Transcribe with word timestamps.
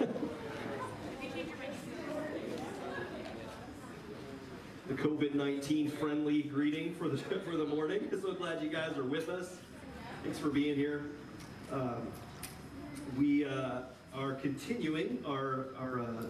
the 4.88 4.94
COVID-19 4.94 5.92
friendly 5.92 6.42
greeting 6.42 6.94
for 6.94 7.08
the 7.08 7.18
for 7.44 7.56
the 7.56 7.66
morning. 7.66 8.08
So 8.22 8.32
glad 8.32 8.62
you 8.62 8.70
guys 8.70 8.96
are 8.96 9.04
with 9.04 9.28
us. 9.28 9.58
Thanks 10.22 10.38
for 10.38 10.48
being 10.48 10.74
here. 10.74 11.02
Um, 11.70 12.08
we 13.18 13.44
uh, 13.44 13.80
are 14.14 14.32
continuing 14.34 15.22
our 15.26 15.66
our 15.78 16.00
uh, 16.00 16.22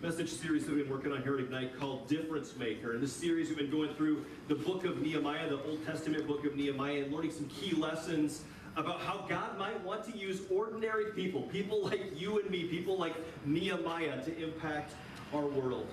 message 0.00 0.30
series 0.30 0.64
that 0.66 0.74
we've 0.74 0.84
been 0.84 0.92
working 0.92 1.10
on 1.10 1.22
here 1.22 1.34
at 1.34 1.40
Ignite 1.40 1.80
called 1.80 2.06
Difference 2.06 2.56
Maker. 2.56 2.94
In 2.94 3.00
this 3.00 3.12
series, 3.12 3.48
we've 3.48 3.58
been 3.58 3.70
going 3.70 3.92
through 3.94 4.24
the 4.46 4.54
book 4.54 4.84
of 4.84 5.02
Nehemiah, 5.02 5.48
the 5.48 5.60
Old 5.64 5.84
Testament 5.84 6.28
book 6.28 6.46
of 6.46 6.54
Nehemiah, 6.54 7.02
and 7.02 7.12
learning 7.12 7.32
some 7.32 7.48
key 7.48 7.74
lessons 7.74 8.44
about 8.78 9.00
how 9.00 9.26
God 9.28 9.58
might 9.58 9.82
want 9.84 10.04
to 10.04 10.16
use 10.16 10.40
ordinary 10.50 11.12
people, 11.12 11.42
people 11.42 11.84
like 11.84 12.18
you 12.18 12.40
and 12.40 12.48
me, 12.48 12.64
people 12.64 12.96
like 12.96 13.14
Nehemiah, 13.44 14.24
to 14.24 14.42
impact 14.42 14.94
our 15.34 15.46
world 15.46 15.88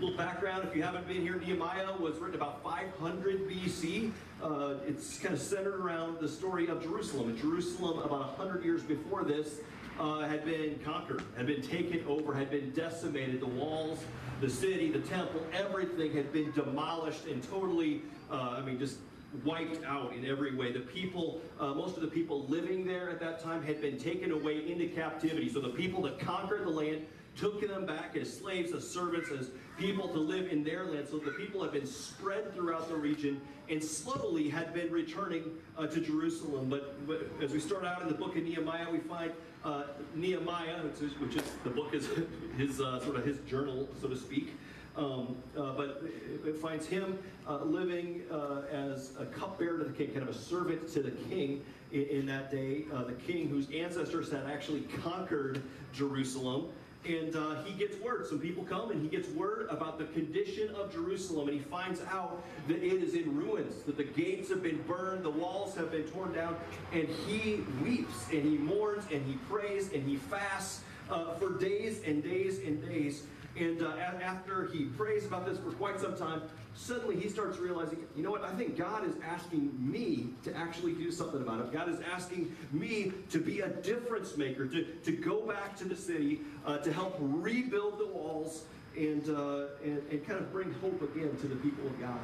little 0.00 0.16
background, 0.16 0.66
if 0.66 0.74
you 0.74 0.82
haven't 0.82 1.06
been 1.06 1.20
here, 1.20 1.36
Nehemiah 1.36 1.94
was 1.98 2.16
written 2.18 2.36
about 2.36 2.62
500 2.62 3.48
BC. 3.48 4.10
Uh, 4.42 4.74
it's 4.86 5.18
kind 5.18 5.34
of 5.34 5.40
centered 5.40 5.78
around 5.78 6.18
the 6.20 6.28
story 6.28 6.68
of 6.68 6.82
Jerusalem. 6.82 7.28
And 7.28 7.38
Jerusalem, 7.38 7.98
about 7.98 8.38
100 8.38 8.64
years 8.64 8.82
before 8.82 9.24
this, 9.24 9.58
uh, 9.98 10.20
had 10.20 10.44
been 10.46 10.78
conquered, 10.82 11.22
had 11.36 11.46
been 11.46 11.60
taken 11.60 12.02
over, 12.06 12.32
had 12.32 12.50
been 12.50 12.70
decimated. 12.70 13.40
The 13.40 13.46
walls, 13.46 13.98
the 14.40 14.48
city, 14.48 14.90
the 14.90 15.00
temple, 15.00 15.42
everything 15.52 16.14
had 16.14 16.32
been 16.32 16.50
demolished 16.52 17.26
and 17.26 17.42
totally, 17.50 18.00
uh, 18.30 18.56
I 18.58 18.62
mean, 18.62 18.78
just 18.78 18.96
wiped 19.44 19.84
out 19.84 20.14
in 20.14 20.26
every 20.26 20.54
way. 20.54 20.72
The 20.72 20.80
people, 20.80 21.40
uh, 21.58 21.74
most 21.74 21.96
of 21.96 22.02
the 22.02 22.08
people 22.08 22.46
living 22.46 22.84
there 22.84 23.10
at 23.10 23.20
that 23.20 23.42
time 23.42 23.62
had 23.62 23.80
been 23.80 23.98
taken 23.98 24.32
away 24.32 24.70
into 24.70 24.88
captivity. 24.88 25.48
So 25.48 25.60
the 25.60 25.70
people 25.70 26.02
that 26.02 26.18
conquered 26.18 26.64
the 26.64 26.70
land 26.70 27.06
took 27.36 27.66
them 27.66 27.86
back 27.86 28.16
as 28.16 28.32
slaves, 28.32 28.72
as 28.72 28.88
servants, 28.88 29.30
as 29.30 29.50
people 29.78 30.08
to 30.08 30.18
live 30.18 30.50
in 30.50 30.64
their 30.64 30.84
land. 30.84 31.08
So 31.08 31.18
the 31.18 31.30
people 31.32 31.62
had 31.62 31.72
been 31.72 31.86
spread 31.86 32.52
throughout 32.54 32.88
the 32.88 32.96
region 32.96 33.40
and 33.70 33.82
slowly 33.82 34.48
had 34.48 34.74
been 34.74 34.90
returning 34.90 35.44
uh, 35.78 35.86
to 35.86 36.00
Jerusalem. 36.00 36.68
But, 36.68 37.06
but, 37.06 37.30
as 37.40 37.52
we 37.52 37.60
start 37.60 37.84
out 37.84 38.02
in 38.02 38.08
the 38.08 38.14
book 38.14 38.36
of 38.36 38.42
Nehemiah, 38.42 38.90
we 38.90 38.98
find 38.98 39.32
uh, 39.64 39.84
Nehemiah, 40.14 40.82
which 40.82 41.00
is, 41.00 41.18
which 41.20 41.36
is, 41.36 41.42
the 41.62 41.70
book 41.70 41.94
is 41.94 42.08
his 42.56 42.80
uh, 42.80 43.00
sort 43.00 43.16
of 43.16 43.24
his 43.24 43.38
journal, 43.48 43.88
so 44.00 44.08
to 44.08 44.16
speak. 44.16 44.56
Um, 45.00 45.36
uh, 45.56 45.72
but 45.72 46.02
it 46.44 46.56
finds 46.56 46.86
him 46.86 47.18
uh, 47.48 47.64
living 47.64 48.22
uh, 48.30 48.62
as 48.70 49.12
a 49.18 49.24
cupbearer 49.24 49.78
to 49.78 49.84
the 49.84 49.92
king, 49.92 50.08
kind 50.08 50.28
of 50.28 50.28
a 50.28 50.38
servant 50.38 50.86
to 50.92 51.02
the 51.02 51.10
king 51.10 51.64
in, 51.90 52.02
in 52.02 52.26
that 52.26 52.50
day. 52.50 52.84
Uh, 52.92 53.04
the 53.04 53.14
king 53.14 53.48
whose 53.48 53.66
ancestors 53.70 54.30
had 54.30 54.44
actually 54.44 54.82
conquered 55.02 55.62
Jerusalem 55.94 56.68
and 57.06 57.34
uh, 57.34 57.62
he 57.64 57.72
gets 57.72 57.98
word. 58.00 58.26
Some 58.26 58.40
people 58.40 58.62
come 58.62 58.90
and 58.90 59.00
he 59.00 59.08
gets 59.08 59.28
word 59.30 59.68
about 59.70 59.98
the 59.98 60.04
condition 60.04 60.68
of 60.74 60.92
Jerusalem, 60.92 61.48
and 61.48 61.56
he 61.56 61.64
finds 61.64 62.02
out 62.02 62.42
that 62.68 62.76
it 62.76 63.02
is 63.02 63.14
in 63.14 63.34
ruins, 63.34 63.82
that 63.84 63.96
the 63.96 64.04
gates 64.04 64.50
have 64.50 64.62
been 64.62 64.82
burned, 64.82 65.24
the 65.24 65.30
walls 65.30 65.74
have 65.76 65.90
been 65.90 66.02
torn 66.04 66.32
down, 66.32 66.56
and 66.92 67.08
he 67.26 67.64
weeps 67.82 68.28
and 68.30 68.42
he 68.42 68.58
mourns 68.58 69.04
and 69.10 69.24
he 69.26 69.34
prays 69.48 69.92
and 69.92 70.06
he 70.06 70.16
fasts 70.16 70.82
uh, 71.10 71.32
for 71.34 71.58
days 71.58 72.02
and 72.04 72.22
days 72.22 72.58
and 72.58 72.86
days. 72.86 73.22
And 73.56 73.82
uh, 73.82 73.92
after 74.22 74.66
he 74.72 74.84
prays 74.84 75.26
about 75.26 75.44
this 75.44 75.58
for 75.58 75.72
quite 75.72 76.00
some 76.00 76.16
time, 76.16 76.42
suddenly 76.74 77.16
he 77.16 77.28
starts 77.28 77.58
realizing, 77.58 77.98
you 78.16 78.22
know 78.22 78.30
what, 78.30 78.44
I 78.44 78.52
think 78.52 78.78
God 78.78 79.04
is 79.06 79.14
asking 79.26 79.72
me 79.78 80.28
to 80.44 80.56
actually 80.56 80.92
do 80.92 81.10
something 81.10 81.42
about 81.42 81.60
it. 81.60 81.72
God 81.72 81.88
is 81.88 81.98
asking 82.12 82.54
me 82.72 83.12
to 83.30 83.38
be 83.38 83.60
a 83.60 83.68
difference 83.68 84.36
maker, 84.36 84.66
to, 84.66 84.84
to 84.84 85.12
go 85.12 85.40
back 85.40 85.76
to 85.78 85.84
the 85.84 85.96
city, 85.96 86.42
uh, 86.64 86.78
to 86.78 86.92
help 86.92 87.16
rebuild 87.18 87.98
the 87.98 88.06
walls, 88.06 88.64
and, 88.96 89.28
uh, 89.28 89.66
and, 89.84 90.02
and 90.10 90.26
kind 90.26 90.38
of 90.38 90.52
bring 90.52 90.72
hope 90.74 91.00
again 91.02 91.36
to 91.40 91.48
the 91.48 91.56
people 91.56 91.86
of 91.86 92.00
God. 92.00 92.18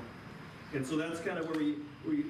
And 0.75 0.86
so 0.86 0.97
that's 0.97 1.20
kind 1.20 1.38
of 1.38 1.48
where 1.48 1.59
we, 1.59 1.76
we 2.06 2.25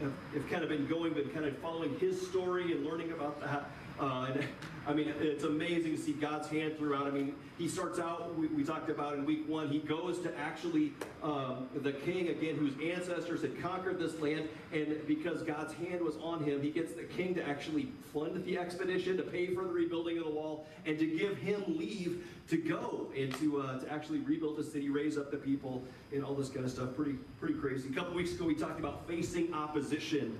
have, 0.00 0.12
have 0.34 0.50
kind 0.50 0.62
of 0.62 0.70
been 0.70 0.86
going, 0.86 1.12
been 1.12 1.28
kind 1.30 1.44
of 1.44 1.56
following 1.58 1.98
his 1.98 2.26
story 2.26 2.72
and 2.72 2.84
learning 2.84 3.12
about 3.12 3.40
that. 3.40 3.70
Uh, 4.00 4.28
and 4.32 4.44
I 4.86 4.92
mean, 4.92 5.12
it's 5.20 5.44
amazing 5.44 5.96
to 5.96 6.02
see 6.02 6.12
God's 6.12 6.48
hand 6.48 6.76
throughout. 6.76 7.06
I 7.06 7.10
mean, 7.10 7.34
he 7.56 7.68
starts 7.68 8.00
out, 8.00 8.36
we, 8.36 8.48
we 8.48 8.64
talked 8.64 8.90
about 8.90 9.14
in 9.14 9.24
week 9.24 9.48
one, 9.48 9.68
he 9.68 9.78
goes 9.78 10.18
to 10.20 10.36
actually 10.38 10.92
um, 11.22 11.68
the 11.74 11.92
king, 11.92 12.28
again, 12.28 12.56
whose 12.56 12.74
ancestors 12.82 13.42
had 13.42 13.60
conquered 13.62 14.00
this 14.00 14.18
land. 14.18 14.48
And 14.72 15.06
because 15.06 15.42
God's 15.42 15.72
hand 15.74 16.00
was 16.00 16.16
on 16.16 16.42
him, 16.42 16.60
he 16.60 16.70
gets 16.70 16.94
the 16.94 17.04
king 17.04 17.34
to 17.36 17.48
actually 17.48 17.92
fund 18.12 18.44
the 18.44 18.58
expedition, 18.58 19.16
to 19.18 19.22
pay 19.22 19.54
for 19.54 19.62
the 19.62 19.70
rebuilding 19.70 20.18
of 20.18 20.24
the 20.24 20.30
wall, 20.30 20.66
and 20.84 20.98
to 20.98 21.06
give 21.06 21.36
him 21.36 21.62
leave 21.68 22.26
to 22.48 22.56
go 22.56 23.06
and 23.16 23.32
to, 23.36 23.60
uh, 23.60 23.78
to 23.78 23.92
actually 23.92 24.18
rebuild 24.18 24.56
the 24.56 24.64
city, 24.64 24.88
raise 24.88 25.16
up 25.16 25.30
the 25.30 25.36
people, 25.36 25.84
and 26.12 26.24
all 26.24 26.34
this 26.34 26.48
kind 26.48 26.64
of 26.64 26.72
stuff. 26.72 26.94
Pretty, 26.96 27.14
pretty 27.38 27.54
crazy. 27.54 27.88
A 27.88 27.92
couple 27.92 28.14
weeks 28.14 28.32
ago, 28.32 28.46
we 28.46 28.54
talked 28.54 28.80
about 28.80 29.06
facing 29.06 29.54
opposition 29.54 30.36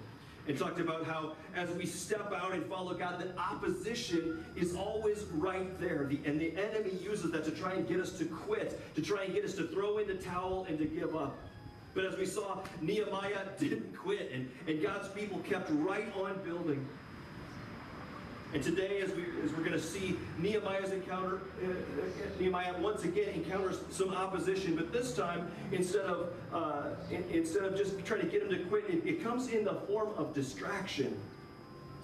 and 0.49 0.59
talked 0.59 0.81
about 0.81 1.07
how 1.07 1.35
as 1.55 1.71
we 1.71 1.87
step 1.87 2.33
out 2.33 2.53
and 2.53 2.65
follow 2.67 2.95
God, 2.95 3.21
the 3.21 3.39
opposition 3.39 4.45
is 4.57 4.75
always 4.75 5.23
right 5.33 5.79
there. 5.81 6.05
The, 6.05 6.21
and 6.25 6.41
the 6.41 6.53
enemy 6.57 6.93
uses 7.03 7.31
that 7.31 7.45
to 7.45 7.51
try 7.51 7.75
and 7.75 7.87
get 7.87 8.01
us 8.01 8.13
to 8.19 8.25
quit, 8.25 8.81
to 8.95 9.03
try 9.03 9.25
and 9.25 9.35
get 9.35 9.45
us 9.45 9.55
to 9.55 9.69
throw 9.69 9.99
in 9.99 10.09
the 10.09 10.15
towel 10.15 10.67
and 10.69 10.79
to 10.79 10.85
give 10.85 11.15
up. 11.15 11.39
But 11.95 12.07
as 12.07 12.17
we 12.17 12.27
saw, 12.27 12.61
Nehemiah 12.81 13.47
didn't 13.59 13.95
quit, 13.95 14.31
and, 14.33 14.51
and 14.67 14.83
God's 14.83 15.09
people 15.09 15.39
kept 15.41 15.71
right 15.71 16.13
on 16.17 16.41
building. 16.43 16.87
And 18.55 18.63
today, 18.63 19.01
as, 19.01 19.11
we, 19.15 19.23
as 19.43 19.51
we're 19.53 19.65
going 19.65 19.73
to 19.73 19.81
see, 19.81 20.19
Nehemiah's 20.39 20.91
encounter, 20.93 21.41
uh, 21.65 21.69
Nehemiah 22.39 22.75
once 22.81 23.03
again 23.05 23.31
encounters 23.31 23.79
some 23.91 24.11
opposition, 24.11 24.77
but 24.77 24.93
this 24.93 25.15
time, 25.15 25.51
instead 25.73 26.03
of, 26.03 26.35
uh, 26.53 26.91
instead 27.31 27.65
of 27.65 27.77
just 27.77 28.05
trying 28.05 28.21
to 28.21 28.27
get 28.27 28.43
him 28.43 28.51
to 28.51 28.59
quit, 28.65 28.85
it, 28.91 29.07
it, 29.07 29.25
comes 29.25 29.49
in 29.49 29.65
the 29.65 29.75
form 29.87 30.11
of 30.19 30.35
distraction. 30.35 31.19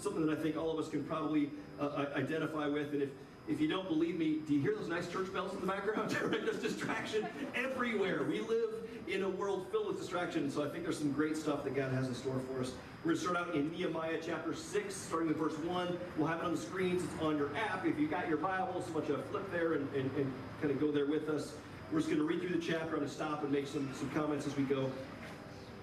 Something 0.01 0.25
that 0.27 0.39
I 0.39 0.43
think 0.43 0.57
all 0.57 0.71
of 0.71 0.83
us 0.83 0.91
can 0.91 1.05
probably 1.05 1.51
uh, 1.79 2.07
identify 2.17 2.67
with. 2.67 2.95
And 2.95 3.03
if, 3.03 3.11
if 3.49 3.61
you 3.61 3.69
don't 3.69 3.89
believe 3.89 4.19
me, 4.19 4.41
do 4.47 4.55
you 4.55 4.61
hear 4.61 4.75
those 4.75 4.89
nice 4.89 5.09
church 5.09 5.33
bells 5.33 5.55
in 5.55 5.61
the 5.61 5.67
background? 5.67 6.11
There's 6.31 6.61
distraction 6.61 7.27
everywhere. 7.55 8.23
We 8.23 8.41
live 8.41 8.75
in 9.09 9.23
a 9.23 9.29
world 9.29 9.67
filled 9.71 9.89
with 9.89 9.99
distraction. 9.99 10.51
So 10.51 10.63
I 10.63 10.69
think 10.69 10.85
there's 10.85 10.99
some 10.99 11.13
great 11.13 11.35
stuff 11.35 11.65
that 11.65 11.75
God 11.75 11.91
has 11.93 12.09
in 12.09 12.15
store 12.15 12.39
for 12.41 12.61
us. 12.61 12.73
We're 13.03 13.15
going 13.15 13.17
to 13.17 13.23
start 13.23 13.37
out 13.39 13.55
in 13.55 13.71
Nehemiah 13.73 14.19
chapter 14.23 14.55
6, 14.55 14.95
starting 14.95 15.29
with 15.29 15.39
verse 15.39 15.57
1. 15.61 15.99
We'll 16.19 16.27
have 16.27 16.41
it 16.41 16.45
on 16.45 16.55
the 16.55 16.61
screens. 16.61 17.03
It's 17.03 17.23
on 17.23 17.39
your 17.39 17.49
app. 17.57 17.87
If 17.87 17.99
you 17.99 18.07
got 18.07 18.29
your 18.29 18.37
Bible, 18.37 18.85
so 18.87 18.93
much 18.93 19.07
to 19.07 19.17
flip 19.17 19.51
there 19.51 19.75
and, 19.75 19.89
and, 19.95 20.11
and 20.17 20.31
kind 20.61 20.71
of 20.71 20.79
go 20.79 20.93
there 20.93 21.07
with 21.07 21.31
us. 21.31 21.55
We're 21.91 22.01
just 22.01 22.11
going 22.11 22.21
to 22.21 22.27
read 22.27 22.41
through 22.41 22.59
the 22.59 22.65
chapter. 22.65 22.91
I'm 22.91 22.97
going 22.97 23.09
to 23.09 23.09
stop 23.09 23.45
and 23.45 23.51
make 23.51 23.67
some, 23.67 23.89
some 23.95 24.11
comments 24.11 24.47
as 24.47 24.55
we 24.59 24.65
go. 24.65 24.91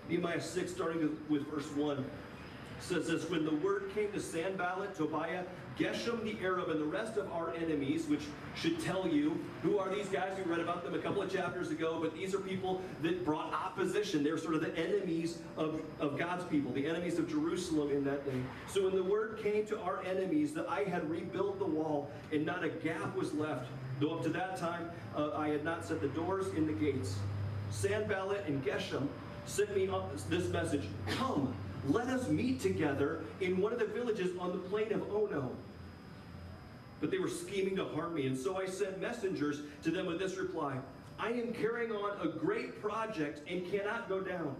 Nehemiah 0.08 0.40
6, 0.40 0.72
starting 0.72 1.18
with 1.30 1.50
verse 1.50 1.66
1 1.76 2.06
says 2.80 3.08
this 3.08 3.30
When 3.30 3.46
the 3.46 3.56
word 3.56 3.92
came 3.94 4.12
to 4.12 4.20
Sanballat, 4.20 4.96
Tobiah, 4.96 5.44
Geshem 5.78 6.24
the 6.24 6.38
Arab, 6.42 6.70
and 6.70 6.80
the 6.80 6.86
rest 6.86 7.18
of 7.18 7.32
our 7.34 7.54
enemies, 7.54 8.06
which 8.08 8.22
should 8.56 8.80
tell 8.80 9.08
you 9.08 9.38
who 9.62 9.78
are 9.78 9.94
these 9.94 10.08
guys? 10.08 10.32
We 10.38 10.50
read 10.50 10.62
about 10.62 10.84
them 10.84 10.94
a 10.94 11.00
couple 11.00 11.22
of 11.22 11.32
chapters 11.32 11.70
ago, 11.70 12.00
but 12.02 12.14
these 12.14 12.34
are 12.34 12.40
people 12.40 12.82
that 13.02 13.26
brought 13.26 13.54
opposition. 13.54 14.24
They're 14.24 14.38
sort 14.38 14.56
of 14.56 14.62
the 14.62 14.76
enemies 14.78 15.40
of, 15.58 15.82
of 16.00 16.18
God's 16.18 16.46
people, 16.46 16.72
the 16.72 16.88
enemies 16.88 17.20
of 17.20 17.30
Jerusalem 17.30 17.92
in 17.92 18.06
that 18.06 18.26
day. 18.26 18.40
So 18.72 18.86
when 18.86 18.96
the 18.96 19.04
word 19.04 19.40
came 19.44 19.66
to 19.68 19.80
our 19.82 20.02
enemies 20.06 20.54
that 20.54 20.68
I 20.70 20.84
had 20.84 21.10
rebuilt 21.10 21.60
the 21.60 21.66
wall 21.66 22.10
and 22.32 22.46
not 22.46 22.64
a 22.64 22.70
gap 22.70 23.16
was 23.16 23.34
left, 23.34 23.68
though 24.00 24.16
up 24.16 24.24
to 24.24 24.30
that 24.30 24.58
time 24.58 24.90
uh, 25.16 25.32
I 25.36 25.50
had 25.50 25.66
not 25.66 25.86
set 25.86 26.00
the 26.00 26.08
doors 26.10 26.48
in 26.56 26.68
the 26.68 26.74
gates, 26.74 27.16
Sanballat 27.70 28.46
and 28.48 28.64
Geshem 28.64 29.08
sent 29.46 29.76
me 29.76 29.88
up 29.90 30.16
this 30.30 30.48
message 30.50 30.84
Come 31.08 31.54
let 31.88 32.08
us 32.08 32.28
meet 32.28 32.60
together 32.60 33.22
in 33.42 33.60
one 33.60 33.74
of 33.74 33.80
the 33.80 33.86
villages 33.86 34.38
on 34.40 34.52
the 34.52 34.58
plain 34.58 34.92
of 34.92 35.02
Ono. 35.14 35.52
But 37.02 37.12
they 37.12 37.20
were 37.20 37.30
scheming 37.30 37.76
to 37.76 37.86
harm 37.86 38.16
me, 38.16 38.28
and 38.28 38.38
so 38.38 38.58
I 38.58 38.66
sent 38.66 39.00
messengers 39.02 39.62
to 39.84 39.92
them 39.92 40.06
with 40.06 40.20
this 40.20 40.38
reply 40.38 40.78
I 41.18 41.30
am 41.30 41.54
carrying 41.54 41.92
on 41.92 42.20
a 42.22 42.28
great 42.28 42.82
project 42.82 43.42
and 43.50 43.70
cannot 43.72 44.10
go 44.10 44.20
down. 44.20 44.56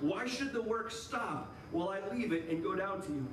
Why 0.00 0.26
should 0.26 0.52
the 0.52 0.62
work 0.62 0.90
stop 0.90 1.52
while 1.70 1.90
I 1.90 2.00
leave 2.14 2.32
it 2.32 2.48
and 2.48 2.62
go 2.62 2.74
down 2.74 3.02
to 3.02 3.12
you? 3.12 3.26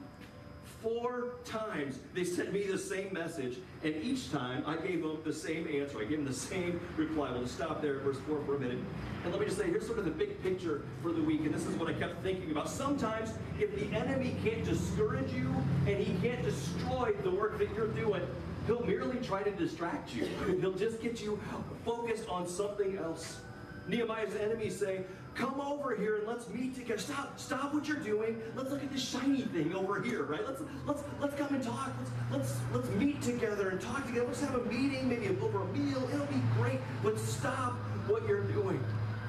Four 0.81 1.35
times 1.45 1.99
they 2.13 2.23
sent 2.23 2.53
me 2.53 2.63
the 2.63 2.77
same 2.77 3.11
message, 3.13 3.57
and 3.83 3.95
each 4.03 4.31
time 4.31 4.63
I 4.67 4.75
gave 4.75 5.01
them 5.01 5.17
the 5.23 5.33
same 5.33 5.67
answer. 5.67 5.99
I 5.99 6.05
gave 6.05 6.17
them 6.17 6.25
the 6.25 6.33
same 6.33 6.79
reply. 6.95 7.31
We'll 7.31 7.41
just 7.41 7.55
stop 7.55 7.81
there 7.81 7.97
at 7.97 8.03
verse 8.03 8.17
4 8.27 8.39
for 8.45 8.55
a 8.55 8.59
minute. 8.59 8.79
And 9.23 9.31
let 9.31 9.39
me 9.39 9.47
just 9.47 9.57
say, 9.57 9.65
here's 9.65 9.85
sort 9.85 9.97
of 9.97 10.05
the 10.05 10.11
big 10.11 10.41
picture 10.43 10.83
for 11.01 11.11
the 11.11 11.21
week, 11.21 11.41
and 11.41 11.53
this 11.53 11.65
is 11.65 11.75
what 11.75 11.89
I 11.89 11.93
kept 11.93 12.21
thinking 12.21 12.51
about. 12.51 12.69
Sometimes, 12.69 13.33
if 13.59 13.75
the 13.75 13.97
enemy 13.97 14.35
can't 14.43 14.63
discourage 14.63 15.33
you 15.33 15.53
and 15.87 15.97
he 15.97 16.13
can't 16.27 16.43
destroy 16.43 17.13
the 17.23 17.31
work 17.31 17.57
that 17.57 17.73
you're 17.73 17.87
doing, 17.87 18.21
he'll 18.67 18.85
merely 18.85 19.19
try 19.25 19.41
to 19.41 19.51
distract 19.51 20.13
you. 20.13 20.25
he'll 20.61 20.73
just 20.73 21.01
get 21.01 21.21
you 21.21 21.39
focused 21.83 22.29
on 22.29 22.47
something 22.47 22.97
else. 22.97 23.39
Nehemiah's 23.87 24.35
enemies 24.35 24.79
say, 24.79 25.05
Come 25.35 25.59
over 25.59 25.93
here 25.93 26.15
and 26.15 26.27
let's 26.27 26.47
meet 26.47 26.75
together. 26.75 26.97
Stop, 26.97 27.37
stop 27.37 27.73
what 27.73 27.89
you're 27.89 27.97
doing. 27.97 28.41
Let's 28.55 28.71
look 28.71 28.81
at 28.81 28.91
this 28.91 29.05
shiny 29.05 29.41
thing 29.41 29.75
over 29.75 30.01
here, 30.01 30.23
right? 30.23 30.45
Let's 30.47 30.61
let's 30.85 31.03
let's 31.19 31.35
come 31.35 31.53
and 31.53 31.61
talk. 31.61 31.91
Let's 31.99 32.11
let's 32.31 32.55
let's 32.73 32.89
meet 32.95 33.21
together 33.21 33.69
and 33.69 33.81
talk 33.81 34.07
together. 34.07 34.27
Let's 34.27 34.39
have 34.39 34.55
a 34.55 34.63
meeting, 34.63 35.09
maybe 35.09 35.27
over 35.41 35.61
a 35.61 35.67
meal. 35.67 36.09
It'll 36.13 36.25
be 36.27 36.41
great. 36.55 36.79
But 37.03 37.19
stop 37.19 37.73
what 38.07 38.25
you're 38.25 38.43
doing 38.43 38.81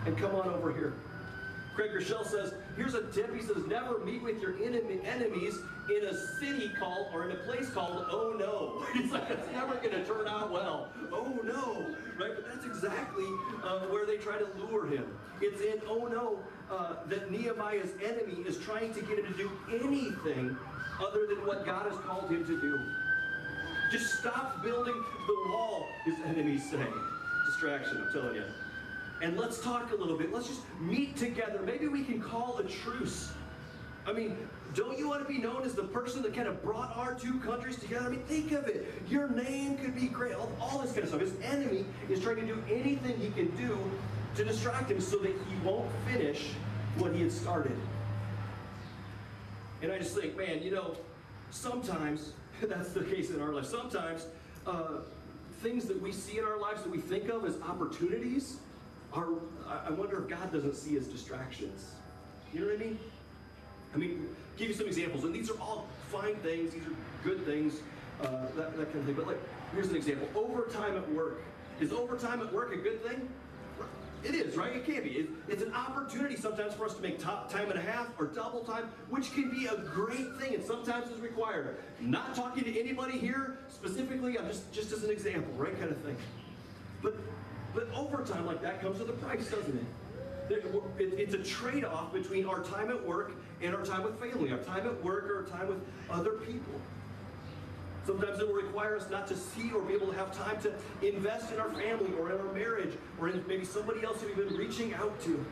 and 0.07 0.17
come 0.17 0.33
on 0.37 0.49
over 0.49 0.73
here. 0.73 0.95
Craig 1.77 1.91
Groeschel 1.91 2.27
says, 2.27 2.55
here's 2.75 2.95
a 2.95 3.03
tip. 3.13 3.35
He 3.37 3.43
says, 3.43 3.67
never 3.67 3.99
meet 3.99 4.23
with 4.23 4.41
your 4.41 4.57
enemy, 4.65 4.99
enemies 5.05 5.59
in 5.95 6.07
a 6.07 6.17
city 6.39 6.71
called, 6.79 7.09
or 7.13 7.29
in 7.29 7.37
a 7.37 7.41
place 7.41 7.69
called 7.69 8.07
Oh 8.11 8.35
No. 8.39 8.83
He's 8.99 9.13
like, 9.13 9.29
it's 9.29 9.53
never 9.53 9.75
going 9.75 9.91
to 9.91 10.05
turn 10.07 10.27
out 10.27 10.51
well. 10.51 10.89
Oh 11.13 11.39
no, 11.45 11.95
right? 12.19 12.33
But 12.35 12.47
that's 12.49 12.65
exactly 12.65 13.27
uh, 13.63 13.81
where 13.91 14.07
they 14.07 14.17
try 14.17 14.39
to 14.39 14.49
lure 14.59 14.87
him. 14.87 15.05
It's 15.43 15.61
in 15.61 15.83
Oh 15.87 16.07
No 16.07 16.39
uh, 16.75 16.95
that 17.09 17.31
Nehemiah's 17.31 17.91
enemy 18.03 18.43
is 18.47 18.57
trying 18.57 18.95
to 18.95 19.03
get 19.03 19.19
him 19.19 19.27
to 19.27 19.35
do 19.35 19.51
anything 19.71 20.57
other 20.99 21.27
than 21.27 21.47
what 21.47 21.67
God 21.67 21.93
has 21.93 22.01
called 22.01 22.31
him 22.31 22.47
to 22.47 22.59
do. 22.59 22.81
Just 23.93 24.19
stop 24.19 24.65
building 24.65 24.95
the 25.27 25.51
wall, 25.51 25.87
his 26.07 26.15
enemies 26.25 26.71
say. 26.71 26.87
Distraction, 27.45 27.99
I'm 27.99 28.13
telling 28.15 28.35
you 28.35 28.45
and 29.23 29.37
let's 29.37 29.61
talk 29.61 29.93
a 29.93 29.95
little 29.95 30.17
bit. 30.17 30.33
Let's 30.33 30.49
just 30.49 30.63
meet 30.81 31.17
together. 31.17 31.61
Maybe 31.65 31.89
we 31.89 32.05
can 32.05 32.21
call 32.21 32.59
a 32.59 32.65
truce. 32.65 33.33
I 34.07 34.13
mean, 34.13 34.37
don't 34.75 34.99
you 34.99 35.09
want 35.09 35.27
to 35.27 35.33
be 35.33 35.39
known 35.39 35.63
as 35.63 35.75
the 35.75 35.85
person 35.85 36.23
that 36.23 36.35
kind 36.35 36.47
of 36.47 36.63
brought 36.63 36.97
our 36.97 37.15
two 37.15 37.41
countries 37.41 37.77
together? 37.77 38.07
I 38.07 38.11
mean, 38.11 38.23
think 38.25 38.53
of 38.53 38.67
it. 38.69 38.93
Your 39.09 39.29
name 39.29 39.79
could 39.79 39.95
be 39.95 40.07
great. 40.07 40.35
All, 40.35 40.51
all 40.61 40.79
this 40.79 40.93
kind 40.93 41.03
of 41.03 41.09
stuff. 41.09 41.21
His 41.21 41.33
enemy 41.43 41.85
is 42.09 42.21
trying 42.21 42.37
to 42.37 42.47
do 42.47 42.63
anything 42.71 43.19
he 43.19 43.31
can 43.31 43.55
do 43.57 43.79
to 44.37 44.45
distract 44.45 44.91
him 44.91 45.01
so 45.01 45.17
that 45.19 45.31
he 45.31 45.57
won't 45.65 45.91
finish 46.07 46.51
what 46.99 47.15
he 47.15 47.23
had 47.23 47.33
started. 47.33 47.77
And 49.83 49.91
I 49.91 49.99
just 49.99 50.15
think, 50.15 50.37
man, 50.37 50.63
you 50.63 50.71
know, 50.71 50.97
sometimes 51.51 52.33
that's 52.63 52.91
the 52.91 53.05
case 53.05 53.31
in 53.31 53.41
our 53.41 53.53
life. 53.53 53.67
Sometimes 53.67 54.27
uh, 54.67 54.99
things 55.63 55.87
that 55.87 56.01
we 56.01 56.13
see 56.13 56.39
in 56.39 56.45
our 56.45 56.59
lives 56.59 56.83
that 56.83 56.91
we 56.91 56.99
think 56.99 57.29
of 57.29 57.45
as 57.45 57.61
opportunities 57.63 58.59
are, 59.13 59.29
I 59.69 59.91
wonder 59.91 60.23
if 60.23 60.29
God 60.29 60.53
doesn't 60.53 60.75
see 60.75 60.97
as 60.97 61.07
distractions. 61.07 61.93
You 62.53 62.61
know 62.61 62.67
what 62.67 62.77
I 62.77 62.79
mean? 62.79 62.99
I 63.95 63.99
mean, 63.99 64.29
give 64.57 64.69
you 64.69 64.75
some 64.75 64.87
examples, 64.87 65.25
and 65.25 65.35
these 65.35 65.51
are 65.51 65.59
all 65.61 65.87
fine 66.11 66.37
things, 66.37 66.73
these 66.73 66.83
are 66.83 66.97
good 67.25 67.45
things, 67.45 67.81
uh, 68.21 68.47
that, 68.57 68.77
that 68.77 68.93
kind 68.93 68.97
of 68.97 69.05
thing. 69.05 69.15
But 69.15 69.27
like, 69.27 69.41
here's 69.75 69.89
an 69.89 69.97
example: 69.97 70.29
overtime 70.35 70.97
at 70.97 71.11
work. 71.13 71.43
Is 71.81 71.93
overtime 71.93 72.41
at 72.41 72.53
work 72.53 72.73
a 72.73 72.77
good 72.77 73.03
thing? 73.05 73.29
It 74.25 74.35
is, 74.35 74.57
right? 74.57 74.75
It 74.75 74.87
can 74.87 75.03
be. 75.03 75.11
It, 75.11 75.29
it's 75.47 75.63
an 75.63 75.73
opportunity 75.73 76.37
sometimes 76.37 76.75
for 76.75 76.87
us 76.87 76.95
to 76.95 77.03
make 77.03 77.19
top 77.19 77.51
time 77.53 77.71
and 77.71 77.79
a 77.79 77.83
half 77.83 78.09
or 78.19 78.27
double 78.27 78.61
time, 78.61 78.91
which 79.09 79.33
can 79.33 79.51
be 79.51 79.67
a 79.67 79.77
great 79.77 80.37
thing, 80.39 80.55
and 80.55 80.65
sometimes 80.65 81.11
is 81.11 81.21
required. 81.21 81.77
Not 82.01 82.35
talking 82.35 82.65
to 82.65 82.81
anybody 82.81 83.19
here 83.19 83.59
specifically. 83.69 84.39
I'm 84.39 84.49
just 84.49 84.73
just 84.73 84.93
as 84.93 85.05
an 85.05 85.11
example, 85.11 85.53
right? 85.55 85.79
Kind 85.79 85.93
of 85.93 85.99
thing. 85.99 86.17
But 87.03 87.15
but 87.77 87.89
overtime 87.95 88.47
like 88.47 88.63
that 88.63 88.81
comes 88.81 88.99
with 88.99 89.11
a 89.11 89.13
price, 89.13 89.49
doesn't 89.51 89.77
it? 89.77 90.65
It's 90.99 91.35
a 91.35 91.43
trade-off 91.43 92.13
between 92.13 92.47
our 92.47 92.63
time 92.63 92.91
at 92.91 93.07
work 93.07 93.33
and 93.61 93.75
our 93.75 93.85
time 93.85 94.03
with 94.03 94.19
family, 94.19 94.51
our 94.51 94.59
time 94.59 94.87
at 94.87 95.05
work 95.05 95.25
or 95.25 95.39
our 95.39 95.45
time 95.45 95.69
with 95.69 95.81
other 96.11 96.33
people. 96.33 96.81
Sometimes 98.07 98.39
it 98.39 98.47
will 98.49 98.55
require 98.55 98.97
us 98.97 99.11
not 99.11 99.27
to 99.27 99.37
see 99.37 99.73
or 99.73 99.83
be 99.83 99.93
able 99.93 100.07
to 100.07 100.17
have 100.17 100.35
time 100.37 100.59
to 100.63 100.73
invest 101.07 101.53
in 101.53 101.59
our 101.59 101.69
family 101.71 102.13
or 102.19 102.33
in 102.33 102.39
our 102.39 102.53
marriage 102.55 102.95
or 103.21 103.29
in 103.29 103.45
maybe 103.47 103.65
somebody 103.65 104.05
else 104.05 104.21
that 104.21 104.29
we've 104.35 104.49
been 104.49 104.57
reaching 104.57 104.95
out 104.95 105.21
to. 105.23 105.45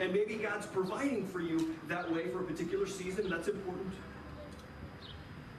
And 0.00 0.12
maybe 0.12 0.36
God's 0.36 0.66
providing 0.66 1.26
for 1.26 1.40
you 1.40 1.74
that 1.88 2.10
way 2.10 2.28
for 2.28 2.40
a 2.40 2.44
particular 2.44 2.86
season, 2.86 3.24
and 3.24 3.32
that's 3.32 3.48
important. 3.48 3.92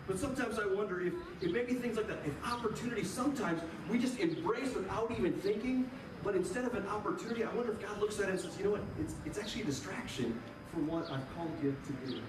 But 0.09 0.17
sometimes 0.17 0.57
I 0.57 0.65
wonder 0.65 0.99
if, 0.99 1.13
if 1.39 1.51
maybe 1.51 1.75
things 1.75 1.95
like 1.95 2.07
that, 2.07 2.17
if 2.25 2.33
opportunity, 2.43 3.03
sometimes 3.03 3.61
we 3.91 3.99
just 3.99 4.17
embrace 4.17 4.73
without 4.73 5.11
even 5.11 5.33
thinking, 5.33 5.89
but 6.23 6.35
instead 6.35 6.65
of 6.65 6.73
an 6.73 6.87
opportunity, 6.87 7.43
I 7.43 7.53
wonder 7.53 7.73
if 7.73 7.79
God 7.79 8.01
looks 8.01 8.19
at 8.19 8.27
it 8.27 8.31
and 8.31 8.39
says, 8.39 8.57
you 8.57 8.63
know 8.63 8.71
what, 8.71 8.81
it's, 8.99 9.13
it's 9.23 9.37
actually 9.37 9.61
a 9.61 9.65
distraction 9.65 10.41
from 10.73 10.87
what 10.87 11.03
I've 11.11 11.35
called 11.35 11.51
you 11.61 11.75
to 11.85 12.11
do. 12.11 12.21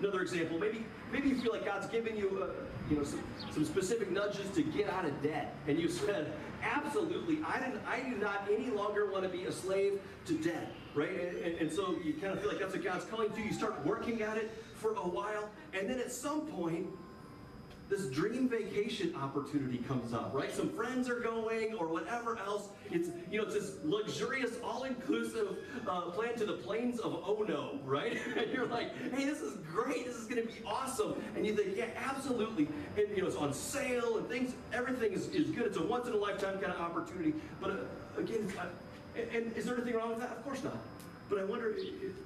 Another 0.00 0.22
example, 0.22 0.58
maybe 0.58 0.84
maybe 1.12 1.28
you 1.28 1.40
feel 1.40 1.52
like 1.52 1.64
God's 1.64 1.86
given 1.86 2.16
you, 2.16 2.42
uh, 2.42 2.48
you 2.90 2.96
know, 2.96 3.04
some, 3.04 3.22
some 3.52 3.64
specific 3.64 4.10
nudges 4.10 4.50
to 4.50 4.62
get 4.64 4.90
out 4.90 5.04
of 5.04 5.22
debt, 5.22 5.54
and 5.68 5.78
you 5.78 5.88
said, 5.88 6.32
absolutely, 6.64 7.38
I 7.46 7.60
didn't, 7.60 7.80
I 7.86 8.00
do 8.00 8.16
not 8.16 8.48
any 8.52 8.70
longer 8.70 9.08
want 9.08 9.22
to 9.22 9.28
be 9.28 9.44
a 9.44 9.52
slave 9.52 10.00
to 10.26 10.34
debt, 10.38 10.72
right? 10.96 11.10
And, 11.10 11.36
and, 11.38 11.58
and 11.58 11.72
so 11.72 11.94
you 12.02 12.14
kind 12.14 12.32
of 12.32 12.40
feel 12.40 12.48
like 12.48 12.58
that's 12.58 12.74
what 12.74 12.82
God's 12.82 13.04
calling 13.04 13.30
to. 13.30 13.40
You 13.40 13.52
start 13.52 13.86
working 13.86 14.22
at 14.22 14.36
it, 14.36 14.50
for 14.82 14.94
a 14.94 15.08
while, 15.08 15.48
and 15.72 15.88
then 15.88 16.00
at 16.00 16.12
some 16.12 16.42
point, 16.42 16.88
this 17.88 18.06
dream 18.06 18.48
vacation 18.48 19.14
opportunity 19.14 19.78
comes 19.78 20.14
up, 20.14 20.30
right? 20.32 20.50
Some 20.50 20.70
friends 20.70 21.10
are 21.10 21.20
going 21.20 21.74
or 21.74 21.88
whatever 21.88 22.38
else. 22.38 22.68
It's, 22.90 23.10
you 23.30 23.36
know, 23.36 23.44
it's 23.44 23.54
this 23.54 23.72
luxurious, 23.84 24.52
all-inclusive 24.64 25.58
uh, 25.86 26.00
plan 26.12 26.34
to 26.36 26.46
the 26.46 26.54
plains 26.54 27.00
of 27.00 27.22
Ono, 27.28 27.78
right? 27.84 28.16
and 28.36 28.50
you're 28.50 28.66
like, 28.66 28.96
hey, 29.12 29.26
this 29.26 29.42
is 29.42 29.58
great. 29.70 30.06
This 30.06 30.16
is 30.16 30.26
going 30.26 30.40
to 30.40 30.50
be 30.50 30.60
awesome. 30.64 31.22
And 31.36 31.46
you 31.46 31.54
think, 31.54 31.76
yeah, 31.76 31.88
absolutely. 32.02 32.66
And, 32.96 33.14
you 33.14 33.22
know, 33.22 33.28
it's 33.28 33.36
on 33.36 33.52
sale 33.52 34.16
and 34.16 34.26
things, 34.26 34.54
everything 34.72 35.12
is, 35.12 35.28
is 35.28 35.50
good. 35.50 35.66
It's 35.66 35.76
a 35.76 35.84
once-in-a-lifetime 35.84 36.60
kind 36.60 36.72
of 36.72 36.80
opportunity. 36.80 37.34
But 37.60 37.72
uh, 37.72 38.20
again, 38.20 38.50
and, 39.34 39.54
is 39.54 39.66
there 39.66 39.74
anything 39.74 39.96
wrong 39.96 40.10
with 40.10 40.20
that? 40.20 40.30
Of 40.30 40.44
course 40.44 40.64
not. 40.64 40.78
But 41.28 41.40
I 41.40 41.44
wonder, 41.44 41.74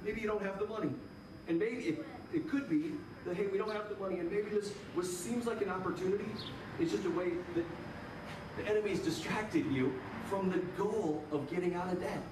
maybe 0.04 0.20
you 0.20 0.28
don't 0.28 0.42
have 0.42 0.60
the 0.60 0.66
money. 0.66 0.90
And 1.48 1.58
maybe 1.58 1.82
it, 1.84 2.06
it 2.34 2.49
could 2.50 2.69
be 2.69 2.93
that, 3.25 3.37
hey, 3.37 3.46
we 3.46 3.58
don't 3.58 3.70
have 3.70 3.88
the 3.88 3.96
money, 3.96 4.19
and 4.19 4.31
maybe 4.31 4.50
this 4.50 4.73
was 4.94 5.14
seems 5.14 5.46
like 5.46 5.62
an 5.62 5.70
opportunity. 5.70 6.26
It's 6.78 6.93
just 6.93 7.05
a 7.05 7.11
way 7.11 7.31
that 7.55 7.64
the 8.56 8.70
enemy's 8.70 9.00
distracted 9.00 9.67
you 9.67 9.93
from 10.28 10.50
the 10.50 10.58
goal 10.82 11.25
of 11.32 11.49
getting 11.50 11.75
out 11.75 11.93
of 11.93 12.00
debt. 12.00 12.23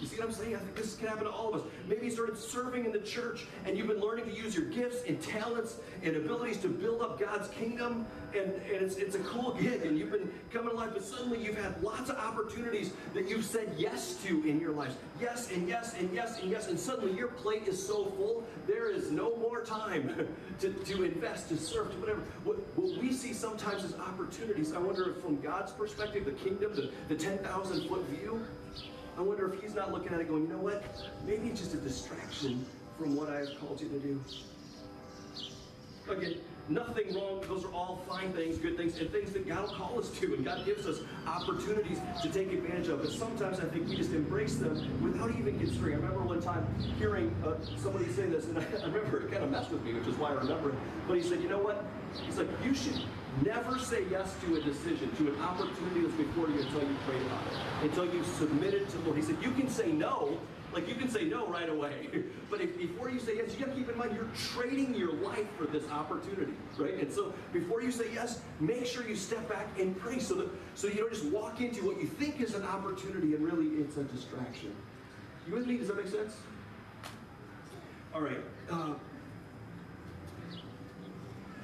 You 0.00 0.06
see 0.06 0.16
what 0.16 0.26
I'm 0.26 0.32
saying? 0.32 0.54
I 0.54 0.58
think 0.58 0.76
this 0.76 0.94
can 0.94 1.08
happen 1.08 1.24
to 1.24 1.30
all 1.30 1.54
of 1.54 1.62
us. 1.62 1.66
Maybe 1.88 2.06
you 2.06 2.10
started 2.10 2.36
serving 2.36 2.84
in 2.84 2.92
the 2.92 3.00
church 3.00 3.46
and 3.64 3.78
you've 3.78 3.86
been 3.86 4.00
learning 4.00 4.26
to 4.26 4.32
use 4.32 4.54
your 4.54 4.66
gifts 4.66 5.02
and 5.08 5.20
talents 5.22 5.76
and 6.02 6.16
abilities 6.16 6.58
to 6.58 6.68
build 6.68 7.00
up 7.00 7.18
God's 7.18 7.48
kingdom. 7.48 8.06
And, 8.34 8.52
and 8.52 8.82
it's, 8.82 8.96
it's 8.96 9.14
a 9.14 9.20
cool 9.20 9.52
gig 9.54 9.86
and 9.86 9.98
you've 9.98 10.10
been 10.10 10.30
coming 10.52 10.70
to 10.70 10.76
life, 10.76 10.90
but 10.92 11.02
suddenly 11.02 11.42
you've 11.42 11.56
had 11.56 11.82
lots 11.82 12.10
of 12.10 12.16
opportunities 12.16 12.92
that 13.14 13.26
you've 13.26 13.46
said 13.46 13.74
yes 13.78 14.22
to 14.24 14.46
in 14.46 14.60
your 14.60 14.72
life. 14.72 14.94
Yes 15.18 15.50
and 15.50 15.66
yes 15.66 15.94
and 15.98 16.12
yes 16.12 16.40
and 16.40 16.50
yes. 16.50 16.68
And 16.68 16.78
suddenly 16.78 17.16
your 17.16 17.28
plate 17.28 17.66
is 17.66 17.84
so 17.84 18.04
full, 18.16 18.44
there 18.66 18.90
is 18.90 19.10
no 19.10 19.34
more 19.36 19.62
time 19.62 20.28
to, 20.60 20.72
to 20.72 21.04
invest, 21.04 21.48
to 21.48 21.56
serve, 21.56 21.90
to 21.92 21.96
whatever. 21.98 22.20
What, 22.44 22.58
what 22.76 23.02
we 23.02 23.12
see 23.12 23.32
sometimes 23.32 23.82
as 23.82 23.94
opportunities, 23.94 24.74
I 24.74 24.78
wonder 24.78 25.10
if 25.10 25.22
from 25.22 25.40
God's 25.40 25.72
perspective, 25.72 26.26
the 26.26 26.32
kingdom, 26.32 26.76
the, 26.76 26.90
the 27.08 27.14
10,000 27.14 27.88
foot 27.88 28.04
view, 28.08 28.44
I 29.18 29.22
wonder 29.22 29.52
if 29.52 29.62
he's 29.62 29.74
not 29.74 29.92
looking 29.92 30.12
at 30.12 30.20
it 30.20 30.28
going, 30.28 30.42
you 30.42 30.48
know 30.48 30.58
what? 30.58 30.82
Maybe 31.26 31.48
it's 31.48 31.60
just 31.60 31.74
a 31.74 31.78
distraction 31.78 32.66
from 32.98 33.16
what 33.16 33.30
I 33.30 33.40
have 33.40 33.58
called 33.58 33.80
you 33.80 33.88
to 33.88 33.98
do. 33.98 34.20
Again, 36.08 36.36
nothing 36.68 37.14
wrong. 37.14 37.42
Those 37.48 37.64
are 37.64 37.72
all 37.72 38.02
fine 38.08 38.32
things, 38.32 38.58
good 38.58 38.76
things, 38.76 38.98
and 38.98 39.10
things 39.10 39.32
that 39.32 39.48
God 39.48 39.62
will 39.62 39.74
call 39.74 39.98
us 39.98 40.10
to, 40.20 40.34
and 40.34 40.44
God 40.44 40.66
gives 40.66 40.86
us 40.86 41.00
opportunities 41.26 41.98
to 42.22 42.28
take 42.28 42.52
advantage 42.52 42.88
of. 42.88 43.00
But 43.00 43.10
sometimes 43.10 43.58
I 43.58 43.64
think 43.64 43.88
we 43.88 43.96
just 43.96 44.12
embrace 44.12 44.56
them 44.56 45.02
without 45.02 45.30
even 45.30 45.58
considering. 45.58 45.94
I 45.94 45.96
remember 45.96 46.20
one 46.20 46.42
time 46.42 46.66
hearing 46.98 47.34
uh, 47.44 47.54
somebody 47.76 48.06
say 48.12 48.26
this, 48.26 48.44
and 48.44 48.58
I, 48.58 48.62
I 48.82 48.86
remember 48.86 49.26
it 49.26 49.32
kind 49.32 49.44
of 49.44 49.50
messed 49.50 49.70
with 49.70 49.82
me, 49.82 49.94
which 49.94 50.06
is 50.06 50.16
why 50.16 50.30
I 50.30 50.34
remember 50.34 50.70
it. 50.70 50.76
But 51.08 51.16
he 51.16 51.22
said, 51.22 51.40
you 51.40 51.48
know 51.48 51.58
what? 51.58 51.84
He's 52.24 52.36
like, 52.36 52.48
you 52.62 52.74
should 52.74 53.00
Never 53.44 53.78
say 53.78 54.04
yes 54.10 54.34
to 54.42 54.56
a 54.56 54.62
decision, 54.62 55.14
to 55.16 55.28
an 55.28 55.40
opportunity 55.42 56.00
that's 56.00 56.14
before 56.14 56.48
you 56.48 56.60
until 56.60 56.80
you 56.80 56.96
pray 57.06 57.16
about 57.16 57.42
it, 57.46 57.84
until 57.84 58.06
you 58.06 58.24
submit 58.38 58.72
it 58.72 58.88
to 58.88 58.98
the 58.98 59.04
Lord. 59.04 59.18
He 59.18 59.22
said, 59.22 59.36
you 59.42 59.50
can 59.50 59.68
say 59.68 59.92
no, 59.92 60.38
like 60.72 60.88
you 60.88 60.94
can 60.94 61.10
say 61.10 61.24
no 61.24 61.46
right 61.46 61.68
away. 61.68 62.08
but 62.50 62.62
if, 62.62 62.78
before 62.78 63.10
you 63.10 63.18
say 63.18 63.36
yes, 63.36 63.52
you 63.52 63.64
got 63.64 63.74
to 63.74 63.78
keep 63.78 63.90
in 63.90 63.98
mind 63.98 64.14
you're 64.14 64.28
trading 64.54 64.94
your 64.94 65.12
life 65.12 65.46
for 65.58 65.66
this 65.66 65.86
opportunity, 65.90 66.54
right? 66.78 66.94
And 66.94 67.12
so 67.12 67.34
before 67.52 67.82
you 67.82 67.90
say 67.90 68.06
yes, 68.12 68.40
make 68.58 68.86
sure 68.86 69.06
you 69.06 69.16
step 69.16 69.46
back 69.50 69.68
and 69.78 69.98
pray 69.98 70.18
so 70.18 70.34
that 70.36 70.48
so 70.74 70.86
you 70.86 70.96
don't 70.96 71.12
just 71.12 71.26
walk 71.26 71.60
into 71.60 71.84
what 71.84 72.00
you 72.00 72.06
think 72.06 72.40
is 72.40 72.54
an 72.54 72.62
opportunity 72.62 73.34
and 73.34 73.44
really 73.44 73.66
it's 73.82 73.98
a 73.98 74.04
distraction. 74.04 74.74
You 75.46 75.54
with 75.54 75.66
me? 75.66 75.76
Does 75.76 75.88
that 75.88 75.96
make 75.96 76.08
sense? 76.08 76.36
All 78.14 78.22
right. 78.22 78.40
Uh, 78.70 78.94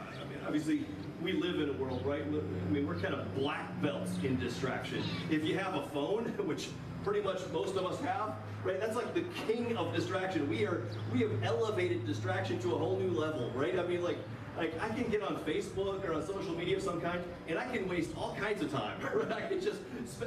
I 0.00 0.24
mean, 0.28 0.38
obviously 0.46 0.86
we 1.22 1.32
live 1.32 1.60
in 1.60 1.68
a 1.68 1.72
world, 1.74 2.04
right? 2.04 2.22
I 2.22 2.70
mean, 2.72 2.86
we're 2.86 2.98
kind 2.98 3.14
of 3.14 3.34
black 3.34 3.80
belts 3.80 4.12
in 4.22 4.38
distraction. 4.38 5.02
If 5.30 5.44
you 5.44 5.58
have 5.58 5.74
a 5.74 5.82
phone, 5.88 6.24
which 6.46 6.68
pretty 7.04 7.20
much 7.20 7.40
most 7.52 7.76
of 7.76 7.84
us 7.86 8.00
have, 8.00 8.34
right? 8.64 8.80
That's 8.80 8.96
like 8.96 9.14
the 9.14 9.24
king 9.46 9.76
of 9.76 9.94
distraction. 9.94 10.48
We 10.48 10.64
are 10.66 10.82
we 11.12 11.20
have 11.20 11.32
elevated 11.42 12.06
distraction 12.06 12.58
to 12.60 12.74
a 12.74 12.78
whole 12.78 12.98
new 12.98 13.10
level, 13.10 13.50
right? 13.54 13.78
I 13.78 13.86
mean, 13.86 14.02
like 14.02 14.18
like 14.56 14.72
I 14.82 14.88
can 14.88 15.08
get 15.10 15.22
on 15.22 15.36
Facebook 15.44 16.06
or 16.06 16.14
on 16.14 16.26
social 16.26 16.54
media 16.54 16.76
of 16.76 16.82
some 16.82 17.00
kind, 17.00 17.22
and 17.48 17.58
I 17.58 17.64
can 17.66 17.88
waste 17.88 18.10
all 18.16 18.36
kinds 18.38 18.62
of 18.62 18.70
time. 18.70 18.98
Right? 19.14 19.32
I 19.32 19.48
can 19.48 19.60
just, 19.60 19.80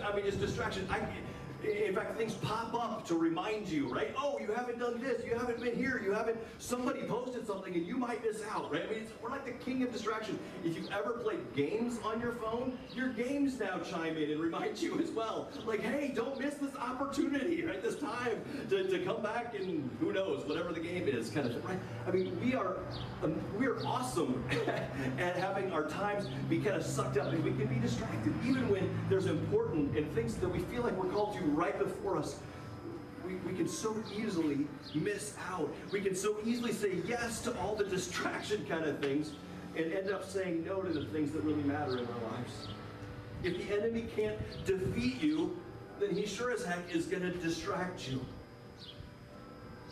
I 0.04 0.16
mean, 0.16 0.26
just 0.26 0.40
distraction. 0.40 0.88
I, 0.90 1.00
In 1.66 1.96
fact, 1.96 2.18
things 2.18 2.34
pop 2.34 2.74
up 2.74 3.08
to 3.08 3.16
remind 3.16 3.68
you, 3.68 3.88
right? 3.94 4.14
Oh, 4.18 4.38
you 4.40 4.52
haven't 4.54 4.80
done 4.80 5.02
this, 5.02 5.26
you 5.26 5.34
haven't 5.34 5.60
been 5.60 5.76
here, 5.76 6.02
you 6.04 6.14
haven't, 6.14 6.38
somebody 6.60 7.02
posted 7.04 7.48
something 7.48 7.74
and 7.74 7.86
you 7.86 7.98
might 7.98 8.24
miss 8.24 8.42
out, 8.52 8.72
right? 8.72 8.84
I 8.88 8.94
mean, 8.94 9.08
we're 9.22 9.30
like 9.30 9.46
the 9.46 9.52
king 9.52 9.84
of 9.84 9.92
distraction. 9.92 10.38
If 10.64 10.76
you've 10.76 10.92
ever 10.92 11.12
played 11.12 11.40
games 11.56 12.00
on 12.04 12.20
your 12.20 12.34
phone, 12.34 12.78
your 12.94 13.10
games 13.10 13.60
now 13.60 13.80
chime 13.80 14.18
in 14.18 14.32
and 14.32 14.40
remind 14.40 14.82
you 14.82 15.00
as 15.00 15.12
well. 15.12 15.50
Like, 15.66 15.82
hey, 15.82 16.12
don't 16.14 16.40
miss 16.40 16.56
this 16.56 16.76
opportunity, 16.76 17.64
right? 17.64 17.82
This 17.82 17.98
time 17.98 18.42
to, 18.70 18.88
to 18.88 19.00
come 19.00 19.22
back 19.22 19.56
and 19.56 19.90
who 20.00 20.14
knows, 20.14 20.46
whatever 20.46 20.74
the 20.74 20.80
game 20.80 21.08
is, 21.08 21.30
kind 21.30 21.48
of 21.48 21.66
right? 21.66 21.80
I 22.08 22.12
mean, 22.12 22.38
we 22.44 22.56
are, 22.56 22.78
um, 23.24 23.40
we 23.58 23.68
are 23.68 23.84
awesome 23.86 24.44
at 25.18 25.36
having 25.36 25.72
our 25.72 25.88
times 25.88 26.28
be 26.50 26.60
kind 26.60 26.76
of 26.76 26.86
sucked 26.86 27.18
up 27.18 27.32
and 27.32 27.44
we 27.44 27.52
can 27.52 27.68
be 27.68 27.80
distracted, 27.80 28.34
even 28.46 28.70
when 28.70 28.90
there's 29.10 29.26
important 29.26 29.98
and 29.98 30.12
things 30.14 30.36
that 30.36 30.50
we 30.50 30.60
feel 30.60 30.84
like 30.84 30.94
we're 30.94 31.12
called 31.12 31.36
to 31.36 31.44
right 31.56 31.78
before 31.78 32.18
us. 32.18 32.40
We, 33.26 33.36
we 33.38 33.54
can 33.54 33.68
so 33.68 33.96
easily 34.16 34.68
miss 34.94 35.34
out. 35.50 35.74
We 35.92 36.02
can 36.02 36.16
so 36.16 36.38
easily 36.46 36.74
say 36.74 37.00
yes 37.08 37.42
to 37.42 37.58
all 37.60 37.76
the 37.76 37.86
distraction 37.86 38.66
kind 38.68 38.86
of 38.86 39.00
things 39.00 39.32
and 39.76 39.92
end 39.92 40.10
up 40.10 40.30
saying 40.30 40.64
no 40.66 40.82
to 40.82 40.94
the 40.94 41.06
things 41.06 41.32
that 41.32 41.44
really 41.44 41.64
matter 41.64 41.98
in 41.98 42.06
our 42.06 42.32
lives. 42.32 42.68
If 43.44 43.58
the 43.58 43.76
enemy 43.76 44.06
can't 44.16 44.38
defeat 44.66 45.22
you, 45.22 45.58
then 46.00 46.16
he 46.16 46.26
sure 46.26 46.52
as 46.52 46.64
heck 46.64 46.94
is 46.94 47.06
going 47.06 47.24
to 47.24 47.32
distract 47.32 48.08
you. 48.10 48.24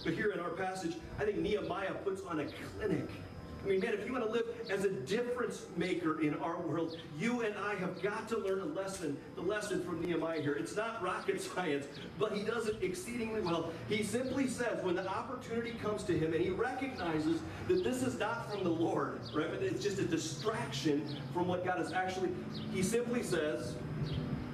But 0.04 0.14
here 0.14 0.32
in 0.32 0.40
our 0.40 0.50
passage, 0.50 0.96
I 1.20 1.24
think 1.24 1.38
Nehemiah 1.38 1.94
puts 2.04 2.22
on 2.24 2.40
a 2.42 2.46
clinic 2.46 3.10
I 3.64 3.68
mean, 3.70 3.80
man, 3.80 3.94
if 3.94 4.06
you 4.06 4.12
want 4.12 4.26
to 4.26 4.32
live 4.32 4.46
as 4.70 4.84
a 4.84 4.90
difference 4.90 5.66
maker 5.78 6.22
in 6.22 6.36
our 6.36 6.60
world, 6.60 6.98
you 7.18 7.42
and 7.42 7.56
I 7.56 7.76
have 7.76 8.02
got 8.02 8.28
to 8.30 8.38
learn 8.38 8.60
a 8.60 8.66
lesson, 8.66 9.18
the 9.36 9.42
lesson 9.42 9.84
from 9.86 10.02
Nehemiah 10.02 10.42
here. 10.42 10.54
It's 10.54 10.76
not 10.76 11.02
rocket 11.02 11.42
science, 11.56 11.86
but 12.20 12.34
he 12.34 12.44
does 12.44 12.68
it 12.68 12.78
exceedingly 12.82 13.40
well. 13.40 13.72
He 13.88 14.04
simply 14.04 14.48
says, 14.48 14.84
when 14.84 14.96
the 14.96 15.08
opportunity 15.08 15.72
comes 15.72 16.04
to 16.04 16.18
him 16.18 16.34
and 16.34 16.44
he 16.44 16.50
recognizes 16.50 17.40
that 17.70 17.84
this 17.84 18.04
is 18.04 18.20
not 18.20 18.52
from 18.52 18.66
the 18.66 18.70
Lord, 18.70 19.22
right? 19.34 19.50
It's 19.50 19.82
just 19.82 19.98
a 20.00 20.06
distraction 20.06 21.18
from 21.34 21.48
what 21.48 21.64
God 21.64 21.80
is 21.80 21.94
actually, 21.94 22.32
he 22.74 22.84
simply 22.84 23.24
says, 23.24 23.76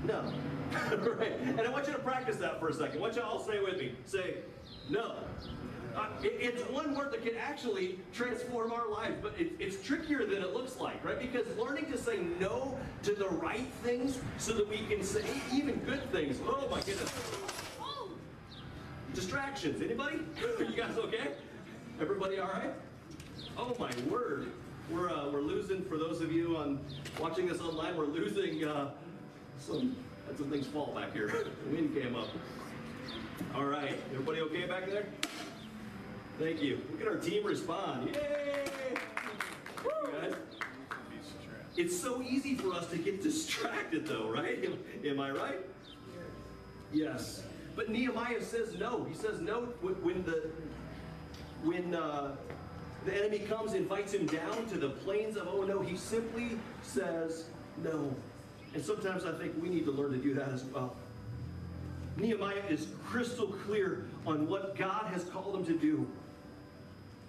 no. 0.03 0.31
right? 1.17 1.31
And 1.39 1.61
I 1.61 1.69
want 1.71 1.87
you 1.87 1.93
to 1.93 1.99
practice 1.99 2.37
that 2.37 2.59
for 2.59 2.69
a 2.69 2.73
second. 2.73 2.99
I 2.99 3.01
want 3.01 3.15
you 3.15 3.23
all 3.23 3.43
say 3.43 3.59
with 3.59 3.79
me. 3.79 3.95
Say, 4.05 4.37
no. 4.89 5.15
Uh, 5.95 6.07
it, 6.23 6.37
it's 6.39 6.61
one 6.69 6.95
word 6.95 7.11
that 7.11 7.23
can 7.23 7.35
actually 7.37 7.99
transform 8.13 8.71
our 8.71 8.89
life, 8.89 9.15
but 9.21 9.33
it, 9.37 9.51
it's 9.59 9.83
trickier 9.83 10.25
than 10.25 10.41
it 10.41 10.53
looks 10.53 10.79
like, 10.79 11.03
right? 11.03 11.19
Because 11.19 11.45
learning 11.57 11.91
to 11.91 11.97
say 11.97 12.19
no 12.39 12.77
to 13.03 13.13
the 13.13 13.27
right 13.27 13.67
things 13.83 14.19
so 14.37 14.53
that 14.53 14.69
we 14.69 14.77
can 14.87 15.03
say 15.03 15.25
even 15.51 15.75
good 15.79 16.09
things. 16.11 16.39
Oh 16.45 16.67
my 16.69 16.79
goodness. 16.81 17.11
Distractions. 19.13 19.81
Anybody? 19.81 20.19
you 20.59 20.75
guys 20.77 20.97
okay? 20.97 21.31
Everybody 21.99 22.39
all 22.39 22.49
right? 22.49 22.71
Oh 23.57 23.75
my 23.79 23.91
word. 24.09 24.51
We're, 24.89 25.09
uh, 25.09 25.29
we're 25.29 25.41
losing, 25.41 25.83
for 25.83 25.97
those 25.97 26.21
of 26.21 26.31
you 26.31 26.57
on 26.57 26.79
watching 27.19 27.47
this 27.47 27.61
online, 27.61 27.95
we're 27.95 28.05
losing 28.05 28.63
uh, 28.63 28.91
some, 29.59 29.95
had 30.25 30.37
some 30.37 30.49
things 30.49 30.65
fall 30.67 30.93
back 30.95 31.13
here. 31.13 31.27
the 31.65 31.75
wind 31.75 31.93
came 31.93 32.15
up. 32.15 32.27
All 33.55 33.65
right, 33.65 33.97
everybody 34.11 34.41
okay 34.41 34.65
back 34.65 34.87
there? 34.87 35.05
Thank 36.39 36.61
you. 36.61 36.81
Look 36.91 37.01
at 37.01 37.07
our 37.07 37.17
team 37.17 37.45
respond. 37.45 38.15
Yay! 38.15 38.65
guys. 40.21 40.33
It's 41.77 41.99
so 41.99 42.21
easy 42.21 42.55
for 42.55 42.73
us 42.73 42.87
to 42.87 42.97
get 42.97 43.23
distracted, 43.23 44.05
though, 44.05 44.29
right? 44.29 44.63
Am, 44.63 44.77
am 45.05 45.19
I 45.19 45.31
right? 45.31 45.59
Yes. 46.91 47.43
But 47.75 47.89
Nehemiah 47.89 48.43
says 48.43 48.75
no. 48.77 49.05
He 49.05 49.15
says 49.15 49.39
no 49.39 49.61
when 49.81 50.23
the 50.23 50.49
when 51.63 51.93
uh, 51.93 52.35
the 53.05 53.15
enemy 53.15 53.39
comes, 53.39 53.73
invites 53.73 54.13
him 54.13 54.25
down 54.25 54.65
to 54.67 54.77
the 54.77 54.89
plains 54.89 55.37
of 55.37 55.47
oh 55.47 55.63
no. 55.63 55.79
He 55.81 55.95
simply 55.95 56.57
says 56.81 57.45
no. 57.83 58.13
And 58.73 58.83
sometimes 58.83 59.25
I 59.25 59.31
think 59.31 59.53
we 59.61 59.69
need 59.69 59.85
to 59.85 59.91
learn 59.91 60.11
to 60.11 60.17
do 60.17 60.33
that 60.33 60.49
as 60.49 60.63
well. 60.65 60.95
Nehemiah 62.19 62.63
is 62.69 62.87
crystal 63.05 63.47
clear 63.47 64.05
on 64.25 64.47
what 64.47 64.75
God 64.77 65.07
has 65.13 65.23
called 65.25 65.55
him 65.55 65.65
to 65.65 65.77
do. 65.77 66.07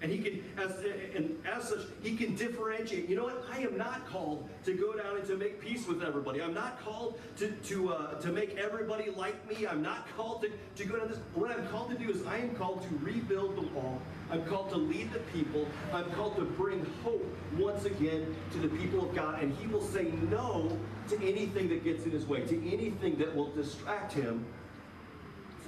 And 0.03 0.11
he 0.11 0.19
can, 0.19 0.43
as, 0.57 0.73
and 1.15 1.37
as 1.45 1.69
such, 1.69 1.81
he 2.03 2.17
can 2.17 2.35
differentiate. 2.35 3.07
You 3.07 3.17
know 3.17 3.25
what? 3.25 3.45
I 3.53 3.59
am 3.59 3.77
not 3.77 4.09
called 4.09 4.49
to 4.65 4.73
go 4.73 4.95
down 4.95 5.19
and 5.19 5.27
to 5.27 5.37
make 5.37 5.61
peace 5.61 5.87
with 5.87 6.03
everybody. 6.03 6.43
I'm 6.43 6.55
not 6.55 6.83
called 6.83 7.21
to, 7.37 7.51
to, 7.51 7.93
uh, 7.93 8.15
to 8.21 8.33
make 8.33 8.57
everybody 8.57 9.11
like 9.11 9.47
me. 9.47 9.67
I'm 9.67 9.83
not 9.83 10.07
called 10.17 10.43
to, 10.43 10.51
to 10.77 10.85
go 10.89 10.99
down 10.99 11.09
this. 11.09 11.19
What 11.35 11.51
I'm 11.51 11.69
called 11.69 11.91
to 11.91 11.99
do 11.99 12.11
is 12.11 12.25
I 12.27 12.39
am 12.39 12.55
called 12.55 12.83
to 12.83 12.89
rebuild 13.05 13.57
the 13.57 13.69
wall. 13.75 14.01
I'm 14.31 14.43
called 14.47 14.71
to 14.71 14.79
lead 14.79 15.13
the 15.13 15.19
people. 15.35 15.67
I'm 15.93 16.11
called 16.13 16.37
to 16.37 16.45
bring 16.45 16.87
hope 17.05 17.27
once 17.59 17.85
again 17.85 18.35
to 18.53 18.59
the 18.59 18.69
people 18.69 19.07
of 19.07 19.15
God. 19.15 19.43
And 19.43 19.55
he 19.57 19.67
will 19.67 19.85
say 19.85 20.05
no 20.31 20.79
to 21.09 21.17
anything 21.17 21.69
that 21.69 21.85
gets 21.85 22.05
in 22.05 22.13
his 22.13 22.27
way, 22.27 22.41
to 22.47 22.73
anything 22.73 23.19
that 23.19 23.37
will 23.37 23.51
distract 23.51 24.15
him 24.15 24.47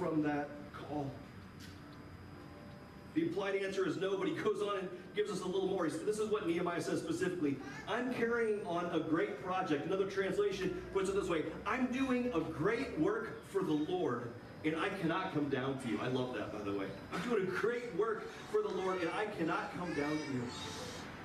from 0.03 0.21
that 0.21 0.49
call. 0.73 1.09
The 3.13 3.21
implied 3.21 3.55
answer 3.55 3.87
is 3.87 3.95
no, 3.97 4.17
but 4.17 4.27
he 4.27 4.33
goes 4.33 4.61
on 4.61 4.79
and 4.79 4.89
gives 5.15 5.31
us 5.31 5.41
a 5.41 5.45
little 5.45 5.67
more. 5.67 5.87
This 5.87 6.19
is 6.19 6.29
what 6.29 6.47
Nehemiah 6.47 6.81
says 6.81 6.99
specifically. 6.99 7.55
I'm 7.87 8.13
carrying 8.13 8.65
on 8.65 8.87
a 8.87 8.99
great 8.99 9.41
project. 9.43 9.85
Another 9.85 10.07
translation 10.07 10.81
puts 10.93 11.09
it 11.09 11.15
this 11.15 11.29
way 11.29 11.43
I'm 11.65 11.85
doing 11.87 12.31
a 12.33 12.39
great 12.41 12.99
work 12.99 13.47
for 13.49 13.63
the 13.63 13.71
Lord, 13.71 14.33
and 14.65 14.75
I 14.75 14.89
cannot 14.89 15.33
come 15.33 15.47
down 15.49 15.79
to 15.79 15.89
you. 15.89 15.99
I 16.01 16.07
love 16.07 16.33
that, 16.35 16.51
by 16.51 16.63
the 16.63 16.77
way. 16.77 16.87
I'm 17.13 17.21
doing 17.29 17.43
a 17.43 17.51
great 17.51 17.95
work 17.95 18.27
for 18.51 18.61
the 18.61 18.75
Lord, 18.75 18.99
and 18.99 19.09
I 19.11 19.25
cannot 19.25 19.77
come 19.77 19.93
down 19.93 20.11
to 20.11 20.33
you. 20.33 20.43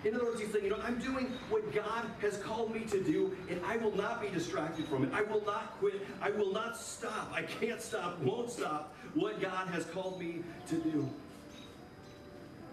In 0.05 0.15
other 0.15 0.25
words, 0.25 0.41
he's 0.41 0.53
saying, 0.53 0.65
you 0.65 0.71
know, 0.71 0.81
I'm 0.83 0.99
doing 0.99 1.33
what 1.51 1.73
God 1.75 2.07
has 2.21 2.39
called 2.39 2.73
me 2.73 2.81
to 2.83 3.03
do, 3.03 3.37
and 3.51 3.61
I 3.67 3.77
will 3.79 3.97
not 3.97 4.23
be 4.23 4.29
distracted 4.29 4.87
from 4.87 5.05
it. 5.05 5.11
I 5.13 5.23
will 5.23 5.45
not 5.45 5.79
quit. 5.81 6.07
I 6.23 6.31
will 6.31 6.53
not 6.53 6.77
stop. 6.77 7.33
I 7.35 7.43
can't 7.43 7.83
stop, 7.83 8.21
won't 8.21 8.51
stop 8.51 8.95
what 9.15 9.41
God 9.41 9.69
has 9.69 9.85
called 9.87 10.21
me 10.21 10.45
to 10.69 10.77
do 10.77 11.09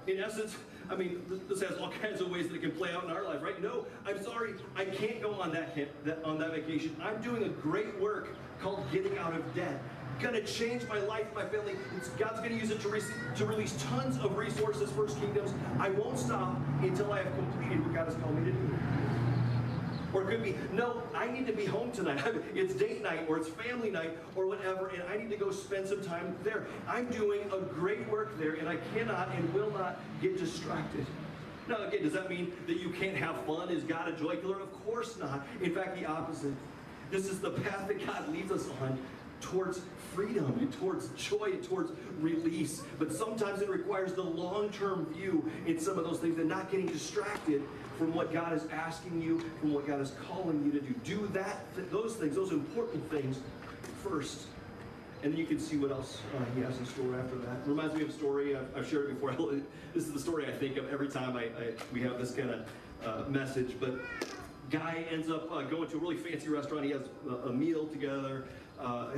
in 0.08 0.20
essence, 0.20 0.55
I 0.89 0.95
mean, 0.95 1.21
this 1.49 1.61
has 1.61 1.77
all 1.77 1.91
kinds 2.01 2.21
of 2.21 2.29
ways 2.29 2.47
that 2.47 2.55
it 2.55 2.61
can 2.61 2.71
play 2.71 2.91
out 2.91 3.03
in 3.03 3.09
our 3.09 3.23
life, 3.23 3.41
right? 3.41 3.61
No, 3.61 3.85
I'm 4.05 4.21
sorry, 4.23 4.53
I 4.75 4.85
can't 4.85 5.21
go 5.21 5.33
on 5.33 5.51
that, 5.53 5.73
hit, 5.73 6.03
that 6.05 6.23
on 6.23 6.37
that 6.39 6.51
vacation. 6.51 6.95
I'm 7.01 7.21
doing 7.21 7.43
a 7.43 7.49
great 7.49 7.99
work 7.99 8.35
called 8.61 8.83
getting 8.91 9.17
out 9.17 9.33
of 9.33 9.55
debt. 9.55 9.81
Gonna 10.21 10.41
change 10.41 10.87
my 10.87 10.99
life, 10.99 11.25
my 11.35 11.45
family. 11.45 11.73
It's, 11.97 12.07
God's 12.09 12.39
gonna 12.39 12.55
use 12.55 12.71
it 12.71 12.81
to, 12.81 12.89
re- 12.89 13.01
to 13.35 13.45
release 13.45 13.75
tons 13.89 14.17
of 14.17 14.37
resources, 14.37 14.89
First 14.91 15.19
Kingdoms. 15.19 15.53
I 15.79 15.89
won't 15.89 16.17
stop 16.17 16.55
until 16.81 17.11
I 17.11 17.23
have 17.23 17.35
completed 17.35 17.83
what 17.83 17.93
God 17.93 18.05
has 18.05 18.15
called 18.15 18.37
me 18.37 18.45
to 18.45 18.51
do. 18.51 18.77
Or 20.15 20.22
it 20.22 20.27
could 20.29 20.43
be, 20.43 20.55
no, 20.72 21.03
I 21.13 21.29
need 21.29 21.45
to 21.48 21.53
be 21.53 21.65
home 21.65 21.91
tonight. 21.91 22.24
it's 22.55 22.74
date 22.74 23.03
night 23.03 23.25
or 23.27 23.38
it's 23.38 23.50
family 23.50 23.89
night 23.89 24.17
or 24.36 24.48
whatever, 24.48 24.88
and 24.88 25.03
I 25.03 25.17
need 25.17 25.29
to 25.31 25.36
go 25.36 25.51
spend 25.51 25.88
some 25.88 26.01
time 26.01 26.36
there. 26.41 26.65
I'm 26.88 27.10
doing 27.10 27.41
a 27.51 27.60
great 27.60 28.10
work 28.10 28.39
there, 28.39 28.53
and 28.53 28.69
I 28.69 28.77
cannot 28.95 29.29
and 29.36 29.53
will 29.53 29.72
not 29.72 30.00
get 30.22 30.38
distracted. 30.38 31.05
Now, 31.67 31.88
again, 31.88 32.03
does 32.03 32.13
that 32.13 32.29
mean 32.29 32.53
that 32.67 32.77
you 32.77 32.91
can't 32.91 33.17
have 33.17 33.43
fun? 33.45 33.69
Is 33.69 33.84
God 33.84 34.07
a 34.07 34.13
joy 34.13 34.38
killer? 34.38 34.62
Of 34.62 34.72
course 34.86 35.17
not. 35.17 35.45
In 35.62 35.74
fact, 35.74 36.00
the 36.00 36.05
opposite. 36.05 36.53
This 37.12 37.27
is 37.27 37.39
the 37.39 37.51
path 37.51 37.88
that 37.88 38.05
God 38.05 38.29
leads 38.29 38.51
us 38.51 38.69
on 38.81 38.98
towards 39.45 39.81
freedom 40.13 40.57
and 40.59 40.71
towards 40.73 41.09
joy 41.09 41.51
and 41.53 41.63
towards 41.63 41.91
release. 42.19 42.81
But 42.97 43.11
sometimes 43.11 43.61
it 43.61 43.69
requires 43.69 44.13
the 44.13 44.23
long 44.23 44.69
term 44.69 45.05
view 45.13 45.49
in 45.65 45.79
some 45.79 45.97
of 45.97 46.05
those 46.05 46.19
things 46.19 46.37
and 46.39 46.49
not 46.49 46.71
getting 46.71 46.87
distracted 46.87 47.61
from 47.97 48.13
what 48.13 48.33
God 48.33 48.53
is 48.53 48.63
asking 48.71 49.21
you, 49.21 49.39
from 49.59 49.73
what 49.73 49.87
God 49.87 50.01
is 50.01 50.13
calling 50.27 50.63
you 50.65 50.71
to 50.71 50.81
do. 50.81 50.93
Do 51.03 51.27
that, 51.33 51.65
those 51.91 52.15
things, 52.15 52.35
those 52.35 52.51
important 52.51 53.09
things 53.09 53.39
first. 54.03 54.47
And 55.23 55.31
then 55.31 55.39
you 55.39 55.45
can 55.45 55.59
see 55.59 55.77
what 55.77 55.91
else 55.91 56.19
uh, 56.35 56.43
he 56.55 56.61
has 56.61 56.77
in 56.77 56.85
store 56.85 57.17
after 57.19 57.37
that. 57.37 57.65
Reminds 57.65 57.95
me 57.95 58.03
of 58.03 58.09
a 58.09 58.13
story 58.13 58.55
I've, 58.55 58.67
I've, 58.77 58.87
shared 58.87 59.09
before. 59.09 59.31
this 59.93 60.05
is 60.05 60.13
the 60.13 60.19
story 60.19 60.45
I 60.45 60.51
think 60.51 60.77
of 60.77 60.91
every 60.91 61.07
time 61.07 61.37
I, 61.37 61.45
I 61.45 61.73
we 61.93 62.01
have 62.01 62.19
this 62.19 62.31
kind 62.31 62.51
of 62.51 62.69
uh, 63.05 63.29
message. 63.29 63.75
But 63.79 63.95
guy 64.69 65.05
ends 65.11 65.29
up 65.29 65.51
uh, 65.51 65.61
going 65.63 65.89
to 65.89 65.97
a 65.97 65.99
really 65.99 66.17
fancy 66.17 66.49
restaurant. 66.49 66.85
He 66.85 66.91
has 66.91 67.03
a, 67.27 67.49
a 67.49 67.53
meal 67.53 67.87
together, 67.87 68.45
uh, 68.79 69.10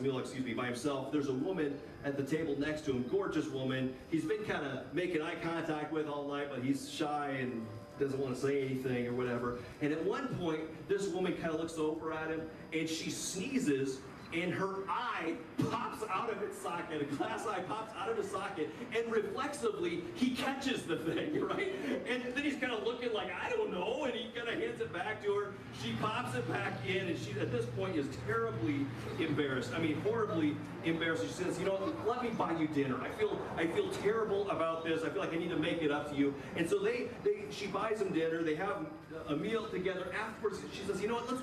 meal, 0.00 0.18
excuse 0.18 0.44
me, 0.44 0.54
by 0.54 0.66
himself. 0.66 1.12
There's 1.12 1.28
a 1.28 1.34
woman 1.34 1.78
at 2.04 2.16
the 2.16 2.22
table 2.22 2.58
next 2.58 2.84
to 2.86 2.92
him, 2.92 3.04
gorgeous 3.10 3.48
woman. 3.48 3.94
He's 4.10 4.24
been 4.24 4.44
kind 4.44 4.66
of 4.66 4.92
making 4.92 5.22
eye 5.22 5.36
contact 5.42 5.92
with 5.92 6.08
all 6.08 6.28
night, 6.28 6.48
but 6.50 6.62
he's 6.62 6.90
shy 6.90 7.36
and 7.40 7.66
doesn't 7.98 8.18
want 8.18 8.34
to 8.34 8.40
say 8.40 8.62
anything 8.62 9.06
or 9.06 9.12
whatever. 9.12 9.58
And 9.80 9.92
at 9.92 10.04
one 10.04 10.28
point, 10.36 10.60
this 10.88 11.08
woman 11.08 11.34
kind 11.34 11.54
of 11.54 11.60
looks 11.60 11.78
over 11.78 12.12
at 12.12 12.30
him 12.30 12.42
and 12.72 12.88
she 12.88 13.10
sneezes 13.10 13.98
and 14.34 14.52
her 14.52 14.80
eye 14.88 15.34
pops 15.70 16.02
out 16.10 16.30
of 16.30 16.42
its 16.42 16.60
socket. 16.60 17.02
A 17.02 17.04
glass 17.16 17.46
eye 17.46 17.60
pops 17.60 17.94
out 17.96 18.08
of 18.08 18.16
his 18.16 18.30
socket, 18.30 18.68
and 18.96 19.10
reflexively, 19.12 20.02
he 20.14 20.30
catches 20.30 20.82
the 20.82 20.96
thing, 20.96 21.40
right? 21.48 21.74
And 22.08 22.34
then 22.34 22.44
he's 22.44 22.56
kind 22.56 22.72
of 22.72 22.84
looking 22.84 23.12
like, 23.12 23.28
I 23.32 23.50
don't 23.50 23.72
know, 23.72 24.04
and 24.04 24.14
he 24.14 24.30
kind 24.36 24.48
of 24.48 24.60
hands 24.60 24.80
it 24.80 24.92
back 24.92 25.22
to 25.24 25.32
her. 25.34 25.52
She 25.82 25.92
pops 26.00 26.34
it 26.34 26.50
back 26.50 26.74
in, 26.86 27.08
and 27.08 27.18
she 27.18 27.32
at 27.40 27.52
this 27.52 27.66
point 27.76 27.96
is 27.96 28.06
terribly 28.26 28.86
embarrassed. 29.18 29.72
I 29.74 29.78
mean, 29.78 30.00
horribly 30.00 30.56
embarrassed. 30.84 31.24
She 31.24 31.32
says, 31.32 31.58
"You 31.58 31.66
know, 31.66 31.92
let 32.06 32.22
me 32.22 32.30
buy 32.30 32.52
you 32.52 32.66
dinner. 32.68 33.00
I 33.00 33.08
feel 33.10 33.38
I 33.56 33.66
feel 33.66 33.90
terrible 33.90 34.50
about 34.50 34.84
this. 34.84 35.02
I 35.02 35.08
feel 35.08 35.20
like 35.20 35.32
I 35.32 35.36
need 35.36 35.50
to 35.50 35.56
make 35.56 35.82
it 35.82 35.90
up 35.90 36.10
to 36.10 36.16
you." 36.16 36.34
And 36.56 36.68
so 36.68 36.78
they 36.78 37.08
they 37.22 37.44
she 37.50 37.66
buys 37.66 38.00
him 38.00 38.12
dinner. 38.12 38.42
They 38.42 38.54
have 38.56 38.86
a 39.28 39.36
meal 39.36 39.66
together. 39.68 40.12
Afterwards, 40.14 40.58
she 40.72 40.84
says, 40.84 41.00
"You 41.00 41.08
know 41.08 41.14
what? 41.14 41.30
Let's 41.30 41.42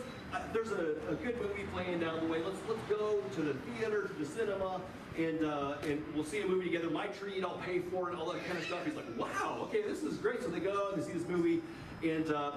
there's 0.54 0.72
a, 0.72 0.96
a 1.10 1.16
good 1.16 1.40
movie 1.42 1.64
playing 1.74 2.00
down 2.00 2.20
the 2.20 2.32
way. 2.32 2.42
Let's 2.44 2.60
let's 2.68 2.82
go 2.90 3.22
to 3.36 3.42
the 3.42 3.54
theater, 3.54 4.08
to 4.08 4.14
the 4.14 4.26
cinema." 4.26 4.82
and 5.18 5.44
uh, 5.44 5.76
and 5.84 6.04
we'll 6.16 6.24
see 6.24 6.42
a 6.42 6.48
movie 6.48 6.66
together. 6.66 6.90
My 6.90 7.08
treat, 7.08 7.44
I'll 7.44 7.58
pay 7.66 7.80
for 7.80 8.10
it, 8.12 8.18
all 8.18 8.32
that 8.32 8.46
kind 8.46 8.58
of 8.58 8.64
stuff. 8.64 8.86
He's 8.86 8.96
like, 8.96 9.06
wow, 9.18 9.60
okay, 9.64 9.82
this 9.82 10.04
is 10.04 10.18
great. 10.18 10.42
So 10.42 10.48
they 10.48 10.60
go 10.60 10.92
and 10.94 11.02
they 11.02 11.06
see 11.06 11.14
this 11.14 11.28
movie, 11.28 11.62
and 12.04 12.32
uh, 12.32 12.54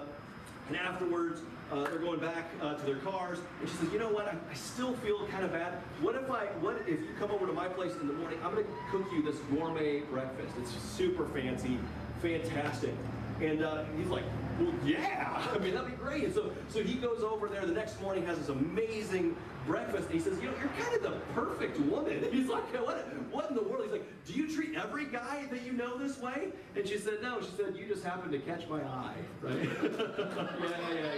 and 0.68 0.76
afterwards 0.76 1.40
uh, 1.72 1.84
they're 1.84 1.98
going 1.98 2.20
back 2.20 2.44
uh, 2.62 2.74
to 2.74 2.86
their 2.86 2.96
cars, 2.96 3.38
and 3.60 3.68
she 3.68 3.76
says, 3.76 3.92
you 3.92 3.98
know 3.98 4.10
what? 4.10 4.28
I, 4.28 4.36
I, 4.50 4.54
still 4.54 4.94
feel 4.94 5.26
kind 5.28 5.44
of 5.44 5.52
bad. 5.52 5.74
What 6.00 6.14
if 6.14 6.30
I? 6.30 6.46
What 6.60 6.76
if 6.86 7.00
you 7.00 7.08
come 7.18 7.30
over 7.30 7.46
to 7.46 7.52
my 7.52 7.68
place 7.68 7.92
in 8.00 8.06
the 8.06 8.14
morning? 8.14 8.38
I'm 8.44 8.54
going 8.54 8.64
to 8.64 8.70
cook 8.90 9.06
you 9.12 9.22
this 9.22 9.36
gourmet 9.50 10.00
breakfast. 10.00 10.54
It's 10.60 10.70
super 10.70 11.26
fancy, 11.26 11.78
fantastic. 12.22 12.94
And 13.40 13.62
uh, 13.62 13.84
he's 13.96 14.08
like, 14.08 14.24
well, 14.60 14.72
yeah, 14.84 15.46
I 15.54 15.58
mean, 15.58 15.74
that'd 15.74 15.90
be 15.90 15.96
great. 15.96 16.24
And 16.24 16.34
so, 16.34 16.52
so 16.68 16.82
he 16.82 16.94
goes 16.94 17.22
over 17.22 17.48
there 17.48 17.66
the 17.66 17.72
next 17.72 18.00
morning, 18.00 18.24
has 18.26 18.38
this 18.38 18.48
amazing 18.48 19.36
breakfast, 19.66 20.10
and 20.10 20.14
he 20.14 20.20
says, 20.20 20.38
you 20.40 20.48
know, 20.48 20.54
you're 20.58 20.84
kind 20.84 20.94
of 20.96 21.02
the 21.02 21.18
perfect 21.34 21.78
woman. 21.80 22.24
He's 22.32 22.48
like, 22.48 22.64
what, 22.84 22.98
what 23.30 23.48
in 23.50 23.56
the 23.56 23.62
world? 23.62 23.84
He's 23.84 23.92
like, 23.92 24.24
do 24.26 24.32
you 24.34 24.54
treat 24.54 24.76
every 24.76 25.06
guy 25.06 25.46
that 25.50 25.62
you 25.62 25.72
know 25.72 25.98
this 25.98 26.20
way? 26.20 26.48
And 26.76 26.86
she 26.86 26.98
said, 26.98 27.22
no. 27.22 27.40
She 27.40 27.50
said, 27.56 27.76
you 27.76 27.86
just 27.86 28.04
happened 28.04 28.32
to 28.32 28.38
catch 28.38 28.68
my 28.68 28.82
eye, 28.82 29.16
right? 29.40 29.56
yeah, 29.62 30.94
yeah, 30.94 31.14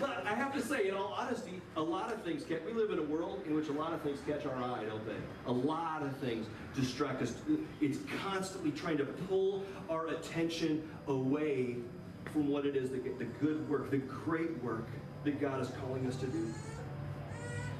But 0.00 0.24
I 0.26 0.34
have 0.34 0.54
to 0.54 0.62
say, 0.62 0.88
in 0.88 0.94
all 0.94 1.14
honesty, 1.18 1.60
a 1.76 1.82
lot 1.82 2.10
of 2.12 2.22
things 2.22 2.44
catch, 2.44 2.60
we 2.64 2.72
live 2.72 2.90
in 2.90 2.98
a 2.98 3.02
world 3.02 3.42
in 3.46 3.54
which 3.54 3.68
a 3.68 3.72
lot 3.72 3.92
of 3.92 4.00
things 4.00 4.20
catch 4.26 4.46
our 4.46 4.54
eye, 4.54 4.84
don't 4.84 5.06
they? 5.06 5.16
A 5.46 5.52
lot 5.52 6.02
of 6.02 6.16
things 6.16 6.46
distract 6.74 7.20
us. 7.20 7.34
It's 7.80 7.98
constantly 8.22 8.70
trying 8.70 8.96
to 8.98 9.04
pull 9.04 9.64
our 9.90 10.08
attention 10.08 10.88
away 11.08 11.76
from 12.32 12.48
what 12.48 12.64
it 12.64 12.74
is, 12.74 12.90
the, 12.90 13.00
the 13.18 13.26
good 13.40 13.68
work, 13.68 13.90
the 13.90 13.98
great 13.98 14.62
work 14.62 14.86
that 15.24 15.40
God 15.40 15.60
is 15.60 15.68
calling 15.80 16.06
us 16.06 16.16
to 16.16 16.26
do. 16.26 16.54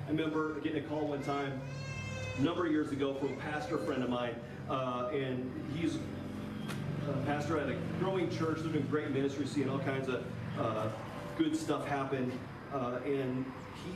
I 0.06 0.10
remember 0.10 0.60
getting 0.60 0.84
a 0.84 0.86
call 0.86 1.06
one 1.06 1.22
time, 1.22 1.60
a 2.38 2.42
number 2.42 2.66
of 2.66 2.72
years 2.72 2.90
ago, 2.92 3.14
from 3.14 3.32
a 3.32 3.36
pastor 3.36 3.78
friend 3.78 4.02
of 4.02 4.10
mine, 4.10 4.34
uh, 4.68 5.08
and 5.12 5.50
he's 5.74 5.98
a 7.08 7.26
pastor 7.26 7.58
at 7.58 7.68
a 7.68 7.76
growing 7.98 8.30
church, 8.30 8.58
They're 8.60 8.72
doing 8.72 8.86
great 8.90 9.10
ministry, 9.10 9.46
seeing 9.46 9.68
all 9.68 9.78
kinds 9.78 10.08
of 10.08 10.24
uh, 10.58 10.88
good 11.36 11.56
stuff 11.56 11.86
happen. 11.86 12.30
Uh, 12.72 12.98
and 13.04 13.44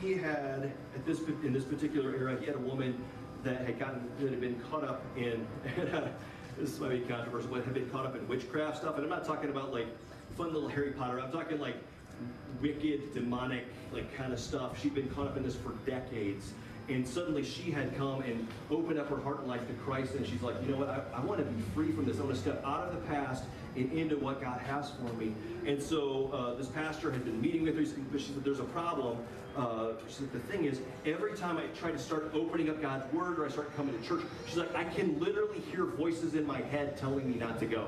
he 0.01 0.13
had, 0.13 0.71
at 0.95 1.05
this 1.05 1.21
in 1.43 1.53
this 1.53 1.63
particular 1.63 2.15
era, 2.15 2.37
he 2.39 2.45
had 2.45 2.55
a 2.55 2.59
woman 2.59 3.03
that 3.43 3.65
had 3.65 3.79
gotten 3.79 4.09
that 4.19 4.29
had 4.29 4.41
been 4.41 4.59
caught 4.69 4.83
up 4.83 5.03
in. 5.15 5.47
this 6.57 6.79
might 6.79 6.89
be 6.89 6.99
controversial, 7.01 7.49
but 7.51 7.63
had 7.63 7.73
been 7.73 7.89
caught 7.89 8.05
up 8.05 8.15
in 8.15 8.27
witchcraft 8.27 8.77
stuff. 8.77 8.95
And 8.95 9.03
I'm 9.03 9.09
not 9.09 9.25
talking 9.25 9.49
about 9.49 9.71
like 9.71 9.87
fun 10.35 10.53
little 10.53 10.69
Harry 10.69 10.91
Potter. 10.91 11.19
I'm 11.19 11.31
talking 11.31 11.59
like 11.59 11.75
wicked, 12.61 13.13
demonic, 13.13 13.65
like 13.91 14.15
kind 14.15 14.33
of 14.33 14.39
stuff. 14.39 14.81
She'd 14.81 14.95
been 14.95 15.09
caught 15.09 15.27
up 15.27 15.37
in 15.37 15.43
this 15.43 15.55
for 15.55 15.73
decades. 15.85 16.53
And 16.89 17.05
suddenly 17.07 17.43
she 17.43 17.69
had 17.69 17.97
come 17.97 18.21
and 18.21 18.47
opened 18.71 18.97
up 18.97 19.09
her 19.09 19.17
heart 19.17 19.39
and 19.39 19.47
life 19.47 19.67
to 19.67 19.73
Christ. 19.73 20.15
And 20.15 20.25
she's 20.25 20.41
like, 20.41 20.55
you 20.63 20.71
know 20.71 20.77
what? 20.77 20.89
I, 20.89 21.01
I 21.13 21.19
want 21.19 21.39
to 21.39 21.45
be 21.45 21.61
free 21.75 21.91
from 21.91 22.05
this. 22.05 22.17
I 22.17 22.21
want 22.21 22.35
to 22.35 22.41
step 22.41 22.63
out 22.65 22.87
of 22.87 22.93
the 22.93 23.07
past 23.07 23.43
and 23.75 23.91
into 23.91 24.17
what 24.17 24.41
God 24.41 24.59
has 24.61 24.91
for 24.91 25.13
me. 25.13 25.33
And 25.65 25.81
so 25.81 26.31
uh, 26.31 26.55
this 26.55 26.67
pastor 26.67 27.11
had 27.11 27.25
been 27.25 27.41
meeting 27.41 27.63
with 27.63 27.75
her. 27.75 27.83
But 28.11 28.21
she 28.21 28.27
said, 28.27 28.43
there's 28.43 28.61
a 28.61 28.65
problem. 28.65 29.17
Uh, 29.57 29.93
she 30.07 30.13
said, 30.15 30.31
the 30.31 30.39
thing 30.39 30.65
is, 30.65 30.79
every 31.05 31.35
time 31.35 31.57
I 31.57 31.65
try 31.77 31.91
to 31.91 31.97
start 31.99 32.31
opening 32.33 32.69
up 32.69 32.81
God's 32.81 33.11
word 33.11 33.39
or 33.39 33.45
I 33.45 33.49
start 33.49 33.75
coming 33.75 33.99
to 33.99 34.07
church, 34.07 34.21
she's 34.45 34.57
like, 34.57 34.73
I 34.75 34.83
can 34.83 35.19
literally 35.19 35.59
hear 35.71 35.85
voices 35.85 36.35
in 36.35 36.45
my 36.45 36.61
head 36.61 36.95
telling 36.95 37.29
me 37.29 37.37
not 37.37 37.59
to 37.59 37.65
go. 37.65 37.87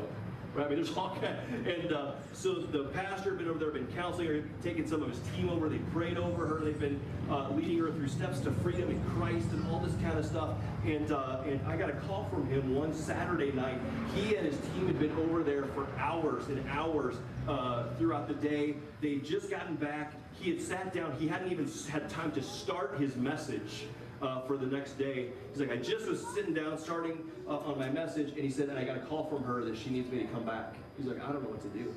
Right? 0.53 0.65
I 0.65 0.69
mean, 0.69 0.77
there's 0.77 0.95
all 0.97 1.15
kind. 1.21 1.67
And 1.67 1.93
uh, 1.93 2.13
so 2.33 2.55
the 2.55 2.85
pastor 2.85 3.31
had 3.31 3.39
been 3.39 3.49
over 3.49 3.59
there, 3.59 3.71
been 3.71 3.87
counseling 3.87 4.27
her, 4.27 4.43
taken 4.63 4.87
some 4.87 5.03
of 5.03 5.09
his 5.09 5.19
team 5.35 5.49
over. 5.49 5.69
They 5.69 5.77
prayed 5.93 6.17
over 6.17 6.47
her. 6.47 6.59
They've 6.63 6.79
been 6.79 6.99
uh, 7.29 7.49
leading 7.51 7.77
her 7.79 7.91
through 7.91 8.07
steps 8.07 8.39
to 8.41 8.51
freedom 8.51 8.89
in 8.89 9.03
Christ 9.11 9.47
and 9.51 9.65
all 9.67 9.79
this 9.79 9.93
kind 10.01 10.17
of 10.17 10.25
stuff. 10.25 10.55
And 10.85 11.11
uh, 11.11 11.43
and 11.45 11.59
I 11.67 11.77
got 11.77 11.89
a 11.89 11.93
call 11.93 12.25
from 12.25 12.47
him 12.47 12.75
one 12.75 12.93
Saturday 12.93 13.51
night. 13.51 13.79
He 14.15 14.35
and 14.35 14.45
his 14.45 14.57
team 14.57 14.87
had 14.87 14.99
been 14.99 15.15
over 15.17 15.43
there 15.43 15.65
for 15.65 15.87
hours 15.97 16.47
and 16.47 16.67
hours 16.69 17.15
uh, 17.47 17.93
throughout 17.97 18.27
the 18.27 18.33
day. 18.33 18.75
They'd 19.01 19.23
just 19.23 19.49
gotten 19.49 19.75
back. 19.75 20.13
He 20.33 20.51
had 20.51 20.61
sat 20.61 20.93
down. 20.93 21.13
He 21.19 21.27
hadn't 21.27 21.51
even 21.51 21.69
had 21.91 22.09
time 22.09 22.31
to 22.31 22.41
start 22.41 22.97
his 22.97 23.15
message 23.15 23.85
uh, 24.21 24.41
for 24.41 24.57
the 24.57 24.65
next 24.65 24.97
day. 24.97 25.27
He's 25.51 25.59
like, 25.59 25.71
I 25.71 25.77
just 25.77 26.07
was 26.07 26.25
sitting 26.33 26.53
down, 26.53 26.77
starting 26.77 27.19
uh, 27.47 27.57
on 27.57 27.77
my 27.77 27.89
message, 27.89 28.29
and 28.29 28.39
he 28.39 28.49
said, 28.49 28.69
and 28.69 28.77
I 28.77 28.83
got 28.83 28.97
a 28.97 29.01
call 29.01 29.25
from 29.25 29.43
her 29.43 29.63
that 29.63 29.77
she 29.77 29.89
needs 29.89 30.11
me 30.11 30.19
to 30.19 30.27
come 30.27 30.43
back. 30.43 30.75
He's 30.97 31.07
like, 31.07 31.23
I 31.23 31.31
don't 31.31 31.43
know 31.43 31.49
what 31.49 31.61
to 31.61 31.69
do. 31.69 31.93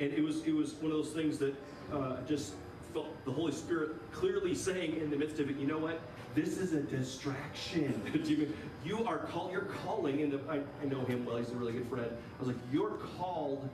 And 0.00 0.12
it 0.12 0.22
was 0.22 0.44
it 0.44 0.54
was 0.54 0.74
one 0.74 0.92
of 0.92 0.98
those 0.98 1.12
things 1.12 1.38
that 1.38 1.54
uh, 1.92 2.16
just 2.26 2.54
felt 2.92 3.08
the 3.24 3.32
Holy 3.32 3.52
Spirit 3.52 3.90
clearly 4.12 4.54
saying 4.54 4.96
in 4.96 5.10
the 5.10 5.16
midst 5.16 5.40
of 5.40 5.50
it, 5.50 5.56
you 5.56 5.66
know 5.66 5.78
what? 5.78 6.00
This 6.34 6.58
is 6.58 6.72
a 6.72 6.80
distraction. 6.80 8.00
you 8.84 9.04
are 9.04 9.18
called. 9.18 9.50
You're 9.50 9.62
calling, 9.62 10.22
and 10.22 10.40
I, 10.48 10.60
I 10.82 10.86
know 10.86 11.04
him 11.04 11.24
well. 11.24 11.36
He's 11.36 11.50
a 11.50 11.56
really 11.56 11.72
good 11.72 11.88
friend. 11.88 12.06
I 12.06 12.38
was 12.38 12.48
like, 12.48 12.58
you're 12.72 12.98
called 13.18 13.68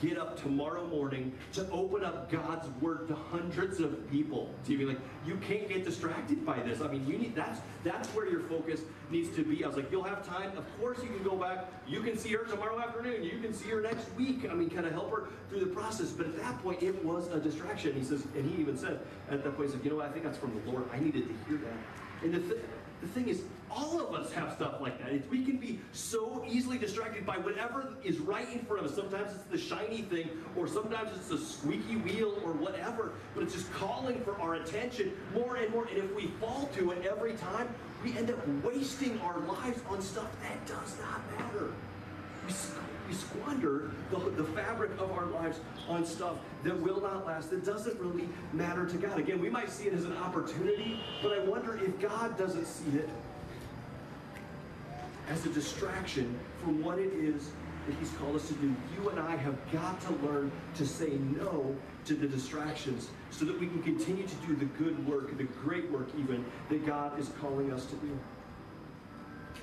get 0.00 0.18
up 0.18 0.40
tomorrow 0.40 0.86
morning 0.86 1.32
to 1.54 1.68
open 1.70 2.04
up 2.04 2.30
God's 2.30 2.68
word 2.80 3.08
to 3.08 3.14
hundreds 3.14 3.80
of 3.80 4.10
people. 4.10 4.50
To 4.66 4.76
be 4.76 4.84
like, 4.84 4.98
you 5.24 5.36
can't 5.36 5.68
get 5.68 5.84
distracted 5.84 6.44
by 6.44 6.60
this. 6.60 6.80
I 6.80 6.88
mean, 6.88 7.06
you 7.06 7.18
need 7.18 7.34
that's 7.34 7.60
that's 7.84 8.08
where 8.10 8.28
your 8.28 8.40
focus 8.40 8.80
needs 9.10 9.34
to 9.36 9.44
be. 9.44 9.64
I 9.64 9.68
was 9.68 9.76
like, 9.76 9.90
you'll 9.90 10.02
have 10.02 10.26
time. 10.26 10.56
Of 10.56 10.64
course, 10.80 10.98
you 11.02 11.08
can 11.08 11.22
go 11.22 11.36
back. 11.36 11.66
You 11.86 12.00
can 12.00 12.18
see 12.18 12.32
her 12.32 12.44
tomorrow 12.44 12.80
afternoon. 12.80 13.22
You 13.22 13.38
can 13.38 13.52
see 13.52 13.68
her 13.70 13.80
next 13.80 14.12
week. 14.16 14.48
I 14.50 14.54
mean, 14.54 14.70
kind 14.70 14.86
of 14.86 14.92
help 14.92 15.10
her 15.10 15.28
through 15.48 15.60
the 15.60 15.66
process. 15.66 16.10
But 16.10 16.26
at 16.26 16.36
that 16.38 16.62
point, 16.62 16.82
it 16.82 17.04
was 17.04 17.28
a 17.28 17.38
distraction. 17.38 17.94
He 17.94 18.04
says, 18.04 18.24
and 18.36 18.50
he 18.50 18.60
even 18.60 18.76
said 18.76 19.00
at 19.30 19.44
that 19.44 19.56
point, 19.56 19.68
he's 19.68 19.74
like, 19.74 19.84
you 19.84 19.90
know 19.90 19.96
what? 19.96 20.06
I 20.06 20.12
think 20.12 20.24
that's 20.24 20.38
from 20.38 20.60
the 20.64 20.70
Lord. 20.70 20.84
I 20.92 20.98
needed 20.98 21.28
to 21.28 21.34
hear 21.48 21.58
that. 21.58 22.24
And 22.24 22.34
the, 22.34 22.40
th- 22.40 22.60
the 23.00 23.08
thing 23.08 23.28
is, 23.28 23.42
all 23.70 24.00
of 24.00 24.14
us 24.14 24.32
have 24.32 24.52
stuff 24.54 24.80
like 24.80 24.98
that. 25.00 25.12
It's, 25.12 25.28
we 25.28 25.44
can 25.44 25.56
be 25.56 25.80
so 25.92 26.44
easily 26.48 26.78
distracted 26.78 27.26
by 27.26 27.36
whatever 27.36 27.94
is 28.02 28.18
right 28.18 28.50
in 28.50 28.60
front 28.60 28.84
of 28.84 28.90
us. 28.90 28.96
Sometimes 28.96 29.32
it's 29.32 29.44
the 29.44 29.58
shiny 29.58 30.02
thing, 30.02 30.30
or 30.56 30.66
sometimes 30.66 31.10
it's 31.14 31.28
the 31.28 31.38
squeaky 31.38 31.96
wheel, 31.96 32.38
or 32.44 32.52
whatever. 32.52 33.12
But 33.34 33.44
it's 33.44 33.54
just 33.54 33.70
calling 33.72 34.20
for 34.22 34.40
our 34.40 34.54
attention 34.54 35.12
more 35.34 35.56
and 35.56 35.70
more. 35.72 35.86
And 35.86 35.98
if 35.98 36.14
we 36.14 36.28
fall 36.40 36.70
to 36.76 36.92
it 36.92 37.04
every 37.04 37.34
time, 37.34 37.68
we 38.02 38.16
end 38.16 38.30
up 38.30 38.38
wasting 38.62 39.20
our 39.20 39.38
lives 39.40 39.80
on 39.90 40.00
stuff 40.00 40.30
that 40.42 40.66
does 40.66 40.96
not 40.98 41.20
matter. 41.38 41.72
We, 42.46 43.14
squander 43.14 43.90
the, 44.10 44.18
the 44.30 44.44
fabric 44.44 44.90
of 44.98 45.12
our 45.12 45.26
lives 45.26 45.60
on 45.88 46.04
stuff 46.04 46.38
that 46.64 46.76
will 46.80 47.00
not 47.00 47.24
last, 47.24 47.50
that 47.50 47.64
doesn't 47.64 47.98
really 48.00 48.28
matter 48.52 48.84
to 48.84 48.96
God. 48.96 49.18
Again, 49.18 49.40
we 49.40 49.48
might 49.48 49.70
see 49.70 49.84
it 49.84 49.94
as 49.94 50.04
an 50.04 50.16
opportunity, 50.16 51.00
but 51.22 51.32
I 51.32 51.38
wonder 51.44 51.78
if 51.78 52.00
God 52.00 52.36
doesn't 52.36 52.66
see 52.66 52.98
it 52.98 53.08
as 55.28 55.44
a 55.46 55.50
distraction 55.50 56.38
from 56.62 56.82
what 56.82 56.98
it 56.98 57.12
is 57.12 57.50
that 57.86 57.94
He's 58.00 58.10
called 58.12 58.36
us 58.36 58.48
to 58.48 58.54
do. 58.54 58.74
You 58.96 59.08
and 59.10 59.20
I 59.20 59.36
have 59.36 59.56
got 59.70 60.00
to 60.02 60.12
learn 60.26 60.50
to 60.74 60.86
say 60.86 61.18
no 61.36 61.74
to 62.06 62.14
the 62.14 62.26
distractions 62.26 63.08
so 63.30 63.44
that 63.44 63.58
we 63.58 63.66
can 63.66 63.82
continue 63.82 64.26
to 64.26 64.34
do 64.46 64.56
the 64.56 64.64
good 64.64 65.06
work, 65.06 65.36
the 65.36 65.44
great 65.44 65.90
work 65.90 66.08
even, 66.18 66.44
that 66.68 66.84
God 66.86 67.18
is 67.18 67.30
calling 67.40 67.72
us 67.72 67.86
to 67.86 67.96
do. 67.96 68.18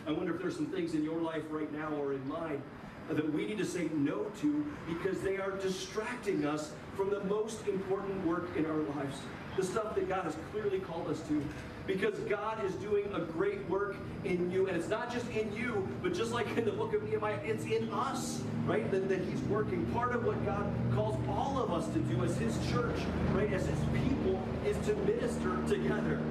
I 0.07 0.11
wonder 0.11 0.35
if 0.35 0.41
there's 0.41 0.55
some 0.55 0.67
things 0.67 0.93
in 0.93 1.03
your 1.03 1.19
life 1.19 1.43
right 1.49 1.71
now 1.71 1.93
or 1.95 2.13
in 2.13 2.27
mine 2.27 2.61
that 3.09 3.33
we 3.33 3.45
need 3.45 3.57
to 3.57 3.65
say 3.65 3.89
no 3.93 4.25
to 4.41 4.65
because 4.87 5.21
they 5.21 5.37
are 5.37 5.51
distracting 5.51 6.45
us 6.45 6.71
from 6.95 7.09
the 7.09 7.23
most 7.25 7.67
important 7.67 8.25
work 8.25 8.55
in 8.55 8.65
our 8.65 8.79
lives. 8.95 9.17
The 9.57 9.63
stuff 9.63 9.95
that 9.95 10.09
God 10.09 10.23
has 10.23 10.35
clearly 10.51 10.79
called 10.79 11.09
us 11.09 11.19
to 11.27 11.43
because 11.85 12.17
God 12.19 12.63
is 12.65 12.73
doing 12.75 13.05
a 13.13 13.19
great 13.19 13.67
work 13.69 13.95
in 14.23 14.49
you. 14.51 14.67
And 14.67 14.77
it's 14.77 14.87
not 14.87 15.11
just 15.11 15.29
in 15.31 15.53
you, 15.53 15.87
but 16.01 16.13
just 16.13 16.31
like 16.31 16.47
in 16.57 16.65
the 16.65 16.71
book 16.71 16.93
of 16.93 17.03
Nehemiah, 17.03 17.39
it's 17.43 17.65
in 17.65 17.91
us, 17.91 18.41
right? 18.65 18.89
That, 18.91 19.09
that 19.09 19.19
He's 19.19 19.41
working. 19.43 19.85
Part 19.87 20.15
of 20.15 20.23
what 20.23 20.43
God 20.45 20.71
calls 20.93 21.19
all 21.27 21.61
of 21.61 21.71
us 21.71 21.87
to 21.93 21.99
do 21.99 22.23
as 22.23 22.37
His 22.37 22.57
church, 22.71 22.95
right, 23.33 23.51
as 23.51 23.65
His 23.65 23.79
people, 23.93 24.41
is 24.65 24.77
to 24.87 24.95
minister 24.97 25.57
together. 25.67 26.21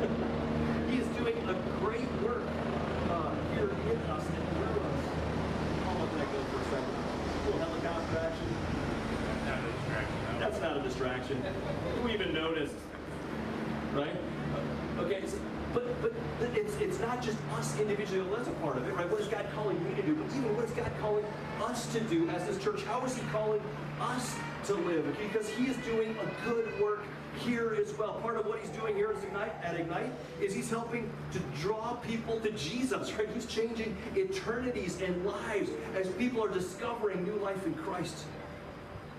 he 0.90 0.98
is 0.98 1.06
doing 1.18 1.36
a 1.48 1.54
great 1.80 2.10
work 2.22 2.42
uh, 3.10 3.34
here 3.54 3.68
in 3.68 3.98
us 4.10 4.24
and 4.26 4.48
through 4.48 4.80
us. 4.80 5.04
I'll 5.86 5.98
let 5.98 6.12
that 6.14 6.32
go 6.32 6.42
for 6.44 6.60
a 6.60 6.64
second. 6.64 6.94
A 6.94 7.44
little 7.46 7.60
helicopter 7.60 8.18
action. 8.18 8.48
That's 9.36 9.46
not 9.46 9.58
a 9.58 9.72
distraction. 9.72 10.38
That's 10.40 10.60
not 10.60 10.76
a 10.76 10.82
distraction. 10.82 11.44
Who 12.02 12.08
even 12.08 12.32
noticed? 12.32 12.74
Right? 13.92 14.16
Okay, 14.98 15.22
so 15.26 15.38
But 15.72 16.00
but 16.00 16.12
it's 16.54 16.76
it's 16.76 17.00
not 17.00 17.20
individually. 17.80 18.28
That's 18.34 18.48
a 18.48 18.52
part 18.52 18.76
of 18.76 18.86
it, 18.86 18.94
right? 18.94 19.10
What 19.10 19.20
is 19.20 19.28
God 19.28 19.46
calling 19.54 19.82
me 19.84 19.94
to 19.94 20.02
do? 20.02 20.14
But 20.14 20.26
even 20.36 20.56
what 20.56 20.64
is 20.64 20.70
God 20.72 20.90
calling 21.00 21.24
us 21.62 21.92
to 21.92 22.00
do 22.00 22.28
as 22.30 22.46
this 22.46 22.62
church? 22.62 22.82
How 22.84 23.04
is 23.04 23.16
He 23.16 23.22
calling 23.32 23.60
us 24.00 24.34
to 24.66 24.74
live? 24.74 25.16
Because 25.18 25.48
He 25.48 25.66
is 25.66 25.76
doing 25.78 26.16
a 26.16 26.48
good 26.48 26.80
work 26.80 27.04
here 27.38 27.76
as 27.80 27.92
well. 27.98 28.14
Part 28.20 28.36
of 28.36 28.46
what 28.46 28.60
He's 28.60 28.70
doing 28.70 28.96
here 28.96 29.10
Ignite, 29.10 29.52
at 29.62 29.78
Ignite 29.78 30.12
is 30.40 30.54
He's 30.54 30.70
helping 30.70 31.10
to 31.32 31.38
draw 31.60 31.94
people 31.94 32.40
to 32.40 32.50
Jesus, 32.52 33.12
right? 33.14 33.28
He's 33.32 33.46
changing 33.46 33.96
eternities 34.16 35.00
and 35.00 35.24
lives 35.24 35.70
as 35.96 36.08
people 36.10 36.44
are 36.44 36.48
discovering 36.48 37.24
new 37.24 37.36
life 37.36 37.64
in 37.66 37.74
Christ. 37.74 38.24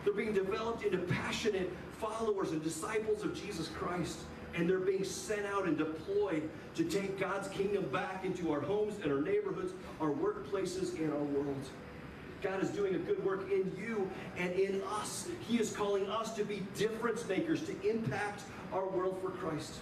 They're 0.03 0.13
being 0.13 0.33
developed 0.33 0.83
into 0.83 0.99
passionate 0.99 1.71
followers 1.99 2.51
and 2.51 2.63
disciples 2.63 3.23
of 3.23 3.33
Jesus 3.33 3.67
Christ. 3.69 4.19
And 4.55 4.69
they're 4.69 4.79
being 4.79 5.03
sent 5.03 5.45
out 5.45 5.65
and 5.65 5.77
deployed 5.77 6.49
to 6.75 6.83
take 6.83 7.19
God's 7.19 7.47
kingdom 7.49 7.89
back 7.89 8.23
into 8.23 8.51
our 8.51 8.61
homes 8.61 8.95
and 9.03 9.11
our 9.11 9.21
neighborhoods, 9.21 9.73
our 9.99 10.11
workplaces, 10.11 10.97
and 10.97 11.11
our 11.11 11.23
world. 11.23 11.65
God 12.41 12.61
is 12.61 12.69
doing 12.69 12.95
a 12.95 12.99
good 12.99 13.23
work 13.25 13.51
in 13.51 13.75
you 13.77 14.09
and 14.37 14.51
in 14.53 14.81
us. 14.83 15.27
He 15.47 15.57
is 15.59 15.71
calling 15.71 16.07
us 16.09 16.35
to 16.35 16.45
be 16.45 16.65
difference 16.75 17.27
makers, 17.27 17.63
to 17.63 17.89
impact 17.89 18.43
our 18.71 18.87
world 18.87 19.19
for 19.21 19.31
Christ. 19.31 19.79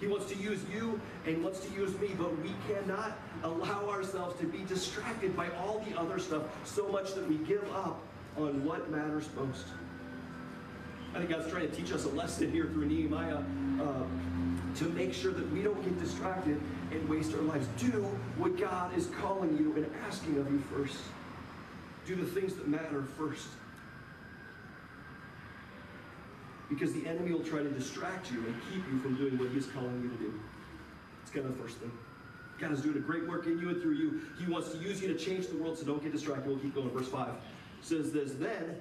He 0.00 0.06
wants 0.06 0.26
to 0.32 0.36
use 0.36 0.60
you 0.72 0.98
and 1.26 1.44
wants 1.44 1.60
to 1.60 1.72
use 1.74 1.96
me, 2.00 2.10
but 2.18 2.36
we 2.42 2.50
cannot 2.66 3.18
allow 3.44 3.88
ourselves 3.88 4.38
to 4.40 4.46
be 4.46 4.64
distracted 4.64 5.36
by 5.36 5.48
all 5.62 5.84
the 5.88 5.98
other 5.98 6.18
stuff 6.18 6.42
so 6.64 6.88
much 6.88 7.14
that 7.14 7.28
we 7.28 7.36
give 7.36 7.64
up 7.74 8.00
on 8.36 8.64
what 8.64 8.90
matters 8.90 9.28
most. 9.36 9.66
I 11.14 11.18
think 11.18 11.30
God's 11.30 11.50
trying 11.50 11.68
to 11.68 11.74
teach 11.74 11.92
us 11.92 12.04
a 12.04 12.08
lesson 12.08 12.52
here 12.52 12.66
through 12.66 12.86
Nehemiah 12.86 13.42
uh, 13.80 14.04
to 14.76 14.84
make 14.90 15.12
sure 15.12 15.32
that 15.32 15.50
we 15.50 15.62
don't 15.62 15.82
get 15.82 15.98
distracted 15.98 16.60
and 16.92 17.08
waste 17.08 17.34
our 17.34 17.42
lives. 17.42 17.66
Do 17.78 18.02
what 18.38 18.56
God 18.56 18.96
is 18.96 19.06
calling 19.20 19.56
you 19.58 19.74
and 19.74 19.90
asking 20.06 20.38
of 20.38 20.50
you 20.50 20.62
first. 20.72 20.98
Do 22.06 22.14
the 22.14 22.26
things 22.26 22.54
that 22.54 22.68
matter 22.68 23.02
first. 23.18 23.48
Because 26.68 26.92
the 26.92 27.04
enemy 27.08 27.32
will 27.32 27.42
try 27.42 27.58
to 27.60 27.70
distract 27.70 28.30
you 28.30 28.38
and 28.46 28.54
keep 28.72 28.84
you 28.92 29.00
from 29.00 29.16
doing 29.16 29.36
what 29.36 29.48
he's 29.50 29.66
calling 29.66 30.00
you 30.02 30.10
to 30.10 30.16
do. 30.16 30.40
It's 31.22 31.32
kind 31.32 31.44
of 31.44 31.56
the 31.56 31.62
first 31.62 31.78
thing. 31.78 31.90
God 32.60 32.72
is 32.72 32.82
doing 32.82 32.96
a 32.96 33.00
great 33.00 33.26
work 33.26 33.46
in 33.46 33.58
you 33.58 33.70
and 33.70 33.82
through 33.82 33.94
you. 33.94 34.20
He 34.38 34.50
wants 34.50 34.70
to 34.70 34.78
use 34.78 35.02
you 35.02 35.08
to 35.08 35.18
change 35.18 35.48
the 35.48 35.56
world, 35.56 35.78
so 35.78 35.84
don't 35.84 36.02
get 36.02 36.12
distracted. 36.12 36.46
We'll 36.46 36.58
keep 36.58 36.74
going. 36.74 36.90
Verse 36.90 37.08
5 37.08 37.28
says 37.80 38.12
this 38.12 38.32
Then 38.34 38.76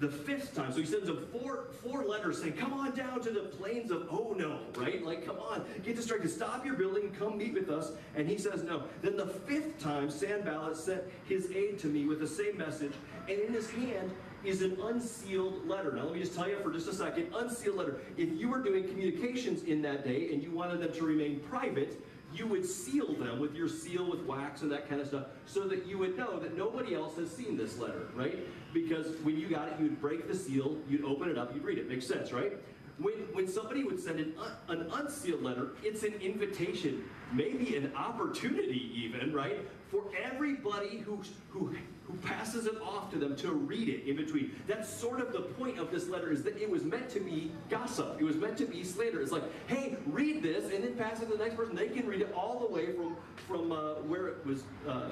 the 0.00 0.08
fifth 0.08 0.54
time. 0.54 0.72
So 0.72 0.80
he 0.80 0.86
sends 0.86 1.06
them 1.06 1.26
four 1.32 1.68
four 1.82 2.04
letters 2.04 2.40
saying, 2.40 2.54
"Come 2.54 2.72
on 2.72 2.94
down 2.94 3.20
to 3.22 3.30
the 3.30 3.40
plains 3.40 3.90
of 3.90 4.08
Oh 4.10 4.34
no!" 4.36 4.60
Right? 4.76 5.04
Like, 5.04 5.24
come 5.24 5.38
on, 5.38 5.64
get 5.84 5.96
distracted. 5.96 6.30
Stop 6.30 6.64
your 6.64 6.74
building, 6.74 7.14
come 7.18 7.38
meet 7.38 7.54
with 7.54 7.70
us. 7.70 7.92
And 8.14 8.28
he 8.28 8.38
says 8.38 8.62
no. 8.62 8.84
Then 9.02 9.16
the 9.16 9.26
fifth 9.26 9.78
time, 9.78 10.10
Sanballat 10.10 10.76
sent 10.76 11.02
his 11.26 11.50
aide 11.52 11.78
to 11.80 11.86
me 11.86 12.06
with 12.06 12.20
the 12.20 12.26
same 12.26 12.56
message, 12.56 12.92
and 13.28 13.38
in 13.38 13.52
his 13.52 13.70
hand 13.70 14.10
is 14.44 14.62
an 14.62 14.78
unsealed 14.82 15.66
letter. 15.66 15.92
Now, 15.92 16.04
let 16.04 16.14
me 16.14 16.20
just 16.20 16.34
tell 16.34 16.48
you 16.48 16.58
for 16.62 16.70
just 16.70 16.88
a 16.88 16.94
second, 16.94 17.32
unsealed 17.34 17.76
letter. 17.76 18.00
If 18.18 18.38
you 18.38 18.48
were 18.48 18.62
doing 18.62 18.86
communications 18.86 19.62
in 19.62 19.80
that 19.82 20.04
day 20.04 20.32
and 20.32 20.42
you 20.42 20.50
wanted 20.50 20.80
them 20.80 20.92
to 20.92 21.04
remain 21.04 21.40
private, 21.40 21.98
you 22.34 22.46
would 22.46 22.66
seal 22.66 23.14
them 23.14 23.38
with 23.38 23.54
your 23.54 23.68
seal 23.68 24.10
with 24.10 24.20
wax 24.22 24.62
and 24.62 24.70
that 24.72 24.88
kind 24.88 25.00
of 25.00 25.06
stuff 25.06 25.26
so 25.46 25.68
that 25.68 25.86
you 25.86 25.98
would 25.98 26.16
know 26.18 26.38
that 26.40 26.56
nobody 26.56 26.94
else 26.94 27.16
has 27.16 27.30
seen 27.30 27.56
this 27.56 27.78
letter, 27.78 28.08
right? 28.14 28.38
Because 28.72 29.06
when 29.22 29.38
you 29.38 29.48
got 29.48 29.68
it, 29.68 29.74
you'd 29.80 30.00
break 30.00 30.28
the 30.28 30.34
seal, 30.34 30.76
you'd 30.88 31.04
open 31.04 31.28
it 31.28 31.38
up, 31.38 31.54
you'd 31.54 31.64
read 31.64 31.78
it. 31.78 31.88
Makes 31.88 32.06
sense, 32.06 32.32
right? 32.32 32.52
When, 32.98 33.14
when 33.32 33.48
somebody 33.48 33.84
would 33.84 34.00
send 34.00 34.20
an, 34.20 34.34
un, 34.68 34.80
an 34.80 34.90
unsealed 34.92 35.42
letter, 35.42 35.70
it's 35.82 36.02
an 36.02 36.14
invitation, 36.14 37.04
maybe 37.32 37.76
an 37.76 37.92
opportunity 37.96 38.90
even, 38.94 39.32
right? 39.32 39.60
For 39.94 40.02
everybody 40.20 40.98
who, 40.98 41.20
who, 41.50 41.72
who 42.08 42.14
passes 42.24 42.66
it 42.66 42.74
off 42.82 43.12
to 43.12 43.16
them 43.16 43.36
to 43.36 43.52
read 43.52 43.88
it 43.88 44.08
in 44.08 44.16
between. 44.16 44.50
That's 44.66 44.92
sort 44.92 45.20
of 45.20 45.32
the 45.32 45.42
point 45.42 45.78
of 45.78 45.92
this 45.92 46.08
letter 46.08 46.32
is 46.32 46.42
that 46.42 46.60
it 46.60 46.68
was 46.68 46.82
meant 46.82 47.08
to 47.10 47.20
be 47.20 47.52
gossip. 47.70 48.16
It 48.18 48.24
was 48.24 48.34
meant 48.34 48.56
to 48.58 48.64
be 48.64 48.82
slander. 48.82 49.20
It's 49.22 49.30
like, 49.30 49.44
hey, 49.68 49.96
read 50.06 50.42
this 50.42 50.64
and 50.74 50.82
then 50.82 50.96
pass 50.96 51.22
it 51.22 51.26
to 51.26 51.36
the 51.36 51.44
next 51.44 51.54
person. 51.54 51.76
They 51.76 51.90
can 51.90 52.08
read 52.08 52.22
it 52.22 52.32
all 52.34 52.58
the 52.58 52.74
way 52.74 52.86
from, 52.92 53.14
from 53.46 53.70
uh, 53.70 53.94
where 54.08 54.26
it 54.26 54.44
was 54.44 54.64
uh, 54.88 55.10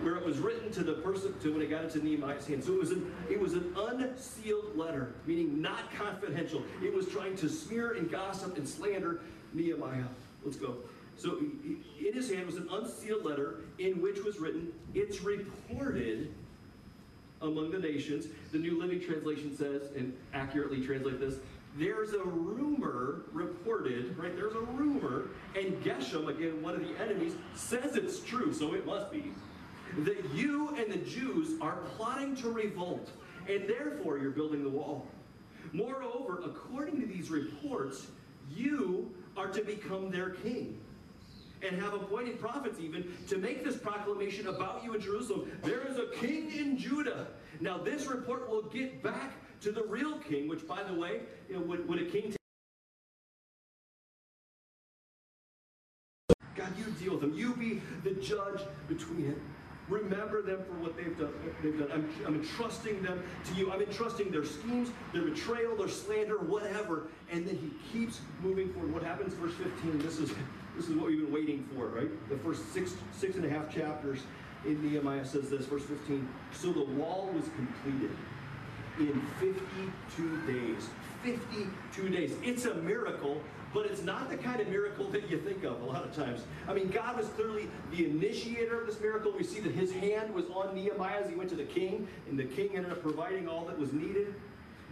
where 0.00 0.16
it 0.16 0.24
was 0.24 0.38
written 0.38 0.72
to 0.72 0.82
the 0.82 0.94
person 0.94 1.38
to 1.40 1.52
when 1.52 1.60
it 1.60 1.68
got 1.68 1.84
into 1.84 2.02
Nehemiah's 2.02 2.46
hand. 2.46 2.64
So 2.64 2.72
it 2.72 2.80
was 2.80 2.92
an 2.92 3.14
it 3.30 3.38
was 3.38 3.52
an 3.52 3.76
unsealed 3.76 4.74
letter, 4.74 5.14
meaning 5.26 5.60
not 5.60 5.92
confidential. 5.94 6.62
It 6.82 6.94
was 6.94 7.06
trying 7.08 7.36
to 7.36 7.48
smear 7.48 7.92
and 7.92 8.10
gossip 8.10 8.56
and 8.56 8.66
slander 8.66 9.20
Nehemiah. 9.52 10.06
Let's 10.42 10.56
go. 10.56 10.78
So 11.16 11.38
in 11.38 12.12
his 12.12 12.30
hand 12.30 12.46
was 12.46 12.56
an 12.56 12.68
unsealed 12.70 13.24
letter 13.24 13.60
in 13.78 14.00
which 14.00 14.22
was 14.22 14.38
written, 14.38 14.72
"It's 14.94 15.22
reported." 15.22 16.32
Among 17.42 17.70
the 17.72 17.78
nations, 17.78 18.28
the 18.52 18.58
New 18.58 18.78
Living 18.78 19.00
Translation 19.00 19.54
says, 19.54 19.90
and 19.94 20.16
accurately 20.32 20.80
translate 20.80 21.20
this, 21.20 21.40
there's 21.76 22.14
a 22.14 22.22
rumor 22.24 23.22
reported, 23.32 24.16
right? 24.16 24.34
There's 24.34 24.54
a 24.54 24.60
rumor, 24.60 25.28
and 25.54 25.74
Geshem, 25.82 26.28
again, 26.28 26.62
one 26.62 26.74
of 26.74 26.80
the 26.80 26.98
enemies, 27.02 27.34
says 27.54 27.96
it's 27.96 28.20
true, 28.20 28.52
so 28.54 28.72
it 28.74 28.86
must 28.86 29.10
be 29.10 29.32
that 29.98 30.24
you 30.32 30.70
and 30.70 30.90
the 30.90 30.98
Jews 30.98 31.60
are 31.60 31.78
plotting 31.96 32.34
to 32.36 32.50
revolt, 32.50 33.10
and 33.48 33.68
therefore 33.68 34.16
you're 34.18 34.30
building 34.30 34.62
the 34.62 34.70
wall. 34.70 35.06
Moreover, 35.72 36.40
according 36.44 37.00
to 37.00 37.06
these 37.06 37.30
reports, 37.30 38.06
you 38.54 39.12
are 39.36 39.48
to 39.48 39.62
become 39.62 40.10
their 40.10 40.30
king 40.30 40.78
and 41.64 41.80
have 41.80 41.94
appointed 41.94 42.40
prophets 42.40 42.78
even 42.80 43.12
to 43.28 43.38
make 43.38 43.64
this 43.64 43.76
proclamation 43.76 44.48
about 44.48 44.84
you 44.84 44.94
in 44.94 45.00
Jerusalem. 45.00 45.50
There 45.62 45.86
is 45.86 45.98
a 45.98 46.06
king 46.16 46.52
in 46.52 46.76
Judah. 46.76 47.28
Now, 47.60 47.78
this 47.78 48.06
report 48.06 48.48
will 48.48 48.62
get 48.62 49.02
back 49.02 49.32
to 49.62 49.72
the 49.72 49.82
real 49.84 50.18
king, 50.18 50.48
which, 50.48 50.66
by 50.66 50.82
the 50.82 50.94
way, 50.94 51.20
you 51.48 51.56
know, 51.56 51.62
would, 51.62 51.88
would 51.88 52.00
a 52.00 52.06
king 52.06 52.34
God, 56.54 56.68
you 56.78 56.84
deal 57.04 57.12
with 57.12 57.20
them. 57.20 57.34
You 57.34 57.54
be 57.54 57.82
the 58.04 58.12
judge 58.20 58.60
between 58.88 59.30
it. 59.30 59.38
Remember 59.88 60.40
them 60.40 60.62
for 60.64 60.72
what 60.74 60.96
they've 60.96 61.18
done. 61.18 61.32
They've 61.62 61.78
done. 61.78 61.90
I'm, 61.92 62.08
I'm 62.26 62.34
entrusting 62.36 63.02
them 63.02 63.22
to 63.46 63.54
you. 63.54 63.70
I'm 63.70 63.82
entrusting 63.82 64.30
their 64.30 64.44
schemes, 64.44 64.90
their 65.12 65.22
betrayal, 65.22 65.76
their 65.76 65.88
slander, 65.88 66.38
whatever. 66.38 67.08
And 67.30 67.46
then 67.46 67.56
he 67.56 67.70
keeps 67.92 68.20
moving 68.42 68.72
forward. 68.72 68.94
What 68.94 69.02
happens, 69.02 69.34
verse 69.34 69.52
15? 69.54 69.98
This 69.98 70.18
is 70.18 70.30
this 70.76 70.88
is 70.88 70.96
what 70.96 71.06
we've 71.06 71.20
been 71.20 71.32
waiting 71.32 71.68
for, 71.74 71.86
right? 71.86 72.28
The 72.28 72.36
first 72.38 72.72
six 72.72 72.94
six 73.12 73.36
and 73.36 73.44
a 73.44 73.50
half 73.50 73.72
chapters 73.72 74.20
in 74.66 74.82
Nehemiah 74.82 75.24
says 75.24 75.50
this, 75.50 75.66
verse 75.66 75.84
15. 75.84 76.28
So 76.52 76.72
the 76.72 76.84
wall 76.84 77.30
was 77.34 77.44
completed 77.56 78.16
in 78.98 79.20
52 79.38 80.46
days. 80.46 80.88
52 81.22 82.08
days. 82.08 82.34
It's 82.42 82.64
a 82.64 82.74
miracle 82.74 83.40
but 83.74 83.86
it's 83.86 84.02
not 84.02 84.30
the 84.30 84.36
kind 84.36 84.60
of 84.60 84.68
miracle 84.68 85.06
that 85.08 85.28
you 85.28 85.36
think 85.40 85.64
of 85.64 85.82
a 85.82 85.84
lot 85.84 86.04
of 86.04 86.14
times. 86.14 86.42
I 86.68 86.72
mean, 86.72 86.88
God 86.88 87.16
was 87.16 87.26
clearly 87.30 87.68
the 87.90 88.08
initiator 88.08 88.80
of 88.80 88.86
this 88.86 89.00
miracle. 89.00 89.34
We 89.36 89.42
see 89.42 89.58
that 89.60 89.72
his 89.72 89.92
hand 89.92 90.32
was 90.32 90.46
on 90.46 90.76
Nehemiah 90.76 91.20
as 91.20 91.28
he 91.28 91.34
went 91.34 91.50
to 91.50 91.56
the 91.56 91.64
king, 91.64 92.06
and 92.30 92.38
the 92.38 92.44
king 92.44 92.70
ended 92.76 92.92
up 92.92 93.02
providing 93.02 93.48
all 93.48 93.64
that 93.66 93.76
was 93.76 93.92
needed. 93.92 94.32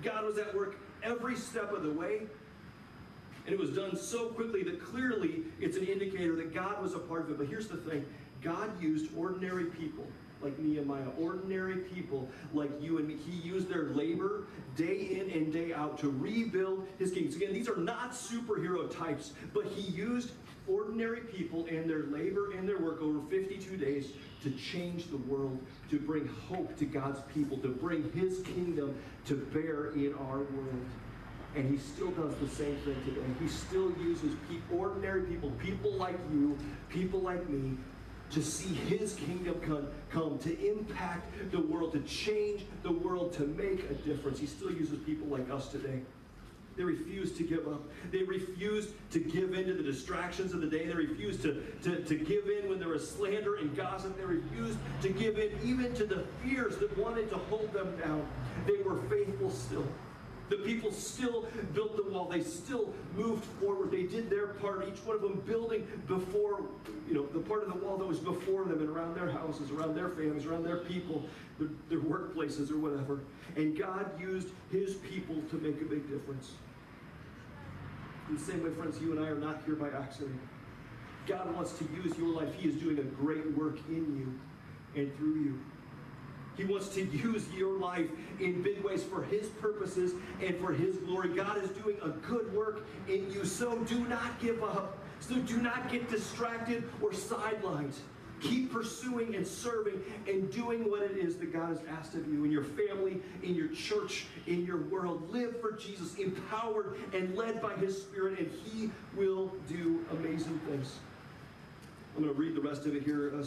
God 0.02 0.24
was 0.24 0.36
at 0.36 0.52
work 0.52 0.74
every 1.04 1.36
step 1.36 1.72
of 1.72 1.84
the 1.84 1.92
way. 1.92 2.22
And 3.46 3.54
it 3.54 3.58
was 3.58 3.70
done 3.70 3.96
so 3.96 4.26
quickly 4.26 4.62
that 4.64 4.82
clearly 4.82 5.42
it's 5.60 5.76
an 5.76 5.84
indicator 5.84 6.36
that 6.36 6.54
God 6.54 6.80
was 6.80 6.94
a 6.94 6.98
part 6.98 7.22
of 7.22 7.30
it. 7.30 7.38
But 7.38 7.48
here's 7.48 7.68
the 7.68 7.76
thing 7.76 8.04
God 8.42 8.80
used 8.80 9.16
ordinary 9.16 9.66
people 9.66 10.06
like 10.42 10.58
Nehemiah, 10.58 11.06
ordinary 11.18 11.76
people 11.76 12.28
like 12.52 12.70
you 12.80 12.98
and 12.98 13.06
me. 13.06 13.16
He 13.16 13.36
used 13.48 13.68
their 13.68 13.84
labor 13.84 14.44
day 14.76 15.20
in 15.20 15.30
and 15.30 15.52
day 15.52 15.72
out 15.72 15.98
to 15.98 16.10
rebuild 16.10 16.86
his 16.98 17.12
kingdom. 17.12 17.34
Again, 17.36 17.52
these 17.52 17.68
are 17.68 17.76
not 17.76 18.12
superhero 18.12 18.90
types, 18.90 19.32
but 19.54 19.66
he 19.66 19.82
used 19.92 20.32
ordinary 20.68 21.20
people 21.20 21.66
and 21.66 21.88
their 21.88 22.04
labor 22.04 22.52
and 22.52 22.68
their 22.68 22.78
work 22.78 23.00
over 23.02 23.20
52 23.28 23.76
days 23.76 24.12
to 24.42 24.50
change 24.50 25.08
the 25.10 25.16
world, 25.16 25.58
to 25.90 25.98
bring 25.98 26.28
hope 26.48 26.76
to 26.78 26.84
God's 26.84 27.20
people, 27.32 27.58
to 27.58 27.68
bring 27.68 28.10
his 28.12 28.40
kingdom 28.40 28.96
to 29.26 29.36
bear 29.36 29.92
in 29.92 30.14
our 30.14 30.38
world. 30.38 30.84
And 31.54 31.70
he 31.70 31.76
still 31.76 32.10
does 32.12 32.34
the 32.36 32.48
same 32.48 32.76
thing 32.76 32.96
today. 33.04 33.20
He 33.40 33.48
still 33.48 33.92
uses 33.98 34.34
ordinary 34.72 35.22
people, 35.22 35.50
people 35.52 35.92
like 35.92 36.18
you, 36.32 36.56
people 36.88 37.20
like 37.20 37.46
me, 37.48 37.76
to 38.30 38.42
see 38.42 38.72
his 38.72 39.14
kingdom 39.14 39.60
come, 39.60 39.86
come, 40.08 40.38
to 40.38 40.70
impact 40.70 41.30
the 41.50 41.60
world, 41.60 41.92
to 41.92 42.00
change 42.00 42.64
the 42.82 42.90
world, 42.90 43.34
to 43.34 43.42
make 43.42 43.90
a 43.90 43.94
difference. 43.94 44.38
He 44.38 44.46
still 44.46 44.72
uses 44.72 44.98
people 45.00 45.26
like 45.26 45.50
us 45.50 45.68
today. 45.68 46.00
They 46.76 46.84
refuse 46.84 47.32
to 47.36 47.42
give 47.42 47.68
up. 47.68 47.82
They 48.10 48.22
refuse 48.22 48.88
to 49.10 49.20
give 49.20 49.52
in 49.52 49.66
to 49.66 49.74
the 49.74 49.82
distractions 49.82 50.54
of 50.54 50.62
the 50.62 50.66
day. 50.66 50.86
They 50.86 50.94
refuse 50.94 51.36
to, 51.42 51.62
to, 51.82 52.02
to 52.02 52.14
give 52.14 52.48
in 52.48 52.70
when 52.70 52.78
there 52.78 52.88
was 52.88 53.08
slander 53.08 53.56
and 53.56 53.76
gossip. 53.76 54.16
They 54.16 54.24
refused 54.24 54.78
to 55.02 55.10
give 55.10 55.38
in 55.38 55.50
even 55.62 55.92
to 55.94 56.06
the 56.06 56.24
fears 56.42 56.78
that 56.78 56.96
wanted 56.96 57.28
to 57.30 57.36
hold 57.36 57.70
them 57.74 57.94
down. 57.98 58.26
They 58.66 58.82
were 58.82 58.96
faithful 59.10 59.50
still. 59.50 59.86
The 60.52 60.58
people 60.58 60.92
still 60.92 61.46
built 61.72 61.96
the 61.96 62.12
wall. 62.12 62.28
They 62.28 62.42
still 62.42 62.92
moved 63.16 63.42
forward. 63.58 63.90
They 63.90 64.02
did 64.02 64.28
their 64.28 64.48
part, 64.48 64.86
each 64.86 65.02
one 65.06 65.16
of 65.16 65.22
them 65.22 65.42
building 65.46 65.86
before, 66.06 66.60
you 67.08 67.14
know, 67.14 67.24
the 67.24 67.38
part 67.38 67.62
of 67.62 67.72
the 67.72 67.78
wall 67.78 67.96
that 67.96 68.06
was 68.06 68.18
before 68.18 68.64
them 68.64 68.80
and 68.80 68.90
around 68.90 69.14
their 69.14 69.30
houses, 69.30 69.70
around 69.70 69.96
their 69.96 70.10
families, 70.10 70.44
around 70.44 70.64
their 70.64 70.76
people, 70.76 71.24
their, 71.58 71.70
their 71.88 72.00
workplaces 72.00 72.70
or 72.70 72.76
whatever. 72.76 73.20
And 73.56 73.78
God 73.78 74.20
used 74.20 74.48
his 74.70 74.96
people 74.96 75.36
to 75.48 75.56
make 75.56 75.80
a 75.80 75.86
big 75.86 76.10
difference. 76.10 76.52
In 78.28 78.34
the 78.34 78.40
same 78.42 78.62
way, 78.62 78.68
friends, 78.72 79.00
you 79.00 79.12
and 79.12 79.24
I 79.24 79.28
are 79.28 79.38
not 79.38 79.62
here 79.64 79.74
by 79.74 79.88
accident. 79.88 80.38
God 81.26 81.54
wants 81.54 81.72
to 81.78 81.88
use 82.04 82.18
your 82.18 82.28
life. 82.28 82.52
He 82.56 82.68
is 82.68 82.74
doing 82.74 82.98
a 82.98 83.04
great 83.04 83.56
work 83.56 83.78
in 83.88 84.18
you 84.18 85.00
and 85.00 85.16
through 85.16 85.34
you. 85.36 85.60
He 86.62 86.72
wants 86.72 86.88
to 86.90 87.02
use 87.02 87.44
your 87.52 87.76
life 87.76 88.06
in 88.38 88.62
big 88.62 88.84
ways 88.84 89.02
for 89.02 89.22
His 89.24 89.48
purposes 89.48 90.12
and 90.40 90.56
for 90.58 90.72
His 90.72 90.96
glory. 90.98 91.30
God 91.30 91.60
is 91.60 91.70
doing 91.70 91.96
a 92.04 92.10
good 92.10 92.54
work 92.54 92.86
in 93.08 93.28
you, 93.32 93.44
so 93.44 93.78
do 93.78 94.06
not 94.06 94.38
give 94.40 94.62
up. 94.62 94.98
So 95.18 95.34
do 95.36 95.56
not 95.56 95.90
get 95.90 96.08
distracted 96.08 96.88
or 97.00 97.10
sidelined. 97.10 97.94
Keep 98.40 98.72
pursuing 98.72 99.34
and 99.34 99.46
serving 99.46 100.00
and 100.28 100.52
doing 100.52 100.88
what 100.88 101.02
it 101.02 101.16
is 101.16 101.36
that 101.38 101.52
God 101.52 101.70
has 101.70 101.80
asked 101.90 102.14
of 102.14 102.28
you 102.32 102.44
in 102.44 102.52
your 102.52 102.64
family, 102.64 103.20
in 103.42 103.56
your 103.56 103.68
church, 103.68 104.26
in 104.46 104.64
your 104.64 104.82
world. 104.82 105.32
Live 105.32 105.60
for 105.60 105.72
Jesus, 105.72 106.14
empowered 106.14 106.94
and 107.12 107.36
led 107.36 107.60
by 107.60 107.74
His 107.74 108.00
Spirit, 108.00 108.38
and 108.38 108.50
He 108.50 108.88
will 109.16 109.52
do 109.68 110.04
amazing 110.12 110.60
things. 110.68 110.98
I'm 112.16 112.22
going 112.22 112.32
to 112.32 112.40
read 112.40 112.54
the 112.54 112.60
rest 112.60 112.86
of 112.86 112.94
it 112.94 113.02
here. 113.02 113.32
Uh, 113.36 113.44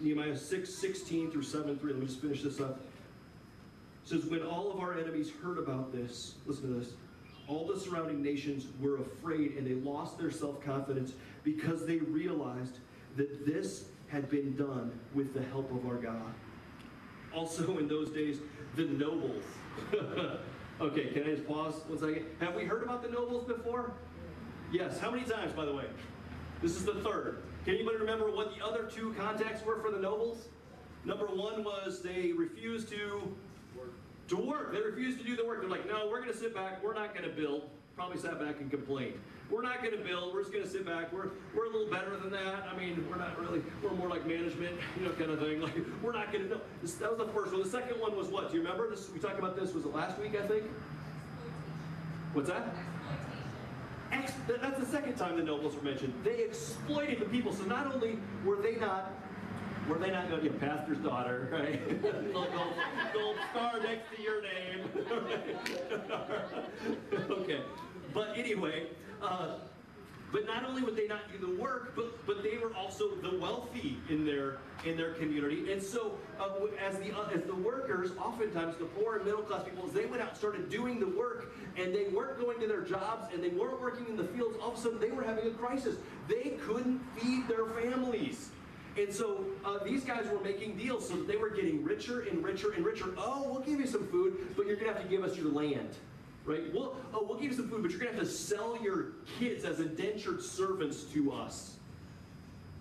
Nehemiah 0.00 0.36
6, 0.36 0.74
16 0.74 1.30
through 1.30 1.42
7, 1.42 1.78
3. 1.78 1.92
Let 1.92 2.00
me 2.00 2.06
just 2.06 2.20
finish 2.20 2.42
this 2.42 2.60
up. 2.60 2.80
It 4.04 4.08
says, 4.08 4.24
When 4.24 4.42
all 4.42 4.72
of 4.72 4.80
our 4.80 4.98
enemies 4.98 5.30
heard 5.42 5.58
about 5.58 5.92
this, 5.92 6.34
listen 6.46 6.72
to 6.72 6.80
this, 6.80 6.92
all 7.48 7.66
the 7.66 7.78
surrounding 7.78 8.22
nations 8.22 8.66
were 8.80 8.98
afraid 9.00 9.56
and 9.56 9.66
they 9.66 9.74
lost 9.74 10.18
their 10.18 10.30
self 10.30 10.64
confidence 10.64 11.12
because 11.42 11.84
they 11.84 11.96
realized 11.96 12.78
that 13.16 13.44
this 13.44 13.86
had 14.06 14.30
been 14.30 14.56
done 14.56 14.92
with 15.14 15.34
the 15.34 15.42
help 15.42 15.70
of 15.72 15.86
our 15.86 15.96
God. 15.96 16.32
Also, 17.34 17.78
in 17.78 17.88
those 17.88 18.10
days, 18.10 18.38
the 18.76 18.84
nobles. 18.84 19.44
okay, 20.80 21.06
can 21.12 21.24
I 21.24 21.34
just 21.34 21.46
pause 21.46 21.74
one 21.86 21.98
second? 21.98 22.26
Have 22.40 22.54
we 22.54 22.64
heard 22.64 22.82
about 22.82 23.02
the 23.02 23.08
nobles 23.08 23.44
before? 23.44 23.92
Yes. 24.72 24.98
How 24.98 25.10
many 25.10 25.24
times, 25.24 25.52
by 25.52 25.64
the 25.64 25.74
way? 25.74 25.84
This 26.62 26.76
is 26.76 26.84
the 26.84 26.94
third. 26.94 27.42
Can 27.64 27.74
anybody 27.74 27.98
remember 27.98 28.30
what 28.30 28.56
the 28.56 28.64
other 28.64 28.84
two 28.84 29.12
contacts 29.14 29.64
were 29.64 29.80
for 29.80 29.90
the 29.90 29.98
nobles? 29.98 30.48
Number 31.04 31.26
one 31.26 31.62
was 31.64 32.02
they 32.02 32.32
refused 32.32 32.88
to 32.90 33.34
to 34.28 34.36
work. 34.36 34.72
They 34.72 34.80
refused 34.80 35.18
to 35.18 35.24
do 35.24 35.36
the 35.36 35.44
work. 35.44 35.60
They're 35.60 35.68
like, 35.68 35.86
no, 35.88 36.08
we're 36.08 36.20
going 36.20 36.32
to 36.32 36.38
sit 36.38 36.54
back. 36.54 36.82
We're 36.84 36.94
not 36.94 37.14
going 37.14 37.28
to 37.28 37.34
build. 37.34 37.68
Probably 37.96 38.16
sat 38.16 38.38
back 38.40 38.60
and 38.60 38.70
complained. 38.70 39.18
We're 39.50 39.62
not 39.62 39.82
going 39.82 39.98
to 39.98 40.02
build. 40.04 40.32
We're 40.32 40.42
just 40.42 40.52
going 40.52 40.64
to 40.64 40.70
sit 40.70 40.86
back. 40.86 41.12
We're, 41.12 41.30
we're 41.54 41.66
a 41.66 41.70
little 41.70 41.90
better 41.90 42.16
than 42.16 42.30
that. 42.30 42.68
I 42.72 42.78
mean, 42.78 43.04
we're 43.10 43.16
not 43.16 43.38
really, 43.40 43.60
we're 43.82 43.90
more 43.90 44.08
like 44.08 44.24
management, 44.24 44.78
you 44.98 45.04
know, 45.04 45.12
kind 45.12 45.32
of 45.32 45.40
thing. 45.40 45.60
Like, 45.60 45.74
we're 46.00 46.12
not 46.12 46.32
going 46.32 46.44
to, 46.44 46.50
no. 46.50 46.60
This, 46.80 46.94
that 46.94 47.10
was 47.10 47.18
the 47.18 47.32
first 47.32 47.52
one. 47.52 47.62
The 47.62 47.68
second 47.68 48.00
one 48.00 48.16
was 48.16 48.28
what? 48.28 48.50
Do 48.50 48.56
you 48.56 48.62
remember? 48.62 48.88
This, 48.88 49.10
we 49.10 49.18
talked 49.18 49.38
about 49.38 49.56
this, 49.56 49.74
was 49.74 49.84
it 49.84 49.92
last 49.92 50.16
week, 50.20 50.36
I 50.40 50.46
think? 50.46 50.62
What's 52.32 52.48
that? 52.48 52.72
Ex- 54.22 54.32
that's 54.60 54.78
the 54.78 54.86
second 54.86 55.16
time 55.16 55.36
the 55.36 55.42
nobles 55.42 55.74
were 55.74 55.82
mentioned. 55.82 56.12
They 56.22 56.42
exploited 56.42 57.20
the 57.20 57.24
people. 57.26 57.52
So 57.52 57.64
not 57.64 57.92
only 57.92 58.18
were 58.44 58.56
they 58.56 58.76
not 58.76 59.12
were 59.88 59.98
they 59.98 60.10
not 60.10 60.28
going 60.28 60.42
to 60.42 60.48
get 60.48 60.60
pastor's 60.60 60.98
daughter, 60.98 61.48
right? 61.50 62.02
gold, 62.32 62.48
gold 63.14 63.36
star 63.50 63.80
next 63.80 64.14
to 64.14 64.22
your 64.22 64.42
name. 64.42 64.88
okay. 67.30 67.60
But 68.12 68.36
anyway, 68.36 68.88
uh, 69.22 69.54
but 70.32 70.46
not 70.46 70.64
only 70.64 70.82
would 70.82 70.96
they 70.96 71.06
not 71.06 71.30
do 71.32 71.38
the 71.38 71.60
work, 71.60 71.94
but 71.96 72.26
but 72.26 72.42
they 72.42 72.58
were 72.58 72.72
also 72.74 73.16
the 73.16 73.38
wealthy 73.38 73.98
in 74.08 74.24
their 74.24 74.58
in 74.84 74.96
their 74.96 75.14
community. 75.14 75.72
And 75.72 75.82
so, 75.82 76.16
uh, 76.38 76.66
as 76.80 76.98
the 76.98 77.16
uh, 77.16 77.28
as 77.34 77.42
the 77.42 77.54
workers, 77.54 78.10
oftentimes 78.18 78.76
the 78.76 78.84
poor 78.86 79.16
and 79.16 79.24
middle 79.24 79.42
class 79.42 79.64
people, 79.64 79.86
as 79.86 79.92
they 79.92 80.06
went 80.06 80.22
out 80.22 80.30
and 80.30 80.38
started 80.38 80.70
doing 80.70 81.00
the 81.00 81.08
work, 81.08 81.52
and 81.76 81.94
they 81.94 82.08
weren't 82.08 82.40
going 82.40 82.60
to 82.60 82.66
their 82.66 82.82
jobs, 82.82 83.32
and 83.32 83.42
they 83.42 83.48
weren't 83.48 83.80
working 83.80 84.06
in 84.06 84.16
the 84.16 84.24
fields, 84.24 84.56
all 84.62 84.72
of 84.72 84.78
a 84.78 84.80
sudden 84.80 85.00
they 85.00 85.10
were 85.10 85.22
having 85.22 85.46
a 85.46 85.50
crisis. 85.50 85.96
They 86.28 86.56
couldn't 86.66 87.00
feed 87.16 87.48
their 87.48 87.66
families. 87.66 88.50
And 88.98 89.12
so 89.12 89.46
uh, 89.64 89.78
these 89.84 90.04
guys 90.04 90.26
were 90.30 90.40
making 90.40 90.76
deals 90.76 91.08
so 91.08 91.14
they 91.22 91.36
were 91.36 91.50
getting 91.50 91.84
richer 91.84 92.22
and 92.22 92.44
richer 92.44 92.72
and 92.72 92.84
richer. 92.84 93.14
Oh, 93.16 93.46
we'll 93.48 93.60
give 93.60 93.78
you 93.78 93.86
some 93.86 94.06
food, 94.08 94.36
but 94.56 94.66
you're 94.66 94.76
going 94.76 94.88
to 94.88 94.94
have 94.94 95.02
to 95.02 95.08
give 95.08 95.22
us 95.22 95.36
your 95.36 95.52
land. 95.52 95.96
Right? 96.44 96.72
We'll, 96.72 96.96
oh, 97.12 97.24
we'll 97.28 97.38
give 97.38 97.50
you 97.50 97.56
some 97.56 97.68
food, 97.68 97.82
but 97.82 97.90
you're 97.90 98.00
going 98.00 98.12
to 98.12 98.18
have 98.18 98.26
to 98.26 98.32
sell 98.32 98.78
your 98.82 99.12
kids 99.38 99.64
as 99.64 99.80
indentured 99.80 100.42
servants 100.42 101.04
to 101.12 101.32
us. 101.32 101.76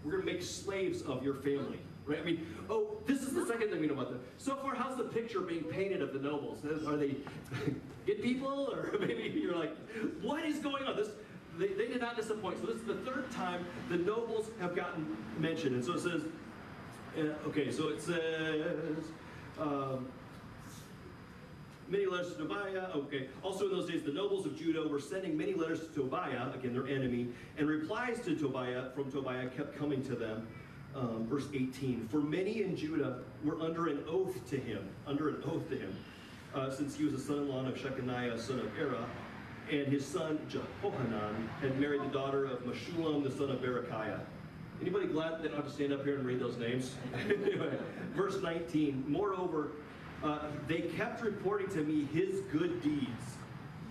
We're 0.04 0.12
going 0.14 0.26
to 0.26 0.34
make 0.34 0.42
slaves 0.42 1.02
of 1.02 1.24
your 1.24 1.36
family. 1.36 1.80
Right? 2.06 2.20
I 2.20 2.24
mean, 2.24 2.48
oh, 2.70 2.98
this 3.06 3.22
is 3.22 3.34
the 3.34 3.46
second 3.46 3.70
thing 3.70 3.82
we 3.82 3.88
know 3.88 3.94
about 3.94 4.10
them. 4.10 4.22
So 4.38 4.56
far, 4.56 4.74
how's 4.74 4.98
the 4.98 5.04
picture 5.04 5.42
being 5.42 5.64
painted 5.66 6.02
of 6.02 6.14
the 6.14 6.20
nobles? 6.20 6.64
Are 6.88 6.98
they 6.98 7.18
good 8.06 8.24
people? 8.24 8.70
Or 8.72 8.98
maybe 9.00 9.40
you're 9.40 9.58
like, 9.58 9.76
what 10.22 10.46
is 10.46 10.60
going 10.60 10.86
on? 10.86 10.96
This 10.96 11.10
they, 11.60 11.68
they 11.68 11.88
did 11.88 12.00
not 12.00 12.16
disappoint. 12.16 12.60
So 12.62 12.68
this 12.68 12.78
is 12.78 12.84
the 12.84 12.96
third 12.96 13.30
time 13.32 13.66
the 13.90 13.98
nobles 13.98 14.50
have 14.60 14.76
gotten 14.76 15.18
mentioned. 15.38 15.76
And 15.76 15.86
so 15.86 15.94
it 15.94 16.00
says, 16.00 16.22
uh, 17.18 17.48
okay, 17.48 17.72
so 17.72 17.90
it 17.90 18.02
says, 18.02 19.04
um, 19.60 20.08
many 21.90 22.06
letters 22.06 22.34
to 22.34 22.38
Tobiah. 22.40 22.88
Okay. 22.96 23.28
Also 23.44 23.66
in 23.66 23.72
those 23.72 23.90
days, 23.90 24.04
the 24.04 24.12
nobles 24.12 24.46
of 24.46 24.58
Judah 24.58 24.88
were 24.88 25.00
sending 25.00 25.38
many 25.38 25.54
letters 25.54 25.82
to 25.82 25.94
Tobiah, 25.94 26.54
again 26.54 26.74
their 26.74 26.88
enemy, 26.88 27.30
and 27.58 27.68
replies 27.68 28.20
to 28.22 28.36
Tobiah 28.36 28.92
from 28.96 29.12
Tobiah 29.12 29.48
kept 29.50 29.78
coming 29.78 30.04
to 30.04 30.16
them. 30.16 30.48
Um, 30.96 31.28
verse 31.28 31.48
18. 31.54 32.08
For 32.10 32.20
many 32.20 32.64
in 32.64 32.76
Judah 32.76 33.20
were 33.44 33.62
under 33.62 33.88
an 33.88 34.04
oath 34.10 34.50
to 34.50 34.58
him, 34.58 34.90
under 35.06 35.30
an 35.30 35.44
oath 35.46 35.70
to 35.70 35.78
him, 35.78 35.96
uh, 36.56 36.72
since 36.72 36.96
he 36.96 37.04
was 37.04 37.14
a 37.14 37.20
son-in-law 37.20 37.68
of 37.68 37.76
Shechaniah, 37.76 38.40
son 38.40 38.60
of 38.60 38.66
Arah, 38.76 39.06
and 39.72 39.88
his 39.88 40.04
son 40.04 40.40
Jehohanan 40.50 41.48
had 41.62 41.80
married 41.80 42.02
the 42.02 42.08
daughter 42.08 42.46
of 42.46 42.64
Meshullam, 42.64 43.24
the 43.24 43.30
son 43.30 43.52
of 43.52 43.62
Berechiah. 43.62 44.20
Anybody 44.82 45.08
glad 45.08 45.44
they 45.44 45.50
don't 45.50 45.58
have 45.58 45.68
to 45.68 45.72
stand 45.72 45.94
up 45.94 46.04
here 46.04 46.16
and 46.16 46.26
read 46.26 46.40
those 46.40 46.58
names? 46.58 46.96
anyway, 47.30 47.78
verse 48.16 48.42
19. 48.42 49.04
Moreover, 49.08 49.72
uh, 50.24 50.40
they 50.68 50.82
kept 50.82 51.22
reporting 51.22 51.70
to 51.70 51.84
me 51.84 52.06
his 52.14 52.42
good 52.52 52.82
deeds. 52.82 53.38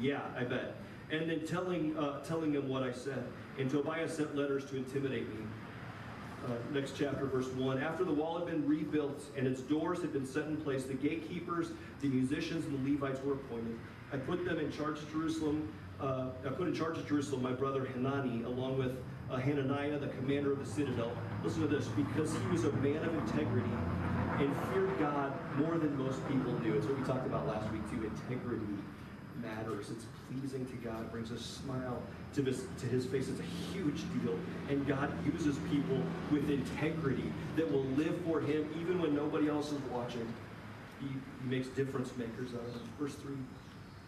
Yeah, 0.01 0.23
I 0.37 0.45
bet. 0.45 0.77
And 1.11 1.29
then 1.29 1.47
telling 1.47 1.97
uh, 1.97 2.23
telling 2.23 2.53
them 2.53 2.69
what 2.69 2.83
I 2.83 2.93
said. 2.93 3.25
And 3.59 3.71
Tobiah 3.71 4.09
sent 4.09 4.37
letters 4.37 4.65
to 4.67 4.77
intimidate 4.77 5.29
me. 5.29 5.45
Uh, 6.47 6.51
next 6.73 6.95
chapter, 6.97 7.27
verse 7.27 7.49
1. 7.49 7.83
After 7.83 8.05
the 8.05 8.13
wall 8.13 8.39
had 8.39 8.47
been 8.47 8.67
rebuilt 8.67 9.25
and 9.37 9.47
its 9.47 9.61
doors 9.61 10.01
had 10.01 10.13
been 10.13 10.27
set 10.27 10.47
in 10.47 10.57
place, 10.57 10.85
the 10.85 10.95
gatekeepers, 10.95 11.73
the 12.01 12.09
musicians, 12.09 12.65
and 12.67 12.87
the 12.87 12.93
Levites 12.93 13.21
were 13.25 13.33
appointed. 13.33 13.77
I 14.13 14.19
put 14.19 14.45
them 14.45 14.59
in 14.59 14.71
charge 14.71 14.99
of 14.99 15.11
Jerusalem. 15.11 15.73
Uh, 16.01 16.29
I 16.47 16.51
put 16.51 16.69
in 16.69 16.75
charge 16.75 16.97
of 16.97 17.09
Jerusalem 17.09 17.43
my 17.43 17.53
brother 17.53 17.87
Hanani, 17.87 18.45
along 18.45 18.79
with 18.79 18.97
uh, 19.31 19.37
Hananiah, 19.37 19.99
the 19.99 20.09
commander 20.09 20.53
of 20.53 20.59
the 20.59 20.71
citadel. 20.71 21.13
Listen 21.45 21.63
to 21.63 21.69
this, 21.69 21.89
because 21.89 22.33
he 22.33 22.47
was 22.49 22.65
a 22.65 22.73
man 22.73 23.05
of 23.05 23.15
integrity 23.15 23.71
and 24.39 24.55
feared 24.73 24.99
God 24.99 25.33
more 25.57 25.79
than 25.79 25.97
most 25.99 26.27
people 26.29 26.53
do. 26.59 26.75
It's 26.75 26.87
what 26.87 26.99
we 26.99 27.05
talked 27.05 27.27
about 27.27 27.47
last 27.47 27.71
week 27.73 27.83
too. 27.91 28.05
Integrity 28.05 28.67
matters. 29.43 29.91
It's 29.91 30.07
pleasing 30.31 30.67
to 30.67 30.77
God. 30.77 31.01
It 31.01 31.13
brings 31.13 31.31
a 31.31 31.39
smile 31.39 32.03
to 32.35 32.43
his, 32.43 32.65
to 32.79 32.87
his 32.87 33.07
face. 33.07 33.29
It's 33.29 33.41
a 33.41 33.73
huge 33.73 34.03
deal. 34.23 34.37
And 34.69 34.87
God 34.87 35.13
uses 35.33 35.59
people 35.71 36.01
with 36.31 36.51
integrity 36.51 37.33
that 37.57 37.71
will 37.71 37.85
live 37.97 38.21
for 38.25 38.41
him 38.41 38.69
even 38.81 39.01
when 39.01 39.15
nobody 39.15 39.49
else 39.49 39.73
is 39.73 39.81
watching. 39.93 40.27
He, 41.01 41.07
he 41.07 41.49
makes 41.49 41.69
difference 41.69 42.13
makers 42.17 42.55
out 42.55 42.67
of 42.67 42.75
them. 42.75 42.89
Verse 42.99 43.15
3 43.15 43.35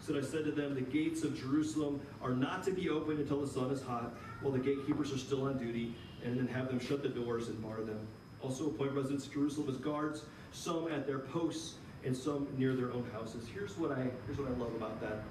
said, 0.00 0.16
I 0.16 0.22
said 0.22 0.44
to 0.44 0.52
them, 0.52 0.74
the 0.74 0.80
gates 0.80 1.22
of 1.24 1.38
Jerusalem 1.38 2.00
are 2.22 2.30
not 2.30 2.62
to 2.64 2.72
be 2.72 2.88
opened 2.88 3.20
until 3.20 3.40
the 3.40 3.46
sun 3.46 3.70
is 3.70 3.82
hot, 3.82 4.14
while 4.40 4.52
the 4.52 4.58
gatekeepers 4.58 5.12
are 5.12 5.18
still 5.18 5.46
on 5.46 5.58
duty, 5.58 5.94
and 6.24 6.38
then 6.38 6.46
have 6.46 6.68
them 6.68 6.78
shut 6.78 7.02
the 7.02 7.08
doors 7.08 7.48
and 7.48 7.62
bar 7.62 7.80
them. 7.82 8.06
Also 8.42 8.66
appoint 8.66 8.92
residents 8.92 9.26
of 9.26 9.32
Jerusalem 9.32 9.68
as 9.68 9.76
guards, 9.76 10.24
some 10.52 10.88
at 10.88 11.06
their 11.06 11.18
posts, 11.18 11.74
and 12.04 12.16
some 12.16 12.48
near 12.56 12.74
their 12.74 12.92
own 12.92 13.06
houses. 13.12 13.46
Here's 13.52 13.76
what 13.76 13.92
I 13.92 14.08
here's 14.26 14.38
what 14.38 14.48
I 14.48 14.54
love 14.56 14.74
about 14.74 15.00
that. 15.00 15.22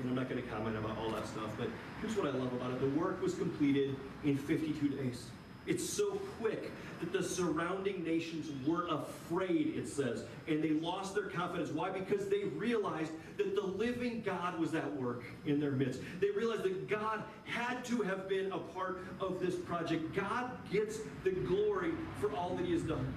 And 0.00 0.08
I'm 0.08 0.14
not 0.14 0.28
going 0.28 0.42
to 0.42 0.48
comment 0.48 0.76
about 0.76 0.96
all 0.98 1.10
that 1.10 1.26
stuff, 1.26 1.50
but 1.58 1.68
here's 2.00 2.16
what 2.16 2.26
I 2.26 2.30
love 2.30 2.52
about 2.54 2.70
it. 2.72 2.80
The 2.80 2.98
work 2.98 3.20
was 3.20 3.34
completed 3.34 3.94
in 4.24 4.38
52 4.38 4.88
days. 4.88 5.26
It's 5.66 5.88
so 5.88 6.20
quick 6.40 6.70
that 7.00 7.12
the 7.12 7.22
surrounding 7.22 8.04
nations 8.04 8.50
were 8.66 8.86
afraid, 8.88 9.74
it 9.76 9.88
says, 9.88 10.24
and 10.46 10.62
they 10.62 10.70
lost 10.70 11.14
their 11.14 11.24
confidence. 11.24 11.70
Why? 11.70 11.90
Because 11.90 12.28
they 12.28 12.44
realized 12.44 13.12
that 13.38 13.54
the 13.54 13.62
living 13.62 14.22
God 14.22 14.58
was 14.58 14.74
at 14.74 14.94
work 15.00 15.24
in 15.46 15.58
their 15.60 15.72
midst. 15.72 16.00
They 16.20 16.30
realized 16.30 16.62
that 16.64 16.88
God 16.88 17.22
had 17.44 17.84
to 17.86 18.02
have 18.02 18.28
been 18.28 18.52
a 18.52 18.58
part 18.58 19.04
of 19.20 19.40
this 19.40 19.56
project. 19.56 20.14
God 20.14 20.50
gets 20.70 20.98
the 21.24 21.30
glory 21.30 21.92
for 22.20 22.32
all 22.32 22.56
that 22.56 22.66
He 22.66 22.72
has 22.72 22.82
done. 22.82 23.12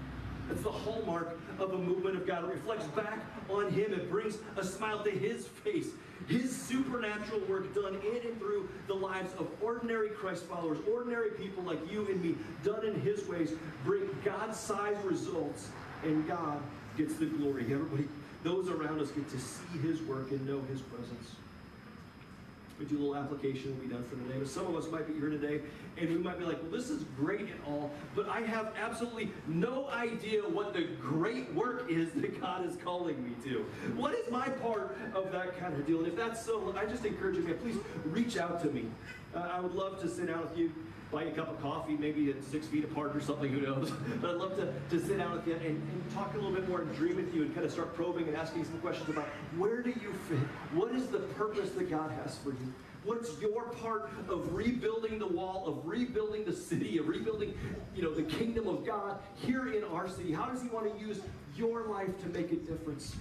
That's 0.48 0.62
the 0.62 0.72
hallmark 0.72 1.38
of 1.60 1.74
a 1.74 1.78
movement 1.78 2.16
of 2.16 2.28
God. 2.28 2.44
It 2.44 2.48
reflects 2.48 2.86
back 2.88 3.20
on 3.50 3.72
Him. 3.72 3.94
It 3.94 4.10
brings 4.10 4.38
a 4.58 4.64
smile 4.64 5.04
to 5.04 5.12
His 5.12 5.48
face. 5.48 5.88
His 6.28 6.56
supernatural 6.56 7.42
work 7.42 7.74
done 7.76 7.96
in 7.96 8.28
and 8.28 8.40
through 8.40 8.70
the 8.88 8.94
lives 8.94 9.32
of 9.38 9.48
ordinary 9.62 10.10
Christ 10.10 10.44
followers, 10.46 10.80
ordinary 10.92 11.32
people 11.32 11.64
like 11.64 11.80
you 11.92 12.08
and 12.08 12.24
me, 12.24 12.36
done 12.64 12.86
in 12.86 13.00
His 13.02 13.28
ways, 13.28 13.54
bring 13.84 14.04
God-sized 14.24 15.04
results, 15.04 15.70
and 16.04 16.28
God 16.28 16.62
gets 16.98 17.16
the 17.16 17.26
glory. 17.26 17.64
Everybody, 17.72 18.08
those 18.44 18.70
around 18.70 19.02
us 19.02 19.12
get 19.12 19.30
to 19.32 19.40
see 19.40 19.78
His 19.80 20.02
work 20.04 20.32
and 20.32 20.46
know 20.48 20.62
His 20.72 20.82
presence. 20.82 21.36
We 22.80 22.86
do 22.86 22.98
a 22.98 23.00
little 23.00 23.16
application 23.16 23.74
will 23.74 23.88
be 23.88 23.94
done 23.94 24.04
for 24.04 24.16
today. 24.18 24.38
But 24.38 24.50
some 24.50 24.68
of 24.68 24.76
us 24.76 24.92
might 24.92 25.08
be 25.08 25.14
here 25.14 25.30
today 25.30 25.62
and 25.98 26.10
we 26.10 26.18
might 26.18 26.38
be 26.38 26.46
like, 26.46 26.62
well, 26.62 26.72
this 26.72 26.90
is 26.90 27.04
great 27.16 27.42
and 27.42 27.60
all, 27.66 27.90
but 28.16 28.28
I 28.28 28.42
have 28.42 28.74
absolutely 28.78 29.32
no 29.48 29.88
idea 29.90 30.42
what 30.42 30.74
the 30.74 30.84
great 31.00 31.54
work 31.54 31.90
is 31.90 32.12
that 32.14 32.42
God 32.42 32.66
is 32.66 32.76
calling 32.84 33.24
me 33.24 33.32
to. 33.46 33.66
What 33.96 34.14
is 34.14 34.30
my 34.30 34.50
part 34.50 34.98
of 35.14 35.32
that 35.32 35.58
kind 35.58 35.74
of 35.74 35.88
deal? 35.88 36.00
And 36.00 36.08
if 36.08 36.18
that's 36.18 36.46
so, 36.46 36.76
I 36.78 36.86
just 36.86 37.06
encourage 37.06 37.38
you, 37.38 37.44
please 37.54 37.78
reach 38.06 38.38
out 38.38 38.62
to 38.64 38.70
me. 38.70 38.88
Uh, 39.34 39.40
I 39.40 39.60
would 39.62 39.74
love 39.74 40.02
to 40.02 40.10
sit 40.10 40.28
down 40.28 40.42
with 40.42 40.58
you, 40.58 40.72
buy 41.12 41.24
a 41.24 41.32
cup 41.32 41.50
of 41.50 41.62
coffee, 41.62 41.96
maybe 41.96 42.30
at 42.30 42.44
six 42.44 42.68
feet 42.68 42.84
apart 42.84 43.16
or 43.16 43.22
something, 43.22 43.52
who 43.52 43.62
knows. 43.62 43.92
But 44.22 44.32
I'd 44.32 44.38
love 44.38 44.56
to, 44.58 44.74
to 44.90 45.06
sit 45.06 45.18
down 45.18 45.34
with 45.34 45.48
you 45.48 45.54
and, 45.54 45.66
and 45.66 46.14
talk 46.14 46.34
a 46.34 46.38
little 46.38 46.52
bit 46.52 46.68
more 46.68 46.82
and 46.82 46.96
dream 46.96 47.18
with 47.18 47.34
you 47.34 47.44
and 47.44 47.54
kind 47.54 47.66
of 47.66 47.72
start 47.72 47.96
probing 47.96 48.28
and 48.28 48.36
asking 48.36 48.66
some 48.66 48.80
questions 48.80 49.10
about 49.10 49.26
where 49.58 49.82
do 49.82 49.90
you 49.90 50.14
fit? 50.28 50.40
What 50.74 50.94
is 50.94 51.08
the 51.08 51.20
purpose 51.20 51.72
that 51.72 51.90
God 51.90 52.12
has 52.24 52.38
for 52.38 52.50
you? 52.50 52.74
What's 53.04 53.40
your 53.40 53.70
part 53.70 54.10
of 54.30 54.54
rebuilding 54.56 55.20
the 55.20 55.28
wall, 55.28 55.68
of 55.68 55.86
rebuilding 55.86 56.44
the 56.44 56.54
city, 56.54 56.98
of 56.98 57.08
rebuilding, 57.08 57.54
you 57.96 58.02
know, 58.02 58.12
the 58.12 58.24
kingdom 58.24 58.68
of 58.68 58.84
God 58.84 59.20
here 59.36 59.74
in 59.74 59.84
our 59.84 60.10
city? 60.10 60.32
How 60.32 60.48
does 60.48 60.64
He 60.64 60.70
want 60.70 60.92
to 60.92 61.00
use 61.00 61.22
your 61.56 61.84
life 61.84 62.20
to 62.24 62.30
make 62.30 62.52
a 62.52 62.56
difference? 62.56 63.16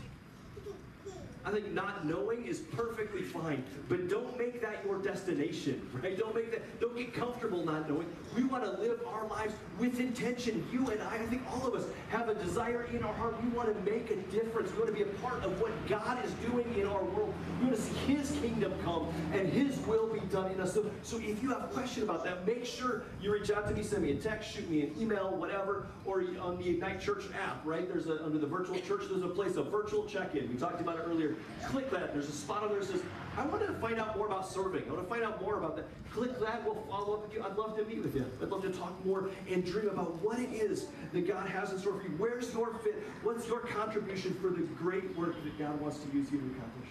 I 1.46 1.50
think 1.50 1.72
not 1.72 2.06
knowing 2.06 2.46
is 2.46 2.60
perfectly 2.60 3.22
fine, 3.22 3.64
but 3.88 4.08
don't 4.08 4.38
make 4.38 4.62
that 4.62 4.82
your 4.84 4.98
destination, 4.98 5.86
right? 6.02 6.16
Don't 6.16 6.34
make 6.34 6.50
that, 6.52 6.80
don't 6.80 6.96
get 6.96 7.12
comfortable 7.12 7.64
not 7.64 7.88
knowing. 7.88 8.06
We 8.34 8.44
want 8.44 8.64
to 8.64 8.70
live 8.80 9.00
our 9.06 9.26
lives 9.26 9.54
with 9.78 10.00
intention. 10.00 10.66
You 10.72 10.88
and 10.88 11.02
I, 11.02 11.16
I 11.16 11.26
think 11.26 11.42
all 11.52 11.66
of 11.66 11.74
us 11.74 11.84
have 12.08 12.30
a 12.30 12.34
desire 12.34 12.84
in 12.84 13.04
our 13.04 13.12
heart. 13.14 13.42
We 13.42 13.50
want 13.50 13.68
to 13.68 13.90
make 13.90 14.10
a 14.10 14.16
difference. 14.32 14.72
We 14.72 14.78
want 14.78 14.88
to 14.88 14.92
be 14.94 15.02
a 15.02 15.14
part 15.16 15.42
of 15.44 15.60
what 15.60 15.72
God 15.86 16.24
is 16.24 16.32
doing 16.50 16.66
in 16.78 16.86
our 16.86 17.04
world. 17.04 17.34
We 17.60 17.66
want 17.66 17.76
to 17.76 17.82
see 17.82 17.94
His 18.06 18.30
kingdom 18.40 18.72
come 18.82 19.08
and 19.34 19.48
His 19.48 19.78
will 19.86 20.08
be 20.08 20.20
done 20.20 20.50
in 20.50 20.60
us. 20.60 20.72
So, 20.72 20.90
so 21.02 21.18
if 21.18 21.42
you 21.42 21.50
have 21.50 21.64
a 21.64 21.68
question 21.68 22.04
about 22.04 22.24
that, 22.24 22.46
make 22.46 22.64
sure 22.64 23.02
you 23.20 23.32
reach 23.32 23.50
out 23.50 23.68
to 23.68 23.74
me, 23.74 23.82
send 23.82 24.02
me 24.02 24.12
a 24.12 24.16
text, 24.16 24.54
shoot 24.54 24.68
me 24.70 24.82
an 24.82 24.94
email, 24.98 25.36
whatever, 25.36 25.88
or 26.06 26.24
on 26.40 26.56
the 26.58 26.70
Ignite 26.70 27.00
Church 27.00 27.24
app, 27.38 27.64
right? 27.64 27.86
There's 27.86 28.06
a, 28.06 28.24
under 28.24 28.38
the 28.38 28.46
virtual 28.46 28.78
church, 28.80 29.02
there's 29.10 29.22
a 29.22 29.28
place, 29.28 29.56
a 29.56 29.62
virtual 29.62 30.06
check-in. 30.06 30.48
We 30.48 30.56
talked 30.56 30.80
about 30.80 30.98
it 30.98 31.04
earlier. 31.06 31.33
Click 31.66 31.90
that. 31.90 32.12
There's 32.12 32.28
a 32.28 32.32
spot 32.32 32.62
on 32.62 32.70
there 32.70 32.80
that 32.80 32.88
says, 32.88 33.02
I 33.36 33.44
want 33.46 33.66
to 33.66 33.72
find 33.74 33.98
out 33.98 34.16
more 34.16 34.26
about 34.26 34.48
serving. 34.50 34.84
I 34.88 34.92
want 34.92 35.02
to 35.02 35.08
find 35.08 35.24
out 35.24 35.42
more 35.42 35.58
about 35.58 35.74
that. 35.76 35.86
Click 36.12 36.38
that. 36.40 36.64
We'll 36.64 36.82
follow 36.88 37.14
up 37.14 37.22
with 37.22 37.34
you. 37.34 37.42
I'd 37.42 37.56
love 37.56 37.76
to 37.76 37.84
meet 37.84 38.02
with 38.02 38.14
you. 38.14 38.24
I'd 38.40 38.48
love 38.48 38.62
to 38.62 38.70
talk 38.70 39.04
more 39.04 39.30
and 39.50 39.64
dream 39.64 39.88
about 39.88 40.22
what 40.22 40.38
it 40.38 40.52
is 40.52 40.86
that 41.12 41.26
God 41.26 41.48
has 41.48 41.72
in 41.72 41.78
store 41.78 41.94
for 41.94 42.02
you. 42.04 42.14
Where's 42.16 42.52
your 42.52 42.74
fit? 42.74 43.02
What's 43.22 43.48
your 43.48 43.60
contribution 43.60 44.34
for 44.34 44.50
the 44.50 44.62
great 44.62 45.16
work 45.16 45.34
that 45.42 45.58
God 45.58 45.80
wants 45.80 45.98
to 45.98 46.16
use 46.16 46.30
you 46.30 46.38
to 46.38 46.46
accomplish? 46.46 46.88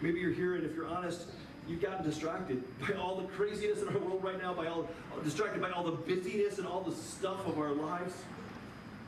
Maybe 0.00 0.20
you're 0.20 0.32
here, 0.32 0.54
and 0.54 0.64
if 0.64 0.74
you're 0.74 0.88
honest, 0.88 1.26
you've 1.68 1.82
gotten 1.82 2.04
distracted 2.04 2.64
by 2.80 2.94
all 2.94 3.16
the 3.16 3.28
craziness 3.28 3.82
in 3.82 3.88
our 3.88 3.98
world 3.98 4.24
right 4.24 4.40
now, 4.40 4.54
by 4.54 4.66
all 4.66 4.88
distracted 5.22 5.60
by 5.60 5.70
all 5.70 5.84
the 5.84 5.92
busyness 5.92 6.58
and 6.58 6.66
all 6.66 6.80
the 6.80 6.94
stuff 6.94 7.46
of 7.46 7.58
our 7.58 7.72
lives. 7.72 8.14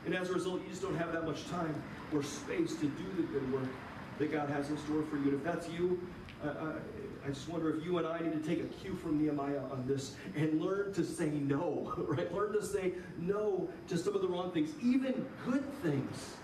And 0.05 0.15
as 0.15 0.29
a 0.29 0.33
result, 0.33 0.61
you 0.61 0.69
just 0.69 0.83
don't 0.83 0.95
have 0.97 1.11
that 1.13 1.25
much 1.25 1.47
time 1.47 1.81
or 2.13 2.21
space 2.21 2.75
to 2.75 2.85
do 2.85 3.05
the 3.17 3.23
good 3.23 3.51
work 3.51 3.67
that 4.19 4.31
God 4.31 4.49
has 4.49 4.69
in 4.69 4.77
store 4.77 5.03
for 5.03 5.17
you. 5.17 5.29
And 5.29 5.33
if 5.33 5.43
that's 5.43 5.69
you, 5.69 5.99
uh, 6.43 6.73
I 7.25 7.29
just 7.29 7.49
wonder 7.49 7.75
if 7.75 7.83
you 7.83 7.97
and 7.97 8.05
I 8.05 8.19
need 8.19 8.33
to 8.33 8.47
take 8.47 8.63
a 8.63 8.67
cue 8.67 8.93
from 8.95 9.19
Nehemiah 9.21 9.61
on 9.71 9.85
this 9.87 10.15
and 10.35 10.61
learn 10.61 10.93
to 10.93 11.03
say 11.03 11.29
no, 11.29 11.91
right? 12.07 12.31
Learn 12.33 12.53
to 12.53 12.63
say 12.63 12.93
no 13.17 13.67
to 13.87 13.97
some 13.97 14.15
of 14.15 14.21
the 14.21 14.27
wrong 14.27 14.51
things, 14.51 14.71
even 14.81 15.25
good 15.43 15.63
things, 15.81 16.35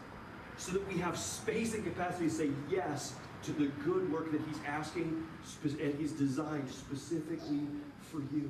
so 0.57 0.71
that 0.71 0.87
we 0.91 0.99
have 0.99 1.17
space 1.17 1.75
and 1.75 1.83
capacity 1.83 2.25
to 2.25 2.31
say 2.31 2.49
yes 2.69 3.13
to 3.43 3.51
the 3.51 3.67
good 3.83 4.11
work 4.11 4.31
that 4.31 4.41
He's 4.47 4.59
asking 4.67 5.23
and 5.63 5.95
He's 5.99 6.13
designed 6.13 6.69
specifically 6.69 7.61
for 7.99 8.19
you. 8.33 8.49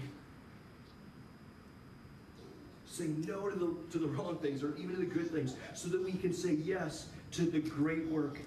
Say 2.86 3.08
no 3.08 3.50
to 3.50 3.58
the, 3.58 3.76
to 3.92 3.98
the 4.00 4.08
wrong 4.08 4.38
things 4.38 4.64
or 4.64 4.76
even 4.78 4.96
to 4.96 5.02
the 5.02 5.06
good 5.06 5.32
things 5.32 5.56
so 5.74 5.88
that 5.90 6.04
we 6.04 6.12
can 6.14 6.34
say 6.34 6.54
yes 6.54 7.08
to 7.32 7.44
the 7.44 7.60
great 7.60 8.08
work 8.08 8.40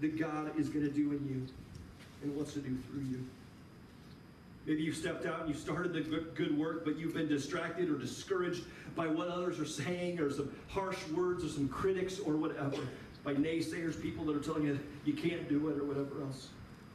that 0.00 0.18
God 0.18 0.58
is 0.58 0.68
going 0.68 0.84
to 0.84 0.92
do 0.92 1.12
in 1.12 1.26
you 1.28 1.46
and 2.22 2.34
wants 2.36 2.52
to 2.54 2.60
do 2.60 2.76
through 2.90 3.02
you. 3.02 3.26
Maybe 4.66 4.82
you've 4.82 4.96
stepped 4.96 5.24
out 5.24 5.40
and 5.40 5.48
you 5.48 5.54
started 5.54 5.94
the 5.94 6.02
good, 6.02 6.56
work, 6.56 6.84
but 6.84 6.98
you've 6.98 7.14
been 7.14 7.28
distracted 7.28 7.88
or 7.88 7.96
discouraged 7.96 8.64
by 8.94 9.06
what 9.06 9.28
others 9.28 9.58
are 9.58 9.64
saying 9.64 10.20
or 10.20 10.30
some 10.30 10.52
harsh 10.68 10.98
words 11.08 11.42
or 11.42 11.48
some 11.48 11.68
critics 11.68 12.18
or 12.18 12.36
whatever, 12.36 12.76
by 13.24 13.34
naysayers, 13.34 14.00
people 14.00 14.26
that 14.26 14.36
are 14.36 14.40
telling 14.40 14.64
you 14.64 14.78
you 15.06 15.14
can't 15.14 15.48
do 15.48 15.68
it 15.68 15.78
or 15.78 15.84
whatever 15.84 16.22
else. 16.22 16.48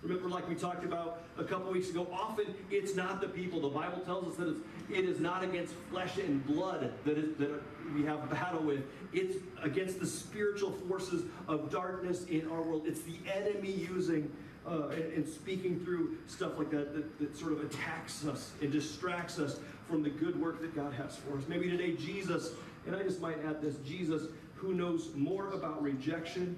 Remember, 0.04 0.28
like 0.28 0.48
we 0.50 0.56
talked 0.56 0.84
about 0.84 1.22
a 1.38 1.44
couple 1.46 1.72
weeks 1.72 1.90
ago, 1.90 2.08
often 2.12 2.54
it's 2.70 2.96
not 2.96 3.22
the 3.22 3.28
people. 3.28 3.62
The 3.62 3.70
Bible 3.70 4.00
tells 4.02 4.28
us 4.28 4.36
that 4.36 4.50
it's, 4.50 4.60
it 4.90 5.06
is 5.06 5.20
not 5.22 5.44
against 5.44 5.74
flesh 5.90 6.18
and 6.18 6.46
blood 6.46 6.92
that, 7.06 7.18
is, 7.18 7.38
that 7.38 7.62
we 7.96 8.04
have 8.04 8.30
battle 8.30 8.62
with. 8.62 8.84
It's 9.14 9.38
against 9.62 10.02
the 10.02 10.06
spiritual 10.06 10.72
forces 10.90 11.24
of 11.48 11.72
darkness 11.72 12.26
in 12.26 12.50
our 12.52 12.62
world. 12.62 12.84
It's 12.86 13.02
the 13.02 13.16
enemy 13.34 13.72
using 13.72 14.30
uh, 14.66 14.88
and, 14.90 15.14
and, 15.14 15.28
speaking 15.28 15.78
through 15.84 16.18
stuff 16.28 16.58
like 16.58 16.72
that, 16.72 16.94
that 16.96 17.20
that 17.20 17.38
sort 17.38 17.52
of 17.52 17.66
attacks 17.66 18.26
us 18.26 18.52
and 18.62 18.72
distracts 18.72 19.38
us 19.38 19.60
from 19.90 20.02
the 20.02 20.10
good 20.10 20.40
work 20.40 20.62
that 20.62 20.74
God 20.74 20.94
has 20.94 21.18
for 21.18 21.38
us. 21.38 21.44
Maybe 21.50 21.70
today, 21.70 21.98
Jesus, 21.98 22.52
and 22.88 22.96
I 22.96 23.04
just 23.04 23.20
might 23.20 23.44
add 23.46 23.62
this 23.62 23.76
Jesus, 23.86 24.24
who 24.56 24.74
knows 24.74 25.10
more 25.16 25.52
about 25.52 25.84
rejection 25.84 26.58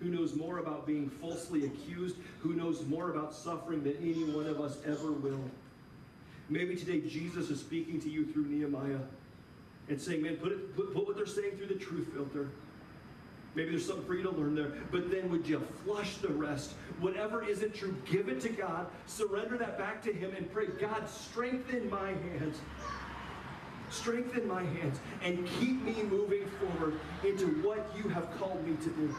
who 0.00 0.08
knows 0.08 0.34
more 0.34 0.58
about 0.58 0.86
being 0.86 1.08
falsely 1.08 1.64
accused, 1.64 2.16
who 2.40 2.54
knows 2.54 2.84
more 2.86 3.10
about 3.10 3.34
suffering 3.34 3.82
than 3.82 3.96
any 3.96 4.24
one 4.24 4.46
of 4.46 4.60
us 4.60 4.76
ever 4.86 5.12
will. 5.12 5.40
Maybe 6.48 6.76
today 6.76 7.00
Jesus 7.00 7.50
is 7.50 7.60
speaking 7.60 8.00
to 8.02 8.10
you 8.10 8.26
through 8.26 8.46
Nehemiah 8.46 9.00
and 9.88 10.00
saying, 10.00 10.22
man, 10.22 10.36
put, 10.36 10.52
it, 10.52 10.76
put, 10.76 10.92
put 10.92 11.06
what 11.06 11.16
they're 11.16 11.26
saying 11.26 11.56
through 11.56 11.68
the 11.68 11.74
truth 11.74 12.08
filter. 12.14 12.50
Maybe 13.54 13.70
there's 13.70 13.86
something 13.86 14.04
for 14.04 14.14
you 14.14 14.22
to 14.24 14.30
learn 14.30 14.54
there. 14.54 14.72
But 14.92 15.10
then 15.10 15.30
would 15.30 15.48
you 15.48 15.66
flush 15.84 16.16
the 16.18 16.28
rest? 16.28 16.74
Whatever 17.00 17.42
isn't 17.42 17.74
true, 17.74 17.96
give 18.04 18.28
it 18.28 18.40
to 18.42 18.50
God, 18.50 18.86
surrender 19.06 19.56
that 19.56 19.78
back 19.78 20.02
to 20.02 20.12
Him, 20.12 20.34
and 20.36 20.52
pray, 20.52 20.66
God, 20.78 21.08
strengthen 21.08 21.88
my 21.88 22.08
hands. 22.08 22.58
Strengthen 23.88 24.46
my 24.46 24.62
hands 24.62 24.98
and 25.22 25.46
keep 25.58 25.80
me 25.82 26.02
moving 26.02 26.44
forward 26.60 26.98
into 27.24 27.46
what 27.66 27.88
you 27.96 28.10
have 28.10 28.36
called 28.38 28.62
me 28.66 28.76
to 28.82 28.90
do. 28.90 29.14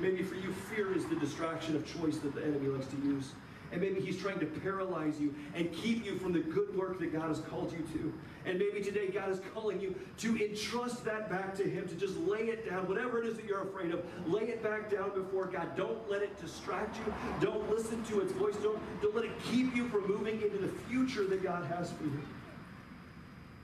Maybe 0.00 0.22
for 0.22 0.34
you, 0.34 0.52
fear 0.52 0.96
is 0.96 1.06
the 1.06 1.16
distraction 1.16 1.76
of 1.76 1.86
choice 2.00 2.16
that 2.18 2.34
the 2.34 2.42
enemy 2.42 2.68
likes 2.68 2.86
to 2.86 2.96
use. 2.96 3.32
And 3.72 3.80
maybe 3.80 4.00
he's 4.00 4.18
trying 4.18 4.40
to 4.40 4.46
paralyze 4.46 5.20
you 5.20 5.32
and 5.54 5.72
keep 5.72 6.04
you 6.04 6.18
from 6.18 6.32
the 6.32 6.40
good 6.40 6.76
work 6.76 6.98
that 6.98 7.12
God 7.12 7.28
has 7.28 7.38
called 7.38 7.72
you 7.72 7.84
to. 7.98 8.12
And 8.44 8.58
maybe 8.58 8.82
today 8.82 9.08
God 9.08 9.30
is 9.30 9.40
calling 9.54 9.80
you 9.80 9.94
to 10.18 10.44
entrust 10.44 11.04
that 11.04 11.30
back 11.30 11.54
to 11.56 11.62
him, 11.62 11.86
to 11.86 11.94
just 11.94 12.16
lay 12.16 12.48
it 12.48 12.68
down, 12.68 12.88
whatever 12.88 13.22
it 13.22 13.28
is 13.28 13.36
that 13.36 13.44
you're 13.44 13.62
afraid 13.62 13.92
of, 13.92 14.02
lay 14.26 14.42
it 14.42 14.62
back 14.62 14.90
down 14.90 15.14
before 15.14 15.46
God. 15.46 15.76
Don't 15.76 16.10
let 16.10 16.22
it 16.22 16.40
distract 16.40 16.96
you. 16.96 17.14
Don't 17.40 17.70
listen 17.70 18.02
to 18.04 18.20
its 18.20 18.32
voice. 18.32 18.56
Don't, 18.56 18.80
don't 19.00 19.14
let 19.14 19.26
it 19.26 19.32
keep 19.44 19.76
you 19.76 19.88
from 19.88 20.08
moving 20.08 20.40
into 20.42 20.58
the 20.58 20.72
future 20.88 21.24
that 21.26 21.42
God 21.42 21.64
has 21.66 21.92
for 21.92 22.04
you. 22.04 22.22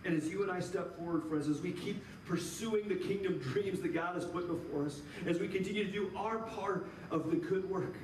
And 0.06 0.22
as 0.22 0.28
you 0.28 0.42
and 0.44 0.52
I 0.52 0.60
step 0.60 0.96
forward, 0.96 1.24
friends, 1.24 1.48
as 1.48 1.60
we 1.60 1.72
keep 1.72 2.02
pursuing 2.26 2.88
the 2.88 2.94
kingdom 2.94 3.38
dreams 3.52 3.80
that 3.80 3.92
God 3.92 4.14
has 4.14 4.24
put 4.24 4.46
before 4.46 4.86
us, 4.86 5.00
as 5.26 5.40
we 5.40 5.48
continue 5.48 5.84
to 5.84 5.90
do 5.90 6.10
our 6.16 6.38
part 6.38 6.86
of 7.10 7.30
the 7.30 7.36
good 7.36 7.68
work, 7.68 7.96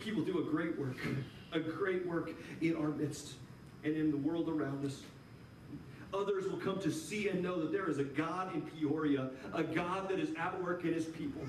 He 0.00 0.10
will 0.10 0.24
do 0.24 0.40
a 0.40 0.50
great 0.50 0.76
work, 0.76 0.96
a 1.52 1.60
great 1.60 2.04
work 2.04 2.32
in 2.60 2.74
our 2.74 2.88
midst 2.88 3.34
and 3.84 3.96
in 3.96 4.10
the 4.10 4.16
world 4.16 4.48
around 4.48 4.84
us. 4.84 5.02
Others 6.12 6.48
will 6.48 6.58
come 6.58 6.80
to 6.80 6.90
see 6.90 7.28
and 7.28 7.40
know 7.40 7.60
that 7.60 7.70
there 7.70 7.88
is 7.88 7.98
a 7.98 8.04
God 8.04 8.52
in 8.54 8.62
Peoria, 8.62 9.30
a 9.52 9.62
God 9.62 10.08
that 10.08 10.18
is 10.18 10.30
at 10.36 10.60
work 10.60 10.84
in 10.84 10.92
His 10.92 11.06
people. 11.06 11.42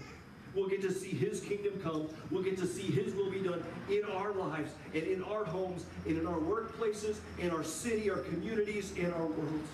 We'll 0.56 0.70
get 0.70 0.82
to 0.84 0.92
see 0.92 1.10
His 1.10 1.42
kingdom 1.42 1.80
come. 1.84 2.08
We'll 2.32 2.44
get 2.44 2.58
to 2.60 2.66
see 2.66 2.84
His 2.84 3.14
will 3.14 3.30
be 3.30 3.40
done 3.40 3.64
in 3.90 4.04
our 4.06 4.32
lives 4.32 4.72
and 4.94 5.04
in 5.04 5.22
our 5.24 5.44
homes 5.44 5.86
and 6.06 6.18
in 6.18 6.26
our 6.26 6.38
workplaces, 6.38 7.18
in 7.40 7.52
our 7.52 7.64
city, 7.64 8.10
our 8.10 8.20
communities, 8.20 8.94
in 8.94 9.12
our 9.12 9.26
worlds. 9.26 9.70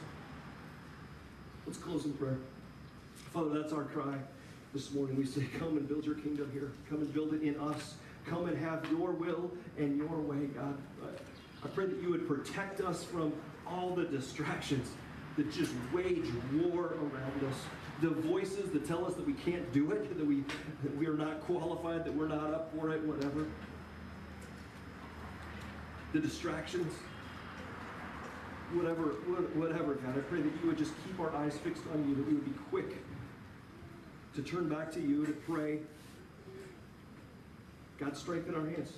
Let's 1.68 1.78
close 1.78 2.06
in 2.06 2.14
prayer. 2.14 2.38
Father, 3.32 3.62
that's 3.62 3.72
our 3.72 3.84
cry 3.84 4.18
this 4.74 4.92
morning. 4.92 5.16
We 5.18 5.26
say, 5.26 5.46
Come 5.60 5.78
and 5.78 5.88
build 5.88 6.06
your 6.06 6.16
kingdom 6.16 6.50
here. 6.52 6.72
Come 6.90 7.00
and 7.00 7.14
build 7.14 7.34
it 7.34 7.44
in 7.44 7.60
us. 7.60 7.96
Come 8.26 8.48
and 8.48 8.58
have 8.58 8.86
your 8.92 9.12
will 9.12 9.52
and 9.78 9.98
your 9.98 10.18
way, 10.18 10.48
God. 10.48 10.78
I 11.64 11.68
pray 11.68 11.86
that 11.86 12.02
you 12.02 12.10
would 12.10 12.28
protect 12.28 12.82
us 12.82 13.04
from 13.04 13.34
all 13.68 13.96
the 13.96 14.06
distractions 14.06 14.90
that 15.38 15.52
just 15.52 15.72
wage 15.94 16.28
war 16.54 16.96
around 16.96 17.44
us. 17.50 17.56
The 18.02 18.10
voices 18.10 18.72
that 18.72 18.88
tell 18.88 19.06
us 19.06 19.14
that 19.16 19.26
we 19.26 19.34
can't 19.34 19.72
do 19.72 19.92
it, 19.92 20.18
that 20.18 20.26
we, 20.26 20.44
that 20.84 20.96
we 20.98 21.08
are 21.08 21.16
not 21.16 21.42
qualified, 21.42 22.04
that 22.06 22.14
we're 22.14 22.28
not 22.28 22.54
up 22.54 22.74
for 22.76 22.90
it, 22.90 23.02
whatever. 23.04 23.46
The 26.14 26.20
distractions. 26.20 26.94
Whatever, 28.74 29.04
whatever, 29.56 29.96
God, 29.96 30.18
I 30.18 30.22
pray 30.22 30.42
that 30.42 30.52
you 30.62 30.68
would 30.68 30.78
just 30.78 30.94
keep 31.06 31.20
our 31.20 31.36
eyes 31.36 31.58
fixed 31.58 31.84
on 31.94 32.08
you, 32.08 32.16
that 32.16 32.26
we 32.26 32.34
would 32.36 32.46
be 32.46 32.58
quick 32.70 32.98
to 34.34 34.42
turn 34.42 34.70
back 34.70 34.92
to 34.94 35.02
you, 35.02 35.26
to 35.26 35.34
pray. 35.34 35.80
God, 38.00 38.16
strengthen 38.16 38.56
our 38.56 38.66
hands. 38.66 38.94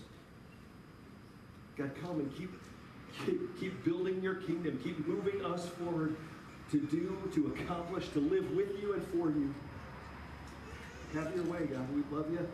God, 1.75 1.91
come 2.01 2.19
and 2.19 2.35
keep, 2.37 2.51
keep, 3.25 3.59
keep 3.59 3.83
building 3.83 4.21
your 4.21 4.35
kingdom. 4.35 4.79
Keep 4.83 5.07
moving 5.07 5.45
us 5.45 5.67
forward 5.67 6.15
to 6.71 6.79
do, 6.79 7.17
to 7.33 7.53
accomplish, 7.55 8.09
to 8.09 8.19
live 8.19 8.49
with 8.55 8.81
you 8.81 8.93
and 8.93 9.03
for 9.07 9.29
you. 9.29 9.53
Have 11.13 11.35
your 11.35 11.45
way, 11.45 11.67
God. 11.67 11.87
We 11.93 12.03
love 12.15 12.31
you. 12.31 12.47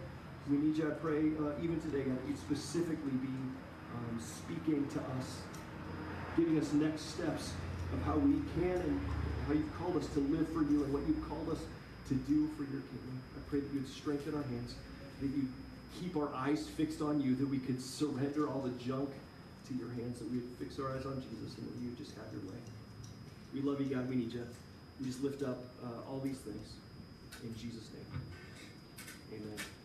We 0.49 0.57
need 0.57 0.77
you, 0.77 0.87
I 0.87 0.93
pray, 0.95 1.31
uh, 1.39 1.61
even 1.61 1.79
today, 1.79 2.03
God, 2.03 2.17
that 2.17 2.27
you'd 2.27 2.39
specifically 2.39 3.11
be 3.11 3.27
um, 3.27 4.19
speaking 4.19 4.87
to 4.89 4.99
us, 4.99 5.41
giving 6.35 6.59
us 6.59 6.73
next 6.73 7.01
steps 7.13 7.53
of 7.93 8.01
how 8.03 8.17
we 8.17 8.41
can 8.55 8.81
and 8.81 8.99
how 9.47 9.53
you've 9.53 9.77
called 9.77 9.97
us 9.97 10.07
to 10.07 10.19
live 10.19 10.47
for 10.49 10.63
you 10.63 10.83
and 10.83 10.93
what 10.93 11.03
you've 11.07 11.27
called 11.29 11.49
us 11.49 11.59
to 12.07 12.15
do 12.15 12.47
for 12.57 12.63
your 12.63 12.81
kingdom. 12.81 13.21
I 13.37 13.49
pray 13.49 13.59
that 13.59 13.73
you'd 13.73 13.87
strengthen 13.87 14.33
our 14.35 14.43
hands, 14.43 14.75
that 15.21 15.27
you 15.27 15.47
keep 15.99 16.15
our 16.17 16.33
eyes 16.33 16.67
fixed 16.67 17.01
on 17.01 17.21
you, 17.21 17.35
that 17.35 17.47
we 17.47 17.59
could 17.59 17.81
surrender 17.81 18.49
all 18.49 18.61
the 18.61 18.71
junk 18.83 19.09
to 19.69 19.73
your 19.77 19.89
hands, 19.93 20.19
that 20.19 20.29
we 20.29 20.37
would 20.37 20.57
fix 20.57 20.79
our 20.79 20.89
eyes 20.89 21.05
on 21.05 21.21
Jesus, 21.21 21.57
and 21.57 21.69
that 21.69 21.77
you 21.79 21.93
would 21.93 21.97
just 21.97 22.17
have 22.17 22.25
your 22.33 22.41
way. 22.49 22.59
We 23.53 23.61
love 23.61 23.79
you, 23.79 23.87
God. 23.87 24.09
We 24.09 24.15
need 24.17 24.33
you. 24.33 24.45
We 24.99 25.05
just 25.05 25.23
lift 25.23 25.43
up 25.43 25.61
uh, 25.85 26.09
all 26.09 26.19
these 26.19 26.37
things 26.37 26.73
in 27.43 27.53
Jesus' 27.55 27.89
name. 27.93 28.09
Amen. 29.39 29.78